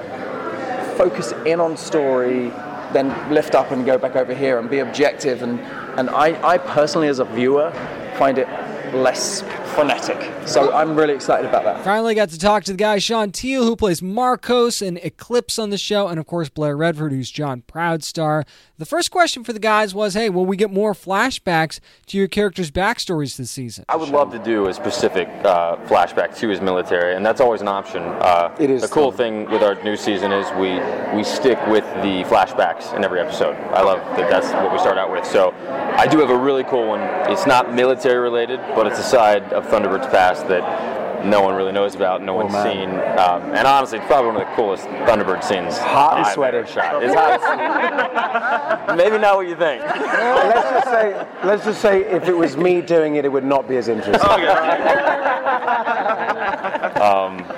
focus 0.97 1.33
in 1.45 1.61
on 1.61 1.77
story 1.77 2.53
then 2.93 3.09
lift 3.33 3.55
up 3.55 3.71
and 3.73 3.85
go 3.85 3.99
back 3.99 4.17
over 4.17 4.35
here 4.35 4.59
and 4.59 4.71
be 4.71 4.79
objective. 4.79 5.43
And 5.43 5.61
and 5.99 6.11
I, 6.11 6.41
I 6.47 6.59
personally 6.59 7.09
as 7.09 7.19
a 7.19 7.25
viewer 7.25 7.71
find 8.19 8.39
it 8.39 8.49
less 8.95 9.43
frenetic 9.67 10.49
so 10.49 10.73
I'm 10.73 10.97
really 10.97 11.15
excited 11.15 11.49
about 11.49 11.65
that 11.65 11.85
Finally 11.85 12.15
got 12.15 12.31
to 12.31 12.39
talk 12.39 12.65
to 12.65 12.73
the 12.73 12.79
guy 12.79 12.99
Sean 12.99 13.33
Teale 13.33 13.65
who 13.65 13.77
plays 13.77 14.03
Marcos 14.03 14.81
and 14.81 14.99
Eclipse 14.99 15.59
on 15.59 15.71
the 15.71 15.79
show 15.79 16.09
and 16.09 16.19
of 16.19 16.27
course 16.27 16.49
Blair 16.49 16.77
Redford 16.77 17.13
who's 17.13 17.31
John 17.31 17.63
Proudstar. 17.67 18.45
The 18.79 18.85
first 18.85 19.11
question 19.11 19.43
for 19.43 19.53
the 19.55 19.59
guys 19.59 19.95
was, 19.95 20.15
hey, 20.15 20.29
will 20.29 20.45
we 20.45 20.57
get 20.57 20.71
more 20.71 20.93
flashbacks 20.93 21.81
to 22.07 22.19
your 22.19 22.29
characters' 22.29 22.71
backstories 22.71 23.37
this 23.37 23.51
season? 23.51 23.87
I 23.89 23.97
would 23.97 24.11
love 24.11 24.31
to 24.33 24.39
do 24.39 24.67
a 24.69 24.75
specific 24.75 25.29
uh, 25.45 25.77
flashback 25.87 26.37
to 26.39 26.49
his 26.49 26.61
military, 26.61 27.15
and 27.17 27.25
that's 27.25 27.41
always 27.41 27.63
an 27.63 27.69
option. 27.69 28.03
Uh, 28.03 28.55
it 28.61 28.69
is. 28.69 28.83
The 28.83 28.89
cool 28.89 29.13
thing 29.13 29.51
with 29.51 29.63
our 29.63 29.83
new 29.83 29.97
season 29.97 30.31
is 30.31 30.47
we 30.53 30.79
we 31.17 31.25
stick 31.25 31.59
with 31.69 31.85
the 32.03 32.25
flashbacks 32.29 32.95
in 32.95 33.03
every 33.03 33.21
episode. 33.21 33.57
I 33.73 33.83
love 33.83 33.99
that. 34.17 34.29
That's 34.31 34.53
what 34.53 34.71
we 34.71 34.79
start 34.79 34.99
out 34.99 35.11
with. 35.11 35.25
So 35.25 35.53
I 35.97 36.07
do 36.07 36.19
have 36.19 36.31
a 36.31 36.37
really 36.37 36.65
cool 36.65 36.87
one. 36.87 37.01
It's 37.33 37.47
not 37.47 37.73
military 37.73 38.19
related, 38.19 38.61
but 38.75 38.87
it's 38.87 38.99
a 38.99 39.03
side 39.03 39.43
of 39.57 39.67
Thunderbird's 39.67 40.07
past 40.09 40.47
that 40.49 41.25
no 41.25 41.41
one 41.41 41.55
really 41.55 41.73
knows 41.73 41.95
about, 41.95 42.23
no 42.23 42.35
one's 42.35 42.53
seen. 42.53 42.91
Um, 42.91 43.43
and 43.55 43.67
honestly, 43.67 43.99
it's 43.99 44.07
probably 44.07 44.33
one 44.33 44.41
of 44.43 44.49
the 44.49 44.55
coolest 44.55 44.85
Thunderbird 44.85 45.43
scenes. 45.43 45.79
Hot 45.79 46.19
and 46.19 46.27
sweaty. 46.29 46.59
Shot. 46.71 47.03
It's 47.03 47.15
hot. 47.15 48.97
Maybe 48.97 49.19
not 49.19 49.37
what 49.37 49.49
you 49.49 49.57
think. 49.57 49.83
let's 49.83 50.71
just 50.71 50.87
say, 50.89 51.27
let's 51.45 51.65
just 51.65 51.81
say, 51.81 52.05
if 52.05 52.29
it 52.29 52.37
was 52.37 52.57
me 52.57 52.81
doing 52.81 53.17
it, 53.17 53.25
it 53.25 53.33
would 53.33 53.45
not 53.45 53.67
be 53.69 53.77
as 53.77 53.89
interesting. 53.89 54.31
Um, 54.31 54.41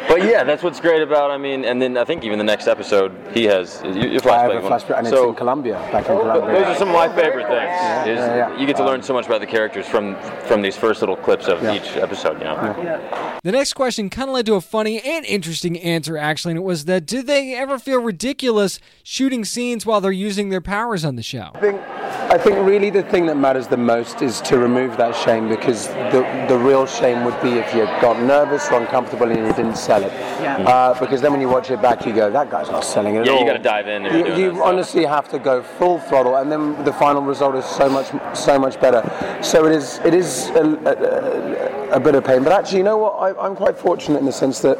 but 0.08 0.24
yeah, 0.24 0.42
that's 0.44 0.62
what's 0.62 0.80
great 0.80 1.02
about. 1.02 1.30
I 1.30 1.38
mean, 1.38 1.64
and 1.64 1.80
then 1.80 1.96
I 1.96 2.04
think 2.04 2.24
even 2.24 2.38
the 2.38 2.44
next 2.44 2.66
episode, 2.66 3.12
he 3.32 3.44
has 3.44 3.82
you, 3.84 4.08
you 4.08 4.20
I 4.24 4.38
have 4.38 4.50
a 4.50 4.54
flashback 4.54 4.62
one. 4.62 4.72
flashback, 4.72 4.98
and 4.98 5.06
it's 5.06 5.16
in 5.16 5.34
Colombia, 5.34 5.74
back 5.92 6.08
in 6.08 6.18
Colombia. 6.18 6.58
those 6.58 6.66
are 6.66 6.74
some 6.76 6.88
of 6.88 6.94
my 6.94 7.08
favorite 7.08 7.46
things. 7.46 8.08
Is 8.08 8.18
Yeah, 8.18 8.36
yeah. 8.36 8.58
you 8.58 8.66
get 8.66 8.76
to 8.76 8.84
learn 8.84 9.02
so 9.02 9.12
much 9.12 9.26
about 9.26 9.40
the 9.40 9.46
characters 9.46 9.86
from 9.86 10.16
from 10.46 10.62
these 10.62 10.76
first 10.76 11.00
little 11.02 11.16
clips 11.16 11.46
of 11.46 11.62
each 11.64 11.96
episode. 11.96 12.38
You 12.38 12.44
know. 12.44 13.38
The 13.42 13.52
next 13.52 13.74
question 13.74 14.10
kind 14.10 14.28
of 14.28 14.34
led 14.34 14.46
to 14.46 14.54
a 14.54 14.60
funny 14.60 15.00
and 15.00 15.24
interesting 15.24 15.78
answer, 15.78 16.16
actually, 16.16 16.52
and 16.52 16.58
it 16.58 16.64
was 16.64 16.86
that 16.86 17.06
did 17.06 17.26
they 17.26 17.54
ever 17.54 17.78
feel 17.78 18.00
ridiculous 18.00 18.80
shooting 19.02 19.44
scenes 19.44 19.84
while 19.86 20.00
they're 20.00 20.12
using 20.12 20.48
their 20.48 20.60
powers 20.60 21.04
on 21.04 21.16
the 21.16 21.22
show? 21.22 21.50
I 21.54 21.60
think, 21.60 21.80
I 21.80 22.38
think 22.38 22.56
really 22.66 22.90
the 22.90 23.02
thing 23.02 23.26
that 23.26 23.36
matters 23.36 23.66
the 23.68 23.76
most 23.76 24.22
is 24.22 24.40
to 24.42 24.58
remove 24.58 24.96
that 24.96 25.14
shame 25.14 25.48
because 25.48 25.88
the, 25.88 26.46
the 26.48 26.58
real 26.58 26.86
shame 26.86 27.24
would 27.24 27.40
be 27.42 27.50
if 27.50 27.72
you 27.74 27.84
got 28.00 28.20
nervous 28.22 28.68
or 28.70 28.80
uncomfortable 28.80 29.30
and 29.30 29.46
you 29.46 29.52
didn't 29.54 29.76
sell 30.00 30.10
it. 30.10 30.12
Yeah. 30.42 30.58
Uh, 30.68 30.98
because 30.98 31.20
then 31.20 31.32
when 31.32 31.40
you 31.40 31.48
watch 31.48 31.70
it 31.70 31.80
back, 31.82 32.06
you 32.06 32.12
go, 32.14 32.30
that 32.30 32.50
guy's 32.50 32.70
not 32.70 32.84
selling 32.84 33.14
it 33.16 33.20
at 33.20 33.26
Yeah, 33.26 33.32
all. 33.32 33.40
you 33.40 33.46
got 33.46 33.52
to 33.54 33.58
dive 33.58 33.88
in. 33.88 34.04
You, 34.04 34.10
you're 34.10 34.22
doing 34.24 34.38
you 34.40 34.46
that 34.50 34.54
stuff. 34.56 34.66
honestly 34.66 35.04
have 35.04 35.28
to 35.30 35.38
go 35.38 35.62
full 35.62 35.98
throttle, 36.00 36.36
and 36.36 36.50
then 36.50 36.82
the 36.84 36.92
final 36.92 37.22
result 37.22 37.54
is 37.56 37.64
so 37.64 37.88
much, 37.88 38.10
so 38.36 38.58
much 38.58 38.80
better. 38.80 39.02
So 39.42 39.66
it 39.66 39.72
is, 39.72 39.98
it 40.04 40.14
is 40.14 40.48
a, 40.50 40.62
a, 40.62 41.92
a, 41.92 41.96
a 41.96 42.00
bit 42.00 42.14
of 42.14 42.24
pain. 42.24 42.42
But 42.44 42.52
actually, 42.52 42.78
you 42.78 42.84
know 42.84 42.98
what? 42.98 43.12
I, 43.14 43.44
I'm 43.44 43.56
quite 43.56 43.76
fortunate 43.76 44.18
in 44.18 44.26
the 44.26 44.32
sense 44.32 44.60
that 44.60 44.78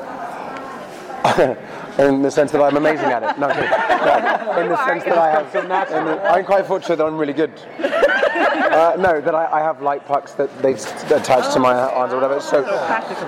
in 1.98 2.22
the 2.22 2.30
sense 2.30 2.52
that 2.52 2.62
I'm 2.62 2.76
amazing 2.76 3.06
at 3.06 3.22
it. 3.22 3.38
No, 3.38 3.48
I'm 3.48 3.54
kidding. 3.54 3.70
No, 3.70 4.60
in 4.62 4.68
the 4.68 4.86
sense 4.86 5.04
that 5.04 5.18
I 5.18 5.30
have, 5.30 5.54
in 5.54 5.68
the- 5.68 6.22
I'm 6.30 6.44
quite 6.44 6.66
fortunate 6.66 6.96
that 6.96 7.06
I'm 7.06 7.16
really 7.18 7.32
good. 7.32 7.52
Uh, 7.78 8.94
no, 8.98 9.20
that 9.20 9.34
I, 9.34 9.46
I 9.58 9.60
have 9.60 9.82
light 9.82 10.06
pucks 10.06 10.32
that 10.32 10.50
they 10.62 10.74
attach 10.74 10.92
s- 10.92 11.10
attached 11.10 11.52
to 11.54 11.58
my 11.58 11.74
arms 11.74 12.12
or 12.12 12.16
whatever. 12.20 12.38
So, 12.40 12.62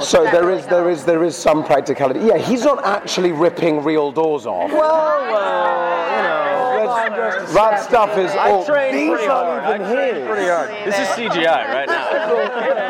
so 0.00 0.24
there 0.24 0.50
is, 0.50 0.66
there 0.66 0.88
is, 0.90 1.04
there 1.04 1.24
is 1.24 1.34
some 1.36 1.64
practicality. 1.64 2.20
Yeah, 2.20 2.36
he's 2.38 2.62
not 2.64 2.84
actually 2.84 3.32
ripping 3.32 3.82
real 3.82 4.12
doors 4.12 4.46
off. 4.46 4.70
Well, 4.70 5.20
well, 5.32 6.16
you 6.16 6.84
know, 6.86 6.94
let's, 6.94 7.52
That 7.54 7.82
stuff 7.82 8.16
is 8.18 8.30
I 8.32 8.50
all. 8.50 8.64
trained 8.64 8.96
These 8.98 9.08
pretty 9.10 9.26
aren't 9.26 9.64
hard. 9.64 9.80
even 9.80 9.86
I 9.88 9.92
trained 10.10 10.28
pretty 10.28 10.48
hard. 10.48 10.68
This 10.86 10.98
is 10.98 11.06
CGI 11.16 11.66
right 11.68 11.88
now. 11.88 12.89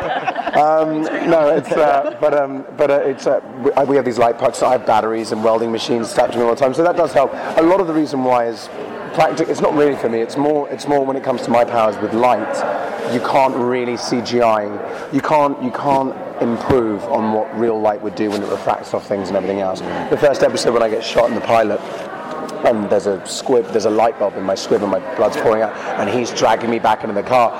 um, 0.53 1.03
no, 1.29 1.55
it's 1.55 1.71
uh, 1.71 2.17
but 2.19 2.33
um, 2.33 2.65
but 2.77 2.91
uh, 2.91 2.95
it's 2.95 3.25
uh, 3.25 3.39
we, 3.63 3.71
uh, 3.71 3.93
have 3.93 4.05
these 4.05 4.17
light 4.17 4.37
pucks. 4.37 4.61
I 4.61 4.73
have 4.73 4.85
batteries 4.85 5.31
and 5.31 5.43
welding 5.43 5.71
machines 5.71 6.09
strapped 6.09 6.33
to 6.33 6.39
me 6.39 6.43
all 6.43 6.49
the 6.49 6.59
time, 6.59 6.73
so 6.73 6.83
that 6.83 6.97
does 6.97 7.13
help. 7.13 7.31
A 7.33 7.61
lot 7.61 7.79
of 7.79 7.87
the 7.87 7.93
reason 7.93 8.23
why 8.23 8.47
is 8.47 8.67
practical. 9.13 9.49
It's 9.49 9.61
not 9.61 9.73
really 9.75 9.95
for 9.95 10.09
me. 10.09 10.19
It's 10.19 10.37
more 10.37 10.69
it's 10.69 10.87
more 10.87 11.05
when 11.05 11.15
it 11.15 11.23
comes 11.23 11.41
to 11.43 11.51
my 11.51 11.63
powers 11.63 11.97
with 11.97 12.13
light. 12.13 12.55
You 13.13 13.21
can't 13.21 13.55
really 13.55 13.93
CGI. 13.93 15.13
You 15.13 15.21
can't 15.21 15.61
you 15.63 15.71
can't 15.71 16.15
improve 16.41 17.03
on 17.05 17.33
what 17.33 17.57
real 17.57 17.79
light 17.79 18.01
would 18.01 18.15
do 18.15 18.29
when 18.29 18.41
it 18.41 18.49
refracts 18.49 18.93
off 18.93 19.07
things 19.07 19.29
and 19.29 19.37
everything 19.37 19.59
else. 19.59 19.79
The 20.09 20.17
first 20.17 20.43
episode 20.43 20.73
when 20.73 20.83
I 20.83 20.89
get 20.89 21.03
shot 21.03 21.29
in 21.29 21.35
the 21.35 21.41
pilot, 21.41 21.79
and 22.65 22.89
there's 22.89 23.07
a 23.07 23.25
squib, 23.25 23.67
there's 23.67 23.85
a 23.85 23.89
light 23.89 24.19
bulb 24.19 24.35
in 24.35 24.43
my 24.43 24.55
squib, 24.55 24.81
and 24.81 24.91
my 24.91 24.99
blood's 25.15 25.37
pouring 25.37 25.61
out, 25.61 25.75
and 25.99 26.09
he's 26.09 26.31
dragging 26.31 26.69
me 26.69 26.79
back 26.79 27.03
into 27.03 27.13
the 27.13 27.23
car. 27.23 27.51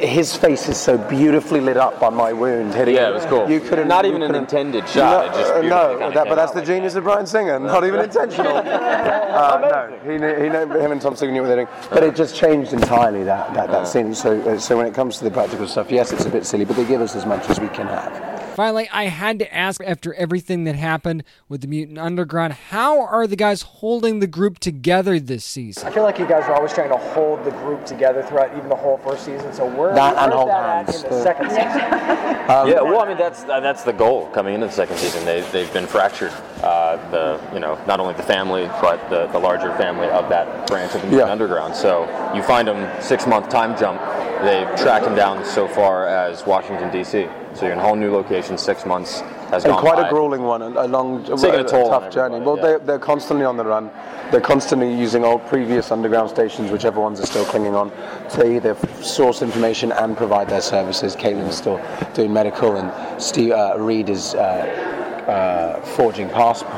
His 0.00 0.34
face 0.36 0.68
is 0.68 0.76
so 0.76 0.96
beautifully 0.96 1.60
lit 1.60 1.76
up 1.76 2.00
by 2.00 2.10
my 2.10 2.32
wound 2.32 2.74
hitting. 2.74 2.94
Yeah, 2.94 3.08
him. 3.08 3.12
it 3.12 3.14
was 3.16 3.26
cool. 3.26 3.50
You 3.50 3.60
couldn't. 3.60 3.88
Not 3.88 4.04
even 4.04 4.22
an 4.22 4.28
couldn't- 4.28 4.42
intended 4.44 4.88
shot, 4.88 5.34
No, 5.62 5.98
no 5.98 6.10
that, 6.10 6.28
but 6.28 6.34
that's 6.34 6.52
the 6.52 6.64
genius 6.64 6.94
of 6.94 7.04
Bryan 7.04 7.26
Singer. 7.26 7.58
Not 7.58 7.84
even 7.84 8.00
intentional. 8.00 8.56
uh, 8.56 9.58
no, 9.60 9.98
he, 10.10 10.18
knew, 10.18 10.34
he 10.34 10.48
knew, 10.48 10.78
him 10.78 10.92
and 10.92 11.00
Tom 11.00 11.16
Singer 11.16 11.32
knew 11.32 11.42
what 11.42 11.48
they 11.48 11.56
were 11.56 11.64
doing, 11.64 11.88
but 11.90 12.02
it 12.02 12.16
just 12.16 12.34
changed 12.34 12.72
entirely 12.72 13.22
that 13.24 13.52
that, 13.54 13.70
that 13.70 13.86
scene. 13.86 14.14
So, 14.14 14.40
uh, 14.42 14.58
so 14.58 14.76
when 14.76 14.86
it 14.86 14.94
comes 14.94 15.18
to 15.18 15.24
the 15.24 15.30
practical 15.30 15.66
stuff, 15.66 15.90
yes, 15.90 16.12
it's 16.12 16.24
a 16.24 16.30
bit 16.30 16.46
silly, 16.46 16.64
but 16.64 16.76
they 16.76 16.84
give 16.84 17.00
us 17.00 17.14
as 17.14 17.26
much 17.26 17.48
as 17.50 17.60
we 17.60 17.68
can 17.68 17.86
have. 17.86 18.39
Finally, 18.54 18.88
I 18.92 19.04
had 19.04 19.38
to 19.38 19.54
ask 19.54 19.80
after 19.84 20.12
everything 20.14 20.64
that 20.64 20.74
happened 20.74 21.24
with 21.48 21.60
the 21.62 21.66
Mutant 21.66 21.98
Underground, 21.98 22.52
how 22.52 23.00
are 23.00 23.26
the 23.26 23.36
guys 23.36 23.62
holding 23.62 24.18
the 24.20 24.26
group 24.26 24.58
together 24.58 25.18
this 25.20 25.44
season? 25.44 25.86
I 25.86 25.90
feel 25.90 26.02
like 26.02 26.18
you 26.18 26.26
guys 26.26 26.44
are 26.44 26.54
always 26.54 26.72
trying 26.72 26.90
to 26.90 26.96
hold 26.96 27.44
the 27.44 27.52
group 27.52 27.84
together 27.86 28.22
throughout 28.22 28.54
even 28.56 28.68
the 28.68 28.76
whole 28.76 28.98
first 28.98 29.24
season. 29.24 29.52
So 29.52 29.66
we're 29.66 29.94
not 29.94 30.16
on 30.16 30.30
hold 30.32 30.48
that 30.50 30.86
hands. 30.86 30.96
in 30.96 31.02
the 31.10 31.16
The- 31.16 31.22
second 31.22 31.50
season? 31.50 31.64
yeah, 31.70 32.80
well, 32.82 33.00
I 33.00 33.08
mean 33.08 33.16
that's 33.16 33.44
uh, 33.44 33.60
that's 33.60 33.84
the 33.84 33.92
goal 33.92 34.26
coming 34.30 34.54
into 34.54 34.66
the 34.66 34.72
second 34.72 34.96
season. 34.96 35.24
They 35.24 35.40
they've 35.52 35.72
been 35.72 35.86
fractured. 35.86 36.32
Uh, 36.62 36.96
the 37.10 37.40
you 37.54 37.60
know 37.60 37.82
not 37.86 38.00
only 38.00 38.14
the 38.14 38.22
family 38.22 38.66
but 38.82 39.08
the, 39.08 39.26
the 39.28 39.38
larger 39.38 39.74
family 39.76 40.08
of 40.08 40.28
that 40.28 40.66
branch 40.66 40.94
of 40.94 41.00
the 41.02 41.06
Mutant 41.08 41.30
Underground. 41.30 41.74
So 41.74 42.04
you 42.34 42.42
find 42.42 42.66
them 42.68 43.00
six 43.02 43.26
month 43.26 43.48
time 43.48 43.78
jump 43.78 44.00
they've 44.44 44.68
tracked 44.78 45.06
him 45.06 45.14
down 45.14 45.44
so 45.44 45.68
far 45.68 46.06
as 46.06 46.46
Washington 46.46 46.90
D.C. 46.90 47.28
So 47.54 47.64
you're 47.64 47.72
in 47.72 47.78
a 47.78 47.82
whole 47.82 47.96
new 47.96 48.12
location. 48.12 48.56
Six 48.56 48.86
months 48.86 49.20
has 49.50 49.64
and 49.64 49.72
gone 49.72 49.80
quite 49.80 49.96
by. 49.96 50.06
a 50.06 50.10
grueling 50.10 50.42
one, 50.42 50.62
a 50.62 50.86
long, 50.86 51.24
taking 51.24 51.60
a 51.60 51.64
tough 51.64 52.12
journey. 52.12 52.38
Well, 52.38 52.56
yeah. 52.56 52.62
they're, 52.62 52.78
they're 52.78 52.98
constantly 52.98 53.44
on 53.44 53.56
the 53.56 53.64
run. 53.64 53.90
They're 54.30 54.40
constantly 54.40 54.94
using 54.94 55.24
old 55.24 55.44
previous 55.46 55.90
underground 55.90 56.30
stations, 56.30 56.70
whichever 56.70 57.00
ones 57.00 57.20
are 57.20 57.26
still 57.26 57.44
clinging 57.44 57.74
on, 57.74 57.90
to 58.30 58.54
either 58.54 58.76
source 59.02 59.42
information 59.42 59.90
and 59.92 60.16
provide 60.16 60.48
their 60.48 60.60
services. 60.60 61.16
Caitlin's 61.16 61.56
still 61.56 61.80
doing 62.14 62.32
medical, 62.32 62.76
and 62.76 63.22
Steve 63.22 63.52
uh, 63.52 63.74
Reed 63.78 64.08
is. 64.08 64.34
Uh, 64.34 64.98
uh, 65.30 65.80
forging 65.96 66.28
passports 66.28 66.72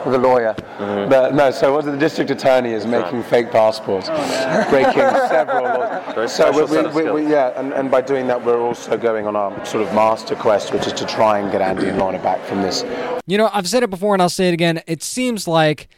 with 0.06 0.14
a 0.14 0.18
lawyer. 0.18 0.54
Mm-hmm. 0.78 1.10
But 1.10 1.34
no, 1.34 1.50
so 1.50 1.74
what 1.74 1.84
the 1.84 1.96
district 1.96 2.30
attorney 2.30 2.72
is 2.72 2.86
making 2.86 3.22
fake 3.24 3.50
passports, 3.50 4.08
breaking 4.70 4.92
several 5.28 5.64
laws. 5.64 6.14
Very 6.14 6.28
So 6.28 6.50
we, 6.52 6.64
we, 6.64 7.04
we, 7.04 7.10
we- 7.10 7.30
yeah, 7.30 7.58
and, 7.60 7.72
and 7.72 7.90
by 7.90 8.00
doing 8.00 8.26
that, 8.28 8.44
we're 8.44 8.60
also 8.60 8.96
going 8.96 9.26
on 9.26 9.36
our 9.36 9.64
sort 9.66 9.86
of 9.86 9.92
master 9.94 10.34
quest, 10.34 10.72
which 10.72 10.86
is 10.86 10.92
to 10.94 11.06
try 11.06 11.38
and 11.38 11.52
get 11.52 11.60
Andy 11.60 11.88
and 11.88 11.98
Lorna 11.98 12.18
back 12.18 12.42
from 12.44 12.62
this 12.62 12.84
You 13.26 13.36
know, 13.38 13.50
I've 13.52 13.68
said 13.68 13.82
it 13.82 13.90
before 13.90 14.14
and 14.14 14.22
I'll 14.22 14.28
say 14.28 14.48
it 14.48 14.54
again. 14.54 14.80
It 14.86 15.02
seems 15.02 15.46
like 15.46 15.88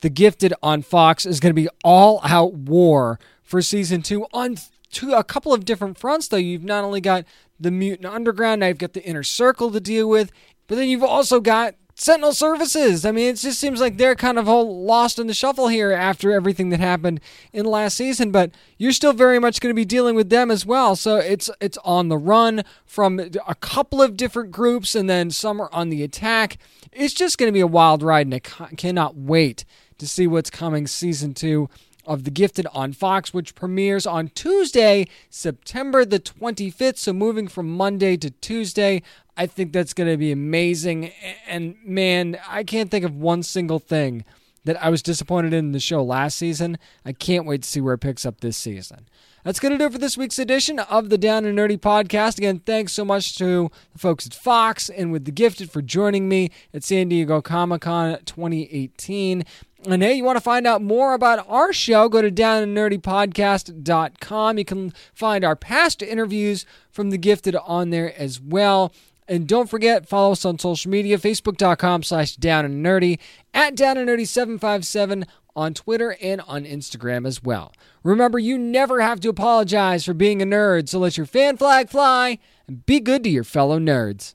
The 0.00 0.10
Gifted 0.10 0.52
on 0.62 0.82
Fox 0.82 1.24
is 1.24 1.38
going 1.38 1.54
to 1.54 1.60
be 1.60 1.68
all 1.84 2.20
out 2.24 2.54
war 2.54 3.20
for 3.42 3.62
season 3.62 4.02
two 4.02 4.26
on 4.32 4.56
two, 4.90 5.12
a 5.12 5.24
couple 5.24 5.52
of 5.52 5.64
different 5.64 5.98
fronts, 5.98 6.28
though. 6.28 6.36
You've 6.36 6.64
not 6.64 6.84
only 6.84 7.00
got 7.00 7.24
the 7.58 7.70
Mutant 7.70 8.06
Underground, 8.06 8.60
now 8.60 8.66
you've 8.66 8.78
got 8.78 8.92
the 8.92 9.04
Inner 9.04 9.22
Circle 9.22 9.70
to 9.72 9.80
deal 9.80 10.08
with, 10.08 10.32
but 10.66 10.76
then 10.76 10.88
you've 10.88 11.04
also 11.04 11.40
got 11.40 11.74
Sentinel 11.94 12.32
Services. 12.32 13.04
I 13.04 13.12
mean, 13.12 13.28
it 13.28 13.36
just 13.36 13.60
seems 13.60 13.80
like 13.80 13.96
they're 13.96 14.14
kind 14.16 14.38
of 14.38 14.48
all 14.48 14.84
lost 14.84 15.18
in 15.18 15.26
the 15.26 15.34
shuffle 15.34 15.68
here 15.68 15.92
after 15.92 16.32
everything 16.32 16.70
that 16.70 16.80
happened 16.80 17.20
in 17.52 17.66
last 17.66 17.96
season. 17.96 18.30
But 18.30 18.52
you're 18.78 18.92
still 18.92 19.12
very 19.12 19.38
much 19.38 19.60
going 19.60 19.70
to 19.70 19.78
be 19.78 19.84
dealing 19.84 20.14
with 20.14 20.30
them 20.30 20.50
as 20.50 20.64
well. 20.64 20.96
So 20.96 21.16
it's 21.16 21.50
it's 21.60 21.78
on 21.84 22.08
the 22.08 22.18
run 22.18 22.64
from 22.84 23.20
a 23.46 23.54
couple 23.54 24.00
of 24.00 24.16
different 24.16 24.50
groups, 24.50 24.94
and 24.94 25.08
then 25.08 25.30
some 25.30 25.60
are 25.60 25.72
on 25.72 25.90
the 25.90 26.02
attack. 26.02 26.58
It's 26.92 27.14
just 27.14 27.38
going 27.38 27.48
to 27.48 27.52
be 27.52 27.60
a 27.60 27.66
wild 27.66 28.02
ride, 28.02 28.26
and 28.26 28.34
I 28.34 28.74
cannot 28.74 29.16
wait 29.16 29.64
to 29.98 30.08
see 30.08 30.26
what's 30.26 30.50
coming 30.50 30.86
season 30.86 31.34
two 31.34 31.68
of 32.04 32.24
The 32.24 32.30
Gifted 32.30 32.66
on 32.72 32.92
Fox, 32.92 33.32
which 33.32 33.54
premieres 33.54 34.06
on 34.06 34.28
Tuesday, 34.28 35.06
September 35.30 36.04
the 36.04 36.20
25th. 36.20 36.98
So 36.98 37.12
moving 37.12 37.48
from 37.48 37.70
Monday 37.70 38.16
to 38.16 38.30
Tuesday, 38.30 39.02
I 39.36 39.46
think 39.46 39.72
that's 39.72 39.94
going 39.94 40.10
to 40.10 40.16
be 40.16 40.32
amazing. 40.32 41.12
And 41.46 41.76
man, 41.84 42.38
I 42.48 42.64
can't 42.64 42.90
think 42.90 43.04
of 43.04 43.14
one 43.16 43.42
single 43.42 43.78
thing 43.78 44.24
that 44.64 44.82
I 44.82 44.90
was 44.90 45.02
disappointed 45.02 45.52
in 45.52 45.72
the 45.72 45.80
show 45.80 46.02
last 46.02 46.38
season. 46.38 46.78
I 47.04 47.12
can't 47.12 47.46
wait 47.46 47.62
to 47.62 47.68
see 47.68 47.80
where 47.80 47.94
it 47.94 47.98
picks 47.98 48.24
up 48.24 48.40
this 48.40 48.56
season. 48.56 49.08
That's 49.44 49.58
going 49.58 49.72
to 49.72 49.78
do 49.78 49.86
it 49.86 49.92
for 49.92 49.98
this 49.98 50.16
week's 50.16 50.38
edition 50.38 50.78
of 50.78 51.10
the 51.10 51.18
Down 51.18 51.44
and 51.44 51.58
Nerdy 51.58 51.76
podcast. 51.76 52.38
Again, 52.38 52.60
thanks 52.60 52.92
so 52.92 53.04
much 53.04 53.36
to 53.38 53.72
the 53.92 53.98
folks 53.98 54.24
at 54.24 54.34
Fox 54.34 54.88
and 54.88 55.10
with 55.10 55.24
The 55.24 55.32
Gifted 55.32 55.68
for 55.68 55.82
joining 55.82 56.28
me 56.28 56.50
at 56.72 56.84
San 56.84 57.08
Diego 57.08 57.42
Comic 57.42 57.80
Con 57.80 58.18
2018. 58.24 59.44
And 59.84 60.00
hey, 60.00 60.14
you 60.14 60.22
want 60.22 60.36
to 60.36 60.40
find 60.40 60.64
out 60.64 60.80
more 60.80 61.12
about 61.12 61.44
our 61.48 61.72
show, 61.72 62.08
go 62.08 62.22
to 62.22 62.30
downandnerdypodcast.com. 62.30 64.58
You 64.58 64.64
can 64.64 64.92
find 65.12 65.44
our 65.44 65.56
past 65.56 66.02
interviews 66.02 66.64
from 66.90 67.10
The 67.10 67.18
Gifted 67.18 67.56
on 67.56 67.90
there 67.90 68.16
as 68.16 68.40
well. 68.40 68.94
And 69.26 69.48
don't 69.48 69.68
forget, 69.68 70.08
follow 70.08 70.30
us 70.32 70.44
on 70.44 70.60
social 70.60 70.90
media, 70.90 71.18
facebook.com 71.18 72.04
slash 72.04 72.36
down 72.36 72.64
and 72.64 72.84
nerdy, 72.84 73.18
at 73.52 73.74
down 73.74 73.96
and 73.96 74.08
nerdy 74.08 74.26
757 74.26 75.26
on 75.56 75.74
Twitter 75.74 76.16
and 76.22 76.40
on 76.42 76.64
Instagram 76.64 77.26
as 77.26 77.42
well. 77.42 77.72
Remember, 78.04 78.38
you 78.38 78.56
never 78.58 79.00
have 79.00 79.18
to 79.20 79.30
apologize 79.30 80.04
for 80.04 80.14
being 80.14 80.40
a 80.40 80.46
nerd, 80.46 80.88
so 80.88 81.00
let 81.00 81.16
your 81.16 81.26
fan 81.26 81.56
flag 81.56 81.88
fly 81.88 82.38
and 82.68 82.86
be 82.86 83.00
good 83.00 83.24
to 83.24 83.30
your 83.30 83.44
fellow 83.44 83.80
nerds. 83.80 84.34